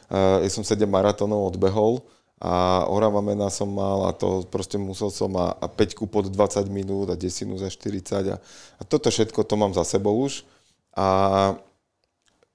[0.08, 2.00] ja som 7 maratónov odbehol
[2.40, 6.70] a Orava mena som mal a to proste musel som a, a 5 pod 20
[6.70, 8.38] minút a desinu za 40 a,
[8.78, 10.46] a toto všetko to mám za sebou už.
[10.94, 11.58] A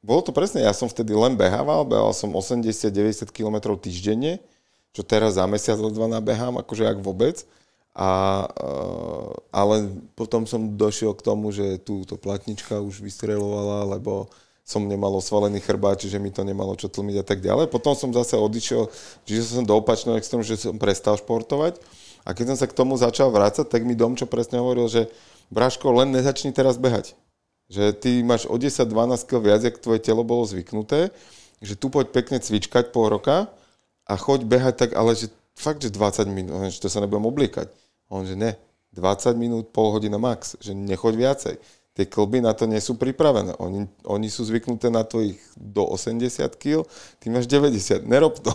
[0.04, 4.44] bolo to presne, ja som vtedy len behával, behal som 80-90 km týždenne,
[4.92, 7.48] čo teraz za mesiac ledva nabehám, akože ak vôbec.
[7.94, 9.90] A, eh, ale
[10.20, 14.28] potom som došiel k tomu, že túto platnička už vystrelovala, lebo
[14.64, 17.68] som nemal osvalený chrbát, čiže mi to nemalo čo tlmiť a tak ďalej.
[17.68, 18.88] Potom som zase odišiel,
[19.28, 21.80] čiže som do opačného extrému, že som prestal športovať.
[22.24, 25.12] A keď som sa k tomu začal vrácať, tak mi Domčo presne hovoril, že
[25.52, 27.14] Braško, len nezačni teraz behať.
[27.72, 31.10] Že ty máš o 10-12 kg viac, jak tvoje telo bolo zvyknuté,
[31.64, 33.48] že tu poď pekne cvičkať pol roka
[34.04, 37.72] a choď behať tak, ale že fakt, že 20 minút, že to sa nebudem obliekať.
[38.12, 38.60] On, že ne,
[38.94, 41.56] 20 minút, pol hodina max, že nechoď viacej.
[41.94, 43.54] Tie klby na to nie sú pripravené.
[43.62, 46.26] Oni, oni sú zvyknuté na tvojich do 80
[46.58, 46.82] kg,
[47.22, 48.54] ty máš 90, nerob to.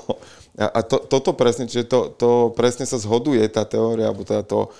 [0.59, 4.43] A, a to, toto presne, čiže to, to presne sa zhoduje tá teória, alebo tá,
[4.43, 4.75] to,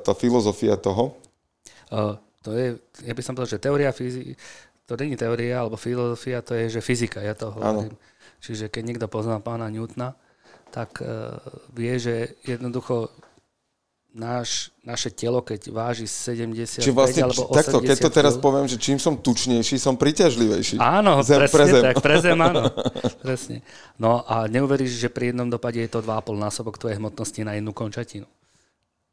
[0.00, 1.12] tá filozofia toho.
[1.92, 2.76] Uh, to je,
[3.08, 4.36] ja by som povedal, že teória fyziky,
[4.84, 7.96] to není teória alebo filozofia, to je, že fyzika, ja to hovorím.
[7.96, 8.12] Ano.
[8.44, 10.12] Čiže keď niekto pozná pána Newtona,
[10.68, 11.40] tak uh,
[11.72, 13.08] vie, že jednoducho
[14.14, 18.78] náš, naše telo, keď váži 70 vlastne, alebo 80 takto, keď to teraz poviem, že
[18.78, 20.78] čím som tučnejší, som príťažlivejší.
[20.78, 21.82] Áno, zem, presne pre zem.
[21.82, 22.62] tak, pre zem, áno.
[23.26, 23.56] presne.
[23.98, 27.74] No a neuveríš, že pri jednom dopade je to 2,5 násobok tvojej hmotnosti na jednu
[27.74, 28.28] končatinu.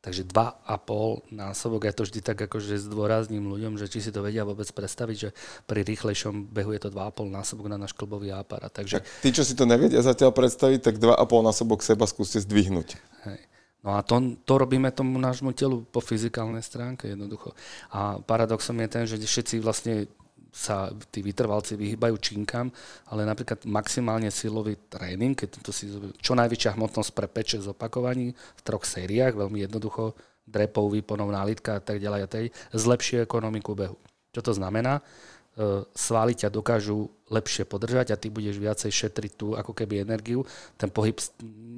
[0.01, 4.41] Takže 2,5 násobok, ja to vždy tak akože zdôrazním ľuďom, že či si to vedia
[4.41, 5.29] vôbec predstaviť, že
[5.69, 8.73] pri rýchlejšom behu je to 2,5 násobok na náš klbový aparát.
[8.73, 9.05] Takže...
[9.05, 12.97] Tak tí, čo si to nevedia zatiaľ predstaviť, tak 2,5 násobok seba skúste zdvihnúť.
[13.29, 13.45] Hej.
[13.81, 17.53] No a to, to robíme tomu nášmu telu po fyzikálnej stránke jednoducho.
[17.93, 20.09] A paradoxom je ten, že všetci vlastne
[20.51, 22.67] sa tí vytrvalci vyhýbajú činkám,
[23.07, 25.87] ale napríklad maximálne silový tréning, keď to si
[26.19, 30.11] čo najväčšia hmotnosť pre 5 zopakovaní v troch sériách, veľmi jednoducho,
[30.43, 32.45] drepov, výponov, nálitka a tak ďalej a tej,
[32.75, 33.95] zlepšie ekonomiku behu.
[34.35, 34.99] Čo to znamená?
[34.99, 40.43] E, svaly ťa dokážu lepšie podržať a ty budeš viacej šetriť tú ako keby energiu.
[40.75, 41.15] Ten pohyb,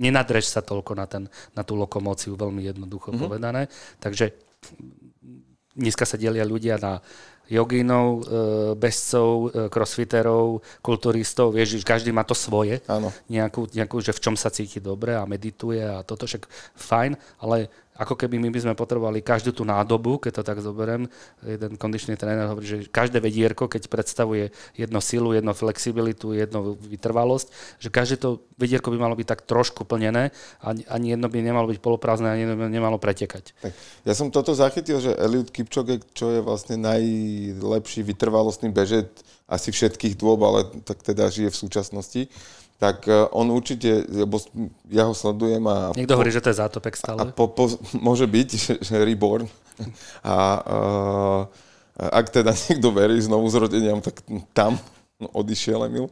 [0.02, 3.26] nenadrež sa toľko na, ten, na tú lokomóciu, veľmi jednoducho mm-hmm.
[3.26, 3.62] povedané.
[4.02, 4.34] Takže
[5.74, 7.02] dneska sa delia ľudia na
[7.52, 8.24] jogínov, e,
[8.80, 13.12] bezcov, e, crossfiterov, kulturistov, vieš, že každý má to svoje, Áno.
[13.28, 17.68] Nejakú, nejakú, že v čom sa cíti dobre a medituje a toto však fajn, ale
[17.94, 21.06] ako keby my by sme potrebovali každú tú nádobu, keď to tak zoberiem,
[21.46, 27.48] jeden kondičný tréner hovorí, že každé vedierko, keď predstavuje jedno silu, jedno flexibilitu, jedno vytrvalosť,
[27.78, 31.70] že každé to vedierko by malo byť tak trošku plnené a ani jedno by nemalo
[31.70, 33.54] byť poloprázdne, ani jedno by nemalo pretekať.
[33.62, 33.74] Tak,
[34.10, 40.18] ja som toto zachytil, že Eliud Kipchoge, čo je vlastne najlepší vytrvalostný bežet asi všetkých
[40.18, 42.22] dôb, ale tak teda žije v súčasnosti,
[42.84, 44.44] tak e, on určite, lebo
[44.92, 45.96] ja ho sledujem a...
[45.96, 47.24] Niekto po, hovorí, že to je zátopek stále.
[47.24, 49.48] A po, po, môže byť, že, že reborn.
[50.20, 51.42] A uh,
[51.96, 54.20] ak teda niekto verí znovu zrodeniam, tak
[54.52, 54.76] tam
[55.32, 56.12] odišiel Emil.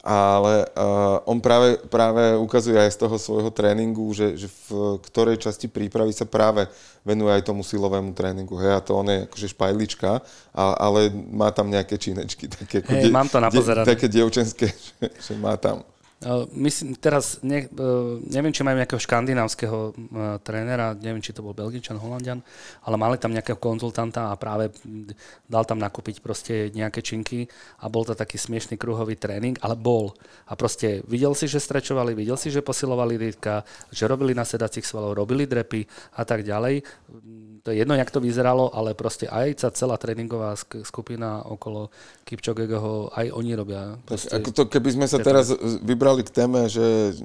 [0.00, 5.36] Ale uh, on práve, práve ukazuje aj z toho svojho tréningu, že, že v ktorej
[5.36, 6.64] časti prípravy sa práve
[7.04, 8.56] venuje aj tomu silovému tréningu.
[8.56, 10.10] Hej, a to on je akože špajlička,
[10.56, 12.48] a, ale má tam nejaké činečky.
[12.48, 13.84] Také, hey, die, mám to napozerané.
[13.84, 15.84] také dievčenské, že, že má tam.
[16.56, 17.68] Myslím, teraz ne,
[18.24, 19.92] neviem, či majú nejakého škandinávskeho
[20.40, 22.40] trénera, neviem, či to bol Belgičan, Holandian,
[22.88, 24.72] ale mali tam nejakého konzultanta a práve
[25.44, 27.44] dal tam nakúpiť proste nejaké činky
[27.84, 30.16] a bol to taký smiešný kruhový tréning, ale bol.
[30.48, 34.88] A proste videl si, že strečovali, videl si, že posilovali rýdka, že robili na sedacích
[34.88, 35.84] svalov, robili drepy
[36.16, 36.80] a tak ďalej
[37.66, 40.54] to je jedno, jak to vyzeralo, ale proste aj celá tréningová
[40.86, 41.90] skupina okolo
[42.22, 43.98] Kipčogeho, aj oni robia.
[44.06, 45.50] Tak ako to, keby sme sa teraz
[45.82, 47.16] vybrali k téme, že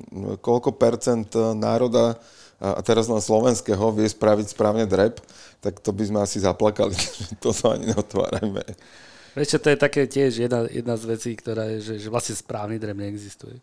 [0.41, 2.17] koľko percent národa
[2.61, 5.17] a teraz len slovenského vie spraviť správne drep,
[5.61, 6.93] tak to by sme asi zaplakali.
[7.43, 8.61] to sa ani neotvárajme.
[9.33, 12.77] Vieš to je také tiež jedna, jedna z vecí, ktorá je, že, že vlastne správny
[12.77, 13.57] drep neexistuje.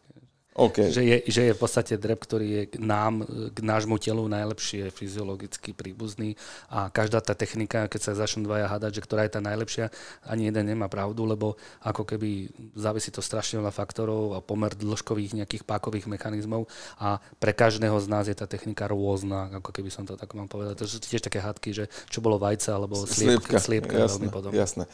[0.59, 0.91] Okay.
[0.91, 3.23] Že, je, že je v podstate drep, ktorý je k nám,
[3.55, 6.35] k nášmu telu najlepšie fyziologicky príbuzný
[6.67, 9.95] a každá tá technika, keď sa začnú dvaja hádať, že ktorá je tá najlepšia,
[10.27, 15.39] ani jeden nemá pravdu, lebo ako keby závisí to strašne veľa faktorov a pomer dĺžkových
[15.39, 16.67] nejakých pákových mechanizmov
[16.99, 20.51] a pre každého z nás je tá technika rôzna, ako keby som to tak mám
[20.51, 20.75] povedal.
[20.75, 24.59] To sú tiež také hadky, že čo bolo vajce alebo sliepka, sliepka jasné, veľmi podobné.
[24.59, 24.85] Jasné.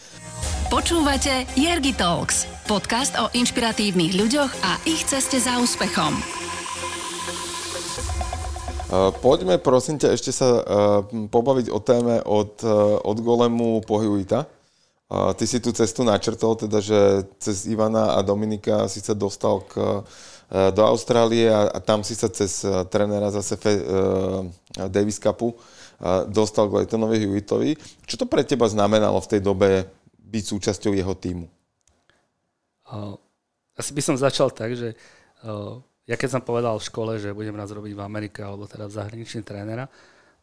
[0.68, 6.16] Počúvate Jergi Talks, podcast o inšpiratívnych ľuďoch a ich ceste za úspechom.
[9.18, 10.62] Poďme prosím ťa ešte sa
[11.10, 12.62] pobaviť o téme od,
[13.02, 14.46] od golemu po Hewitta.
[15.10, 20.02] Ty si tú cestu načrtol, teda že cez Ivana a Dominika si sa dostal k,
[20.50, 22.62] do Austrálie a, a tam si sa cez
[22.92, 24.46] trénera zase Fe, uh,
[24.86, 25.56] Davis Cupu uh,
[26.28, 27.74] dostal k Leitonovi Hewittovi.
[28.06, 31.46] Čo to pre teba znamenalo v tej dobe byť súčasťou jeho týmu?
[32.86, 33.16] Uh,
[33.74, 34.94] asi by som začal tak, že
[36.04, 38.96] ja keď som povedal v škole, že budem raz robiť v Amerike alebo teda v
[38.96, 39.88] zahraničný trénera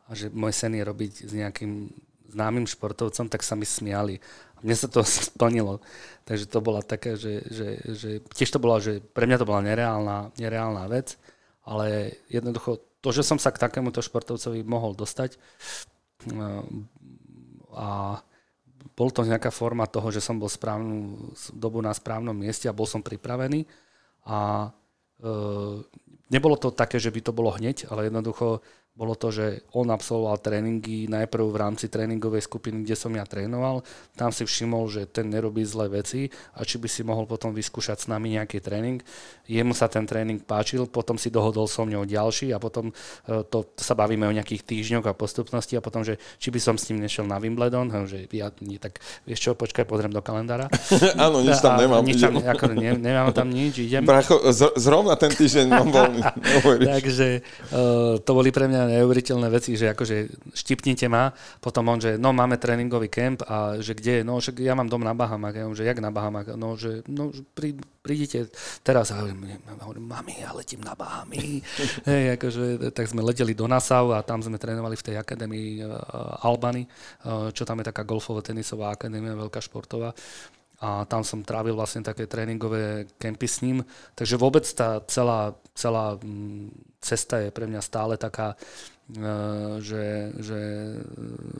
[0.05, 1.89] a že môj sen je robiť s nejakým
[2.31, 4.17] známym športovcom, tak sa mi smiali.
[4.55, 5.83] A mne sa to splnilo.
[6.25, 9.61] Takže to bola taká, že, že, že tiež to bola, že pre mňa to bola
[9.61, 11.19] nereálna, nereálna vec,
[11.67, 15.37] ale jednoducho to, že som sa k takémuto športovcovi mohol dostať
[17.73, 18.21] a
[18.93, 22.85] bol to nejaká forma toho, že som bol správnu dobu na správnom mieste a bol
[22.85, 23.65] som pripravený
[24.25, 24.69] a
[26.31, 28.61] nebolo to také, že by to bolo hneď, ale jednoducho
[29.01, 33.81] bolo to, že on absolvoval tréningy najprv v rámci tréningovej skupiny, kde som ja trénoval.
[34.13, 38.05] Tam si všimol, že ten nerobí zlé veci a či by si mohol potom vyskúšať
[38.05, 39.01] s nami nejaký tréning.
[39.49, 43.65] Jemu sa ten tréning páčil, potom si dohodol so mňou ďalší a potom e, to,
[43.73, 46.93] to sa bavíme o nejakých týždňoch a postupnosti a potom, že či by som s
[46.93, 50.69] ním nešiel na Wimbledon, že ja nie, tak vieš čo, počkaj, pozriem do kalendára.
[51.25, 52.05] Áno, nič tam nemám.
[52.05, 54.05] Nič tam, ako, ne, nemám tam nič, idem.
[54.05, 56.21] Bracho, zrovna ten týždeň mám voľný.
[57.01, 57.27] Takže
[57.73, 60.15] uh, to boli pre mňa neuveriteľné veci, že akože
[60.51, 61.31] štipnite ma,
[61.63, 65.05] potom on, že no máme tréningový kemp a že kde, no že ja mám dom
[65.05, 68.51] na Bahamach, ja že jak na Bahamach, no že no, prí, prídite
[68.81, 71.61] teraz a hovorím, hovorím, mami, ja letím na Bahamy.
[72.09, 76.45] Hej, akože, tak sme leteli do Nassau a tam sme trénovali v tej akadémii uh,
[76.45, 76.85] Albany,
[77.26, 80.11] uh, čo tam je taká golfovo-tenisová akadémia, veľká športová
[80.81, 83.85] a tam som trávil vlastne také tréningové kempy s ním.
[84.17, 88.57] Takže vôbec tá celá, celá mm, cesta je pre mňa stále taká,
[89.13, 89.25] e,
[89.77, 90.59] že, že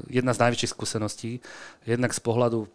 [0.10, 1.38] jedna z najväčších skúseností,
[1.86, 2.70] jednak z pohľadu e,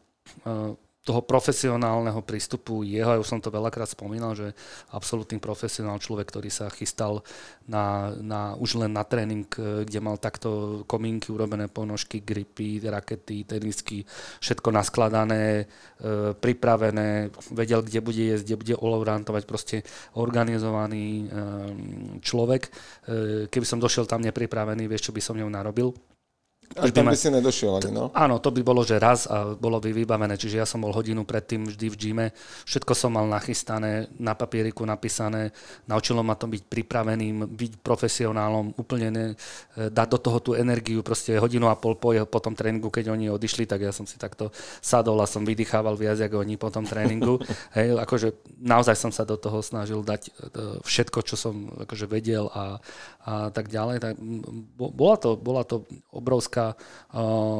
[1.06, 4.50] toho profesionálneho prístupu jeho, ja už som to veľakrát spomínal, že
[4.90, 7.22] absolútny profesionál človek, ktorý sa chystal
[7.70, 13.46] na, na, už len na tréning, e, kde mal takto komínky urobené ponožky, gripy, rakety,
[13.46, 14.02] tenisky,
[14.42, 15.64] všetko naskladané, e,
[16.34, 19.76] pripravené, vedel, kde bude jesť, kde bude olovrantovať, proste
[20.18, 21.24] organizovaný e,
[22.18, 22.62] človek.
[22.66, 22.70] E,
[23.46, 25.94] keby som došiel tam nepripravený, vieš, čo by som ňou narobil
[26.74, 28.10] až tam by si nedošiel ani, no?
[28.12, 30.34] Áno, to by bolo, že raz a bolo by vybavené.
[30.34, 32.26] Čiže ja som bol hodinu predtým vždy v gyme.
[32.66, 35.54] Všetko som mal nachystané, na papieriku napísané.
[35.88, 39.26] Naučilo ma to byť pripraveným, byť profesionálom, úplne ne,
[39.78, 41.00] e, dať do toho tú energiu.
[41.00, 44.20] Proste hodinu a pol po, po tom tréningu, keď oni odišli, tak ja som si
[44.20, 44.52] takto
[44.84, 47.40] sadol a som vydýchával viac ako oni po tom tréningu.
[47.76, 48.28] Hej, akože
[48.60, 50.30] naozaj som sa do toho snažil dať e,
[50.84, 52.78] všetko, čo som akože vedel a,
[53.26, 53.98] a tak ďalej.
[53.98, 54.14] Tak
[54.78, 55.82] bola, to, bola to
[56.14, 56.78] obrovská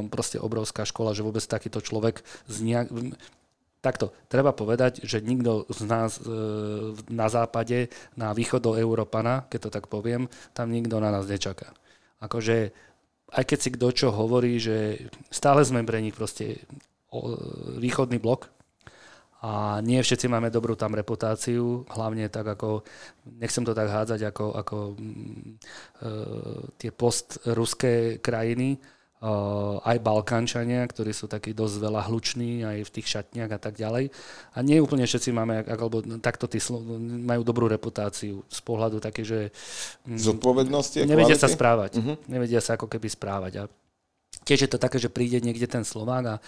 [0.08, 2.88] proste obrovská škola, že vôbec takýto človek z nejak,
[3.86, 6.26] Takto, treba povedať, že nikto z nás e,
[7.06, 7.86] na západe,
[8.18, 10.26] na východo Európana, keď to tak poviem,
[10.58, 11.70] tam nikto na nás nečaká.
[12.18, 12.74] Akože,
[13.30, 16.66] aj keď si kto čo hovorí, že stále sme pre nich proste
[17.78, 18.50] východný blok,
[19.46, 22.82] a nie všetci máme dobrú tam reputáciu, hlavne tak ako,
[23.38, 25.54] nechcem to tak hádzať, ako, ako mm,
[26.02, 26.10] e,
[26.82, 28.82] tie post-ruské krajiny,
[29.80, 34.12] aj Balkánčania, ktorí sú takí dosť veľa hluční aj v tých šatniach a tak ďalej.
[34.52, 36.60] A nie úplne všetci máme, alebo takto tí
[37.24, 39.56] majú dobrú reputáciu z pohľadu také, že...
[40.04, 41.42] Mm, Zodpovednosti Nevedia kvality?
[41.42, 41.92] sa správať.
[41.96, 42.16] Uh-huh.
[42.28, 43.52] Nevedia sa ako keby správať.
[43.56, 43.72] A
[44.44, 46.40] tiež je to také, že príde niekde ten Slovák a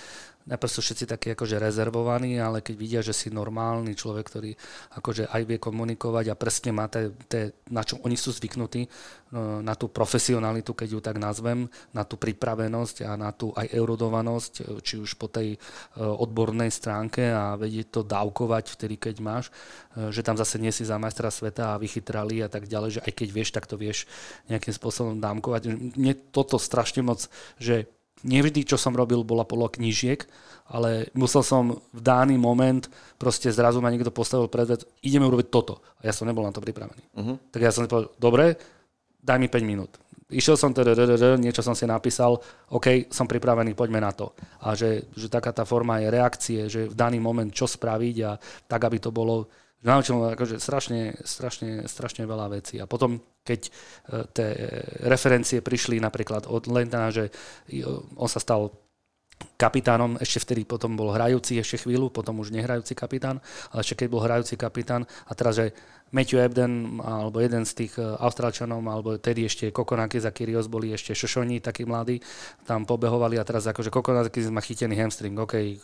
[0.48, 4.50] najprv sú všetci takí akože rezervovaní, ale keď vidia, že si normálny človek, ktorý
[4.96, 8.88] akože aj vie komunikovať a presne má te, te, na čo oni sú zvyknutí,
[9.36, 13.68] no, na tú profesionalitu, keď ju tak nazvem, na tú pripravenosť a na tú aj
[13.68, 15.58] erudovanosť, či už po tej e,
[16.00, 19.52] odbornej stránke a vedieť to dávkovať vtedy, keď máš,
[19.92, 23.04] e, že tam zase nie si za majstra sveta a vychytrali a tak ďalej, že
[23.04, 24.08] aj keď vieš, tak to vieš
[24.48, 25.68] nejakým spôsobom dámkovať.
[25.98, 27.28] Mne toto strašne moc,
[27.60, 27.90] že
[28.22, 30.26] nevždy, čo som robil, bola podľa knížiek,
[30.68, 32.84] ale musel som v daný moment,
[33.16, 35.80] proste zrazu ma niekto postavil pred vec, ideme urobiť toto.
[36.02, 37.02] A ja som nebol na to pripravený.
[37.16, 37.36] Uh-huh.
[37.48, 38.58] Tak ja som si povedal, dobre,
[39.22, 39.96] daj mi 5 minút.
[40.28, 40.76] Išiel som,
[41.40, 42.36] niečo som si napísal,
[42.68, 44.36] OK, som pripravený, poďme na to.
[44.60, 48.36] A že, že taká tá forma je reakcie, že v daný moment čo spraviť a
[48.68, 49.48] tak, aby to bolo
[49.82, 52.82] naučil ma akože strašne, strašne, strašne veľa vecí.
[52.82, 53.70] A potom, keď e,
[54.34, 54.48] tie
[55.06, 57.30] referencie prišli napríklad od Lentana, že
[58.18, 58.74] on sa stal
[59.58, 63.38] kapitánom, ešte vtedy potom bol hrajúci ešte chvíľu, potom už nehrajúci kapitán,
[63.70, 65.74] ale ešte keď bol hrajúci kapitán a teraz, že
[66.08, 70.92] Matthew Ebden, alebo jeden z tých e, Austrálčanov, alebo tedy ešte Kokonakis a Kyrios boli
[70.92, 72.20] ešte šošoni, takí mladí,
[72.64, 75.76] tam pobehovali a teraz akože Kokonakis má chytený hamstring, OK,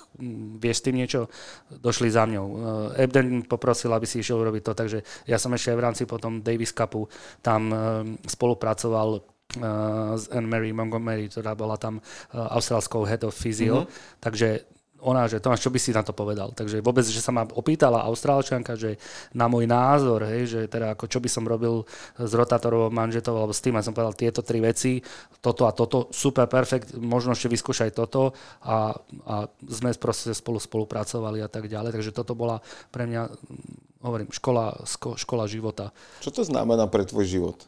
[0.57, 1.29] vieš s tým niečo?
[1.69, 2.47] Došli za mňou.
[2.47, 2.57] E,
[3.05, 4.99] Ebden poprosil, aby si išiel urobiť to, takže
[5.29, 7.05] ja som ešte aj v rámci potom Davis Cupu
[7.45, 7.77] tam e,
[8.25, 12.03] spolupracoval s Anne Mary Montgomery, ktorá bola tam
[12.33, 14.19] austrálskou head of physio, mm-hmm.
[14.19, 14.74] takže
[15.05, 16.57] ona, že Tomáš, čo by si na to povedal?
[16.57, 18.97] Takže vôbec, že sa ma opýtala Austrálčanka, že
[19.37, 21.85] na môj názor, hej, že teda ako čo by som robil
[22.17, 25.05] s rotátorovou manžetou alebo s tým, a som povedal tieto tri veci,
[25.45, 28.33] toto a toto, super, perfekt, možno ešte vyskúšaj toto
[28.65, 28.97] a,
[29.29, 29.35] a
[29.69, 31.93] sme proste spolu spolupracovali a tak ďalej.
[31.93, 33.29] Takže toto bola pre mňa,
[34.01, 34.89] hovorím, škola,
[35.21, 35.93] škola života.
[36.25, 37.59] Čo to znamená pre tvoj život?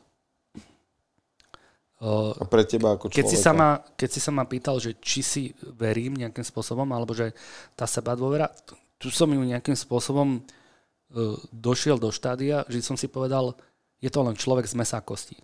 [1.96, 3.24] A pre teba ako človeka?
[3.24, 5.42] Keď si, sa ma, keď si sa ma pýtal, že či si
[5.80, 7.32] verím nejakým spôsobom, alebo že
[7.72, 8.52] tá seba dôvera,
[9.00, 13.56] tu som ju nejakým spôsobom uh, došiel do štádia, že som si povedal,
[14.04, 15.40] je to len človek z mesa a kostí.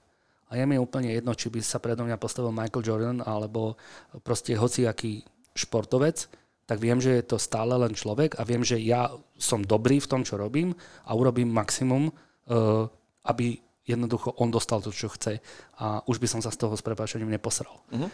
[0.53, 3.81] A je mi úplne jedno, či by sa predo mňa postavil Michael Jordan, alebo
[4.21, 5.25] proste hociaký
[5.57, 6.29] športovec,
[6.69, 9.09] tak viem, že je to stále len človek a viem, že ja
[9.41, 10.77] som dobrý v tom, čo robím
[11.09, 12.85] a urobím maximum, uh,
[13.25, 15.43] aby jednoducho on dostal to, čo chce
[15.83, 17.83] a už by som sa z toho s prepáčením neposral.
[17.91, 18.07] Uh-huh.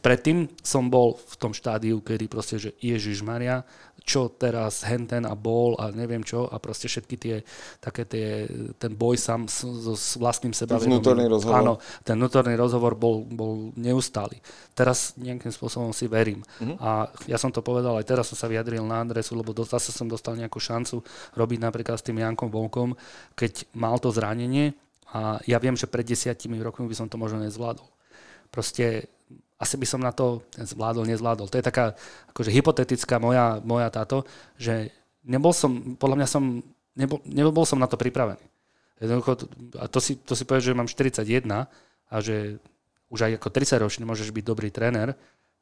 [0.00, 3.68] predtým som bol v tom štádiu, kedy proste, že Ježiš Maria,
[4.06, 7.36] čo teraz henten a bol a neviem čo a proste všetky tie,
[7.82, 8.46] také tie,
[8.80, 10.78] ten boj sám s, s vlastným seba.
[10.80, 11.58] Ten vnútorný rozhovor.
[11.58, 11.74] Áno,
[12.06, 14.40] ten vnútorný rozhovor bol, bol neustály.
[14.72, 16.40] Teraz nejakým spôsobom si verím.
[16.62, 16.78] Uh-huh.
[16.80, 16.90] A
[17.28, 20.38] ja som to povedal, aj teraz som sa vyjadril na adresu, lebo zase som dostal
[20.38, 21.02] nejakú šancu
[21.36, 22.94] robiť napríklad s tým Jankom Volkom,
[23.34, 24.72] keď mal to zranenie
[25.16, 27.88] a ja viem, že pred desiatimi rokmi by som to možno nezvládol.
[28.52, 29.08] Proste
[29.56, 31.48] asi by som na to zvládol, nezvládol.
[31.48, 31.96] To je taká
[32.36, 34.28] akože hypotetická moja, moja táto,
[34.60, 34.92] že
[35.24, 36.60] nebol som, podľa mňa som,
[36.92, 38.44] nebol, nebol som na to pripravený.
[39.00, 39.48] Jednoducho,
[39.80, 41.24] a to si, to si povie, že mám 41
[42.12, 42.60] a že
[43.08, 45.16] už aj ako 30 ročný môžeš byť dobrý tréner,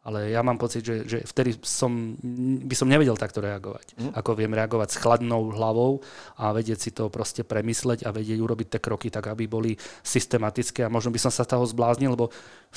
[0.04, 2.12] ale ja mám pocit, že, že vtedy som,
[2.60, 3.96] by som nevedel takto reagovať.
[3.96, 4.12] Mm.
[4.12, 6.04] Ako viem reagovať s chladnou hlavou
[6.36, 9.72] a vedieť si to proste premysleť a vedieť urobiť tie kroky tak, aby boli
[10.04, 12.28] systematické a možno by som sa z toho zbláznil, lebo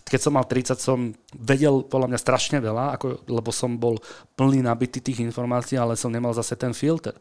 [0.08, 4.00] keď som mal 30, som vedel podľa mňa strašne veľa, ako, lebo som bol
[4.40, 7.20] plný nabitý tých informácií, ale som nemal zase ten filter.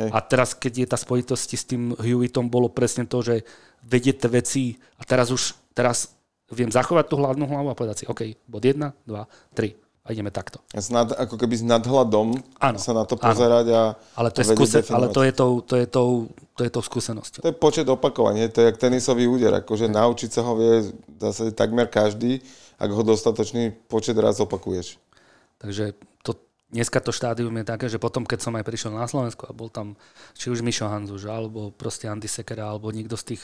[0.00, 0.08] Hej.
[0.16, 3.44] A teraz, keď je tá spojitosť s tým Hewittom, bolo presne to, že
[3.84, 4.64] vedieť tie veci
[4.96, 6.08] a teraz už, teraz
[6.52, 9.08] viem zachovať tú hlavnú hlavu a povedať si, OK, bod 1, 2,
[9.56, 10.58] 3 a ideme takto.
[10.74, 13.82] Nad, ako keby s nadhľadom ano, sa na to pozerať a
[14.18, 16.26] Ale to je, skúse, ale to je, tou, to, je tou,
[16.58, 17.40] to je tou skúsenosťou.
[17.46, 19.94] To je počet opakovaní, to je jak tenisový úder, akože hmm.
[19.94, 20.90] naučiť sa ho vie
[21.22, 22.42] zase takmer každý,
[22.82, 24.98] ak ho dostatočný počet raz opakuješ.
[25.62, 25.94] Takže
[26.72, 29.68] dneska to štádium je také, že potom, keď som aj prišiel na Slovensku a bol
[29.68, 29.94] tam
[30.32, 33.42] či už Mišo Hanzuš, alebo proste Andy Sekera, alebo niekto z tých,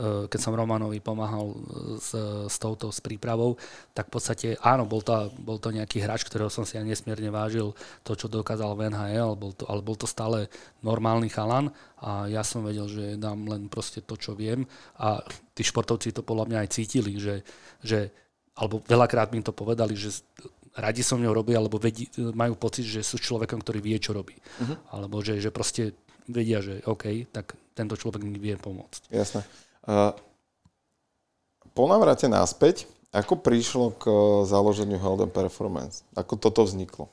[0.00, 1.52] e, keď som Romanovi pomáhal
[2.00, 2.16] s,
[2.48, 3.60] s touto, s prípravou,
[3.92, 7.28] tak v podstate áno, bol to, bol to nejaký hráč, ktorého som si ja nesmierne
[7.28, 10.48] vážil, to, čo dokázal v NHL, bol to, ale bol to stále
[10.80, 11.68] normálny chalan
[12.00, 14.64] a ja som vedel, že dám len proste to, čo viem
[14.96, 15.20] a
[15.52, 17.44] tí športovci to podľa mňa aj cítili, že,
[17.84, 18.08] že
[18.56, 20.24] alebo veľakrát mi to povedali, že
[20.76, 24.38] radi so mnou robia, alebo vedí, majú pocit, že sú človekom, ktorý vie, čo robí.
[24.38, 24.76] Uh-huh.
[24.94, 25.96] Alebo že, že proste
[26.30, 29.10] vedia, že OK, tak tento človek mi vie pomôcť.
[29.10, 29.42] Jasné.
[29.82, 30.14] Uh,
[31.74, 34.04] po návrate náspäť, ako prišlo k
[34.46, 36.06] založeniu Helden Performance?
[36.14, 37.10] Ako toto vzniklo?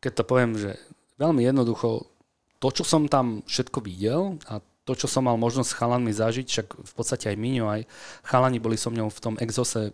[0.00, 0.80] Keď to poviem, že
[1.20, 2.08] veľmi jednoducho,
[2.56, 6.46] to, čo som tam všetko videl a to, čo som mal možnosť s chalanmi zažiť,
[6.48, 7.84] však v podstate aj Miňo, aj
[8.24, 9.92] chalani boli so mňou v tom exose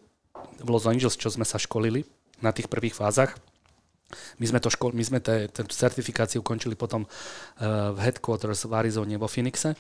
[0.61, 2.05] v Los Angeles, čo sme sa školili
[2.41, 3.37] na tých prvých fázach.
[4.39, 8.73] My sme, to škol, my sme te, tú certifikáciu končili potom uh, v headquarters v
[8.77, 9.75] Arizone vo Phoenixe.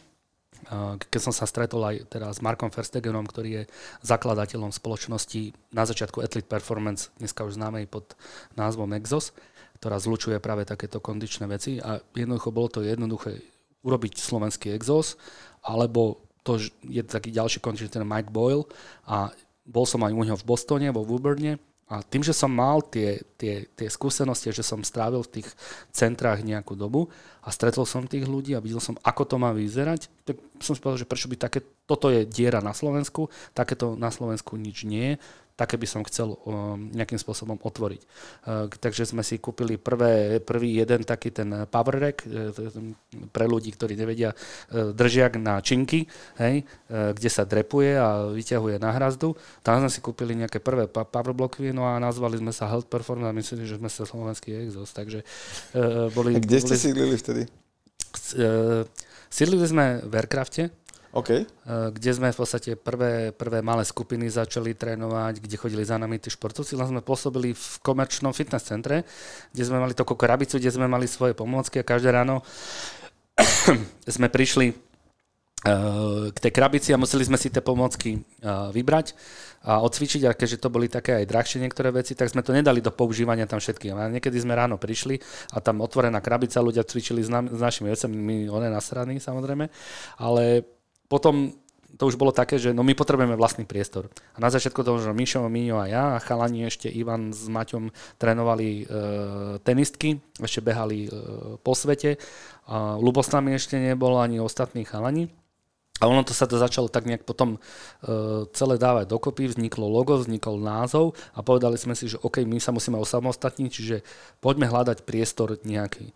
[0.70, 3.62] Uh, keď som sa stretol aj teda s Markom Verstegenom, ktorý je
[4.02, 8.16] zakladateľom spoločnosti na začiatku Athlete Performance, dneska už známej pod
[8.56, 9.36] názvom Exos,
[9.78, 13.44] ktorá zlučuje práve takéto kondičné veci a jednoducho bolo to jednoduché
[13.84, 15.20] urobiť slovenský Exos,
[15.60, 18.64] alebo to je taký ďalší končík, ten Mike Boyle
[19.04, 19.32] a
[19.64, 23.20] bol som aj u neho v Bostone, vo Woburnne a tým, že som mal tie,
[23.36, 25.48] tie, tie skúsenosti, že som strávil v tých
[25.92, 27.12] centrách nejakú dobu
[27.44, 30.80] a stretol som tých ľudí a videl som, ako to má vyzerať, tak som si
[30.80, 35.12] povedal, že prečo by také, toto je diera na Slovensku, takéto na Slovensku nič nie
[35.12, 35.20] je,
[35.54, 38.02] také by som chcel um, nejakým spôsobom otvoriť.
[38.46, 42.50] Uh, takže sme si kúpili prvé, prvý jeden taký ten power rack uh,
[43.30, 48.90] pre ľudí, ktorí nevedia, uh, držiak na činky, hej, kde sa drepuje a vyťahuje na
[48.94, 49.38] hrazdu.
[49.62, 53.30] Tam sme si kúpili nejaké prvé power bloky, no a nazvali sme sa Health Performance
[53.30, 55.22] a mysleli, že sme sa slovenský Exos, takže
[56.14, 56.36] boli...
[56.36, 57.42] A kde ste boli, sídlili vtedy?
[59.30, 60.70] Sídlili sme v Aircrafte,
[61.14, 61.46] Okay.
[61.46, 66.18] Eh, kde sme v podstate prvé, prvé malé skupiny začali trénovať, kde chodili za nami
[66.18, 69.06] tí športovci, len sme pôsobili v komerčnom fitness centre,
[69.54, 72.42] kde sme mali takú krabicu, kde sme mali svoje pomôcky a každé ráno
[74.18, 79.14] sme prišli eh, k tej krabici a museli sme si tie pomôcky eh, vybrať
[79.64, 82.82] a odcvičiť a keďže to boli také aj drahšie niektoré veci, tak sme to nedali
[82.82, 83.96] do používania tam všetkým.
[83.96, 85.22] A niekedy sme ráno prišli
[85.54, 89.70] a tam otvorená krabica, ľudia cvičili s, nám, s našimi vecami, my one nasraní samozrejme,
[90.20, 90.73] ale
[91.08, 91.54] potom
[91.94, 94.10] to už bolo také, že no my potrebujeme vlastný priestor.
[94.34, 97.94] A na začiatku toho, že Mišo, Miňo a ja a chalani ešte Ivan s Maťom
[98.18, 98.84] trénovali e,
[99.62, 101.08] tenistky, ešte behali e,
[101.62, 102.18] po svete.
[102.66, 105.30] A Lubos tam ešte nebol ani ostatní chalani.
[106.02, 107.58] A ono to sa to začalo tak nejak potom e,
[108.50, 112.74] celé dávať dokopy, vzniklo logo, vznikol názov a povedali sme si, že OK, my sa
[112.74, 113.96] musíme osamostatniť, čiže
[114.42, 116.10] poďme hľadať priestor nejaký.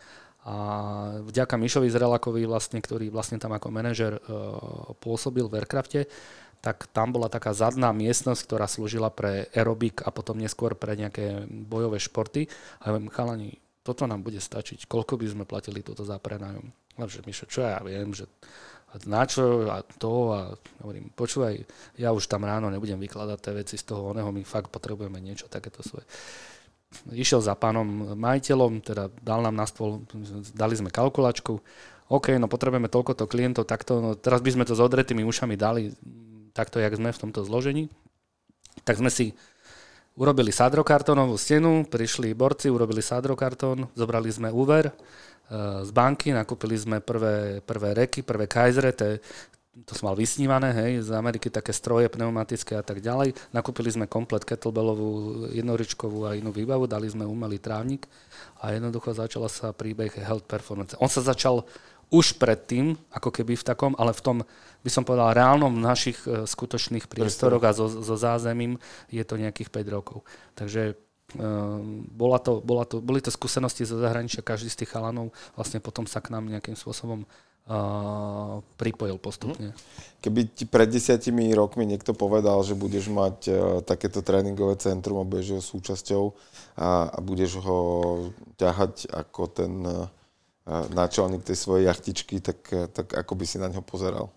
[0.47, 0.55] A
[1.27, 4.21] vďaka Mišovi Zrelakovi, vlastne, ktorý vlastne tam ako manažer e,
[5.03, 6.07] pôsobil v Aircrafte,
[6.59, 11.47] tak tam bola taká zadná miestnosť, ktorá slúžila pre aerobik a potom neskôr pre nejaké
[11.47, 12.51] bojové športy.
[12.83, 14.91] A ja viem, chalani, toto nám bude stačiť.
[14.91, 16.67] Koľko by sme platili toto za prenajom?
[16.99, 18.27] Lenže Mišo, čo ja viem, že
[19.05, 20.41] na čo a to a
[20.81, 21.61] hovorím, počúvaj,
[22.01, 25.47] ja už tam ráno nebudem vykladať tie veci z toho oného, my fakt potrebujeme niečo
[25.47, 26.09] takéto svoje.
[27.13, 30.05] Išiel za pánom majiteľom, teda dal nám na stôl,
[30.57, 31.61] dali sme kalkulačku,
[32.09, 35.93] OK, no potrebujeme toľkoto klientov, takto, no teraz by sme to s odretými ušami dali
[36.57, 37.93] takto, jak sme v tomto zložení.
[38.89, 39.37] Tak sme si
[40.17, 44.97] urobili sádrokartónovú stenu, prišli borci, urobili sádrokartón, zobrali sme úver,
[45.49, 49.17] Eh, z banky, nakúpili sme prvé, prvé reky, prvé kajzre, to,
[49.85, 53.37] to som mal vysnívané, hej, z Ameriky také stroje pneumatické a tak ďalej.
[53.53, 58.09] Nakúpili sme komplet kettlebellovú, jednoričkovú a inú výbavu, dali sme umelý trávnik
[58.59, 60.99] a jednoducho začala sa príbeh health performance.
[60.99, 61.63] On sa začal
[62.09, 64.37] už predtým, ako keby v takom, ale v tom,
[64.81, 68.81] by som povedal, reálnom našich eh, skutočných priestoroch a so, so zázemím
[69.13, 70.25] je to nejakých 5 rokov.
[70.57, 70.97] Takže
[71.37, 75.77] Ehm, bola to, bola to, boli to skúsenosti zo zahraničia, každý z tých chalanov vlastne
[75.77, 77.29] potom sa k nám nejakým spôsobom
[78.81, 79.71] pripojil postupne.
[79.71, 79.77] Mhm.
[80.19, 83.55] Keby ti pred desiatimi rokmi niekto povedal, že budeš mať uh,
[83.85, 86.23] takéto tréningové centrum a budeš jeho súčasťou
[86.81, 87.81] a, a budeš ho
[88.59, 90.11] ťahať ako ten uh,
[90.69, 92.61] náčelník tej svojej jachtičky, tak,
[92.93, 94.29] tak ako by si na ňo pozeral?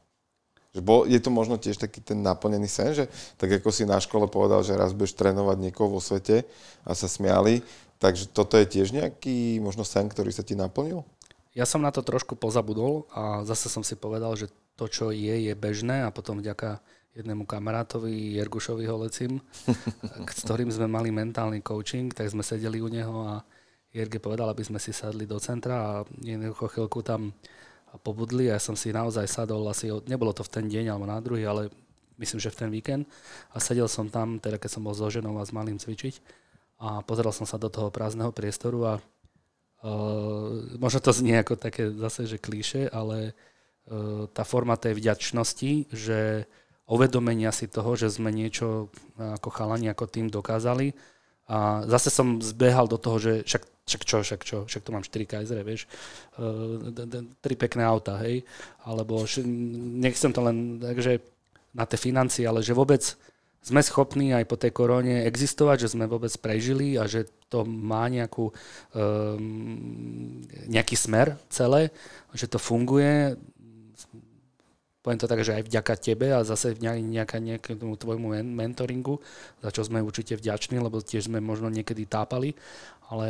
[0.71, 3.99] Že bol, je to možno tiež taký ten naplnený sen, že tak ako si na
[3.99, 6.47] škole povedal, že raz budeš trénovať niekoho vo svete
[6.87, 7.59] a sa smiali,
[7.99, 11.03] takže toto je tiež nejaký možno sen, ktorý sa ti naplnil?
[11.52, 14.48] Ja som na to trošku pozabudol a zase som si povedal, že
[14.80, 16.80] to, čo je, je bežné a potom vďaka
[17.11, 19.44] jednému kamarátovi, Jergušovi Holecim,
[20.32, 23.44] s ktorým sme mali mentálny coaching, tak sme sedeli u neho a
[23.91, 25.91] Jerge povedal, aby sme si sadli do centra a
[26.23, 27.36] jednoducho chvíľku tam
[27.99, 31.19] pobudli a ja som si naozaj sadol asi, nebolo to v ten deň alebo na
[31.19, 31.68] druhý, ale
[32.15, 33.03] myslím, že v ten víkend.
[33.52, 36.23] A sedel som tam, teda keď som bol so ženou a s malým cvičiť
[36.80, 38.94] a pozeral som sa do toho prázdneho priestoru a
[39.83, 43.33] uh, možno to znie ako také zase, že klíše, ale
[43.89, 46.49] uh, tá forma tej vďačnosti, že
[46.89, 50.91] uvedomenia si toho, že sme niečo ako chalani, ako tým dokázali.
[51.47, 55.03] A zase som zbehal do toho, že však však čo, však čo, však tu mám
[55.03, 55.89] 4 kajzere, vieš,
[56.39, 56.79] uh,
[57.43, 58.45] tri pekné auta, hej,
[58.87, 59.25] alebo
[59.99, 61.19] nechcem to len, takže
[61.75, 63.01] na tie financie, ale že vôbec
[63.61, 68.09] sme schopní aj po tej korone existovať, že sme vôbec prežili a že to má
[68.09, 68.49] nejakú,
[68.97, 71.93] um, nejaký smer celé,
[72.33, 73.38] že to funguje,
[75.05, 79.21] poviem to tak, že aj vďaka tebe a zase nejaká, nejakému tvojmu mentoringu,
[79.61, 82.57] za čo sme určite vďační, lebo tiež sme možno niekedy tápali,
[83.09, 83.29] ale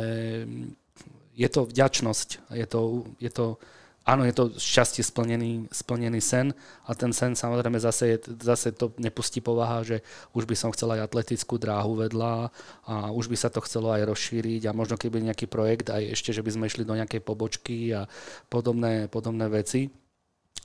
[1.32, 2.80] je to vďačnosť, je to,
[3.20, 3.56] je to
[4.02, 6.50] áno, je to šťastie splnený, splnený sen
[6.86, 10.02] a ten sen samozrejme zase, je, zase to nepustí povaha, že
[10.34, 12.50] už by som chcel aj atletickú dráhu vedľa
[12.86, 16.34] a už by sa to chcelo aj rozšíriť a možno keby nejaký projekt aj ešte,
[16.34, 18.10] že by sme išli do nejakej pobočky a
[18.50, 20.01] podobné, podobné veci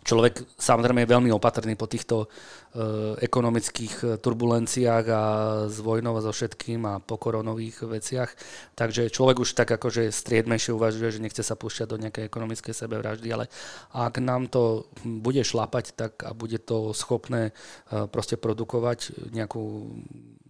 [0.08, 5.22] človek samozrejme je veľmi opatrný po týchto uh, ekonomických e, turbulenciách a
[5.68, 8.32] s vojnou a so všetkým a po koronových veciach.
[8.80, 13.28] Takže človek už tak akože striedmejšie uvažuje, že nechce sa púšťať do nejakej ekonomickej sebevraždy,
[13.36, 13.52] ale
[13.92, 19.92] ak nám to bude šlapať tak a bude to schopné uh, proste produkovať nejakú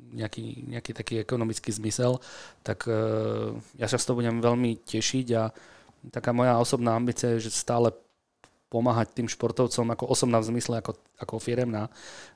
[0.08, 2.24] nejaký, nejaký taký ekonomický zmysel,
[2.64, 5.52] tak uh, ja sa z toho budem veľmi tešiť a
[6.14, 7.92] taká moja osobná ambícia je, že stále
[8.68, 11.88] pomáhať tým športovcom ako osobná v zmysle, ako, ako firemná,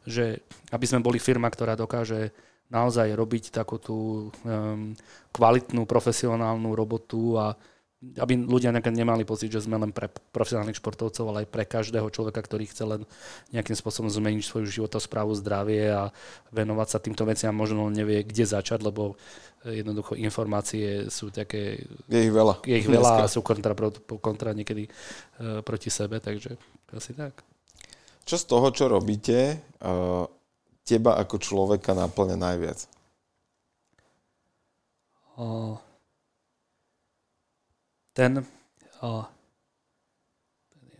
[0.07, 0.39] že
[0.71, 2.31] aby sme boli firma, ktorá dokáže
[2.71, 3.97] naozaj robiť takú tú
[4.47, 4.95] um,
[5.35, 7.59] kvalitnú profesionálnu robotu a
[8.01, 12.41] aby ľudia nemali pocit, že sme len pre profesionálnych športovcov, ale aj pre každého človeka,
[12.41, 13.01] ktorý chce len
[13.53, 16.09] nejakým spôsobom zmeniť svoju životosprávu, zdravie a
[16.49, 19.21] venovať sa týmto veciam, možno nevie, kde začať, lebo
[19.69, 21.85] eh, jednoducho informácie sú také...
[22.09, 22.65] Je ich veľa.
[22.65, 23.77] Je ich veľa a sú kontra,
[24.17, 26.57] kontra niekedy uh, proti sebe, takže
[26.97, 27.45] asi tak.
[28.25, 30.25] Čo z toho, čo robíte, uh,
[30.81, 32.79] teba ako človeka naplňa najviac?
[35.37, 35.77] Uh,
[38.11, 38.43] ten,
[39.03, 39.25] uh,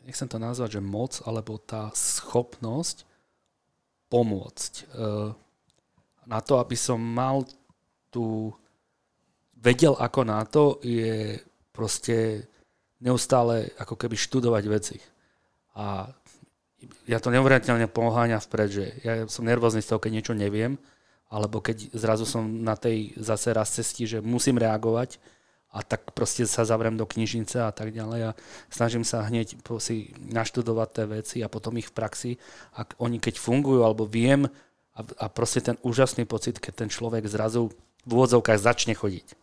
[0.08, 3.04] nechcem to nazvať, že moc, alebo tá schopnosť
[4.12, 4.74] pomôcť.
[4.96, 5.32] Uh,
[6.28, 7.44] na to, aby som mal
[8.12, 8.52] tu
[9.62, 11.40] vedel ako na to, je
[11.72, 12.48] proste
[13.02, 14.98] neustále ako keby študovať veci.
[15.78, 16.10] A
[17.06, 20.78] ja to neuveriteľne poháňa vpred, že ja som nervózny z toho, keď niečo neviem,
[21.32, 25.22] alebo keď zrazu som na tej zase raz cesti, že musím reagovať,
[25.72, 28.38] a tak proste sa zavriem do knižnice a tak ďalej a
[28.68, 32.32] snažím sa hneď si naštudovať tie veci a potom ich v praxi,
[32.76, 34.52] ak oni keď fungujú alebo viem
[34.92, 37.72] a, a proste ten úžasný pocit, keď ten človek zrazu
[38.04, 39.41] v úvodzovkách začne chodiť.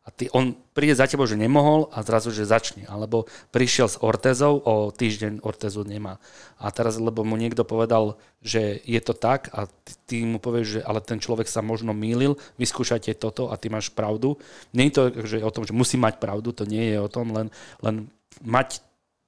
[0.00, 2.88] A ty, on príde za tebou, že nemohol a zrazu, že začne.
[2.88, 6.16] Alebo prišiel s ortezou, o týždeň ortezu nemá.
[6.56, 10.66] A teraz, lebo mu niekto povedal, že je to tak a ty, ty mu povieš,
[10.66, 14.40] že ale ten človek sa možno mýlil, vyskúšajte toto a ty máš pravdu.
[14.72, 17.36] Nie je to že o tom, že musí mať pravdu, to nie je o tom,
[17.36, 17.52] len,
[17.84, 18.08] len
[18.40, 18.80] mať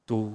[0.08, 0.32] tú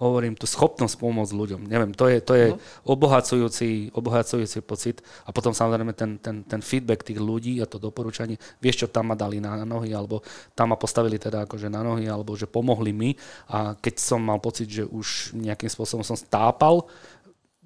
[0.00, 1.60] hovorím, tú schopnosť pomôcť ľuďom.
[1.68, 2.46] Neviem, to je, to je
[2.88, 5.04] obohacujúci, obohacujúci pocit.
[5.26, 9.12] A potom samozrejme ten, ten, ten feedback tých ľudí a to doporučanie, vieš, čo tam
[9.12, 10.24] ma dali na nohy, alebo
[10.56, 13.10] tam ma postavili teda akože na nohy, alebo že pomohli mi.
[13.52, 16.88] A keď som mal pocit, že už nejakým spôsobom som stápal,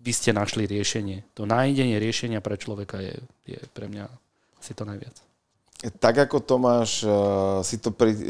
[0.00, 1.34] vy ste našli riešenie.
[1.34, 4.06] To nájdenie riešenia pre človeka je, je pre mňa
[4.62, 5.26] asi to najviac
[5.76, 8.20] tak ako Tomáš uh, si to pri, uh,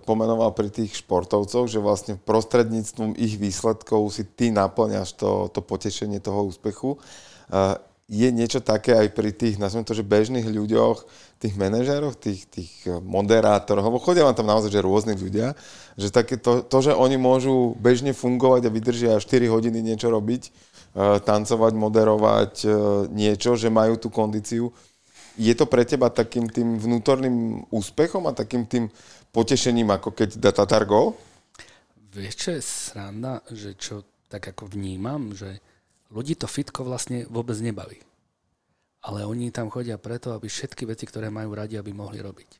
[0.00, 6.24] pomenoval pri tých športovcoch, že vlastne prostredníctvom ich výsledkov si ty naplňaš to, to potešenie
[6.24, 7.76] toho úspechu, uh,
[8.08, 11.08] je niečo také aj pri tých, nazvime to, že bežných ľuďoch,
[11.40, 15.56] tých manažéroch, tých, tých moderátoroch, lebo chodia vám tam naozaj, že rôzni ľudia,
[15.96, 20.52] že také to, to, že oni môžu bežne fungovať a vydržia 4 hodiny niečo robiť,
[21.24, 22.52] tancovať, moderovať
[23.08, 24.68] niečo, že majú tú kondíciu,
[25.34, 28.86] je to pre teba takým tým vnútorným úspechom a takým tým
[29.34, 31.18] potešením, ako keď dá Tatar gol?
[32.14, 35.58] Vieš, čo je sranda, že čo tak ako vnímam, že
[36.14, 37.98] ľudí to fitko vlastne vôbec nebaví.
[39.04, 42.50] Ale oni tam chodia preto, aby všetky veci, ktoré majú radi, aby mohli robiť.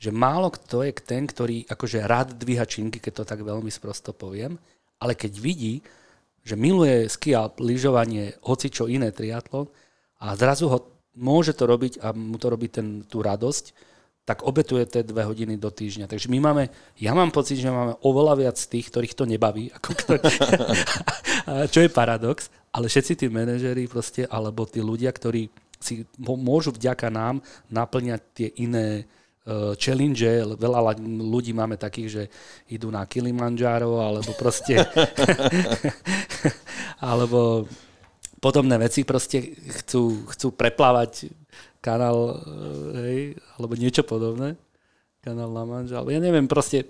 [0.00, 4.14] Že málo kto je ten, ktorý akože rád dvíha činky, keď to tak veľmi sprosto
[4.14, 4.56] poviem,
[5.02, 5.84] ale keď vidí,
[6.46, 9.66] že miluje ski a lyžovanie, hoci čo iné triatlon
[10.22, 13.72] a zrazu ho môže to robiť a mu to robí ten, tú radosť,
[14.26, 16.10] tak obetuje tie dve hodiny do týždňa.
[16.10, 16.62] Takže my máme,
[16.98, 20.20] ja mám pocit, že máme oveľa viac tých, ktorých to nebaví, ako ktorý,
[21.72, 25.46] čo je paradox, ale všetci tí manažeri proste, alebo tí ľudia, ktorí
[25.78, 27.38] si môžu vďaka nám
[27.70, 29.06] naplňať tie iné
[29.46, 30.26] uh, challenge.
[30.58, 32.22] Veľa ľudí máme takých, že
[32.66, 34.82] idú na Kilimanjaro, alebo proste
[37.12, 37.70] alebo
[38.46, 41.34] podobné veci, proste chcú, chcú preplávať
[41.82, 43.20] kanál, eh, hej,
[43.58, 44.54] alebo niečo podobné.
[45.26, 46.86] Kanál La Manche, alebo ja neviem, proste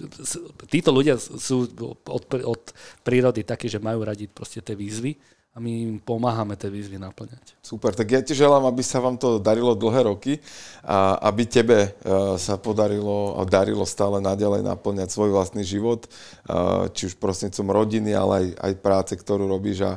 [0.68, 1.72] títo ľudia sú
[2.04, 2.62] od, od
[3.00, 5.16] prírody takí, že majú radiť proste tie výzvy
[5.56, 7.56] a my im pomáhame tie výzvy naplňať.
[7.64, 10.36] Super, tak ja ti želám, aby sa vám to darilo dlhé roky
[10.84, 11.90] a aby tebe e,
[12.36, 16.08] sa podarilo a darilo stále naďalej naplňať svoj vlastný život, e,
[16.92, 19.96] či už prostrednícom rodiny, ale aj, aj práce, ktorú robíš a,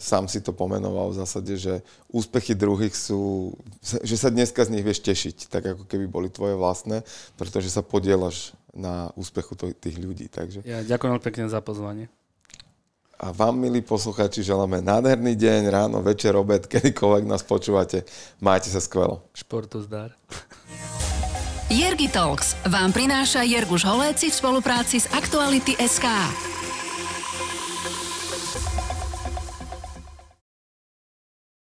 [0.00, 3.52] sám si to pomenoval v zásade, že úspechy druhých sú,
[3.84, 7.04] že sa dneska z nich vieš tešiť, tak ako keby boli tvoje vlastné,
[7.36, 10.32] pretože sa podielaš na úspechu tých ľudí.
[10.32, 10.64] Takže...
[10.64, 12.08] Ja ďakujem pekne za pozvanie.
[13.20, 18.08] A vám, milí posluchači, želáme nádherný deň, ráno, večer, obed, kedykoľvek nás počúvate.
[18.40, 19.28] Majte sa skvelo.
[19.36, 20.16] Športu zdar.
[21.68, 26.08] Jergi Talks vám prináša Jerguš Holéci v spolupráci s Aktuality SK.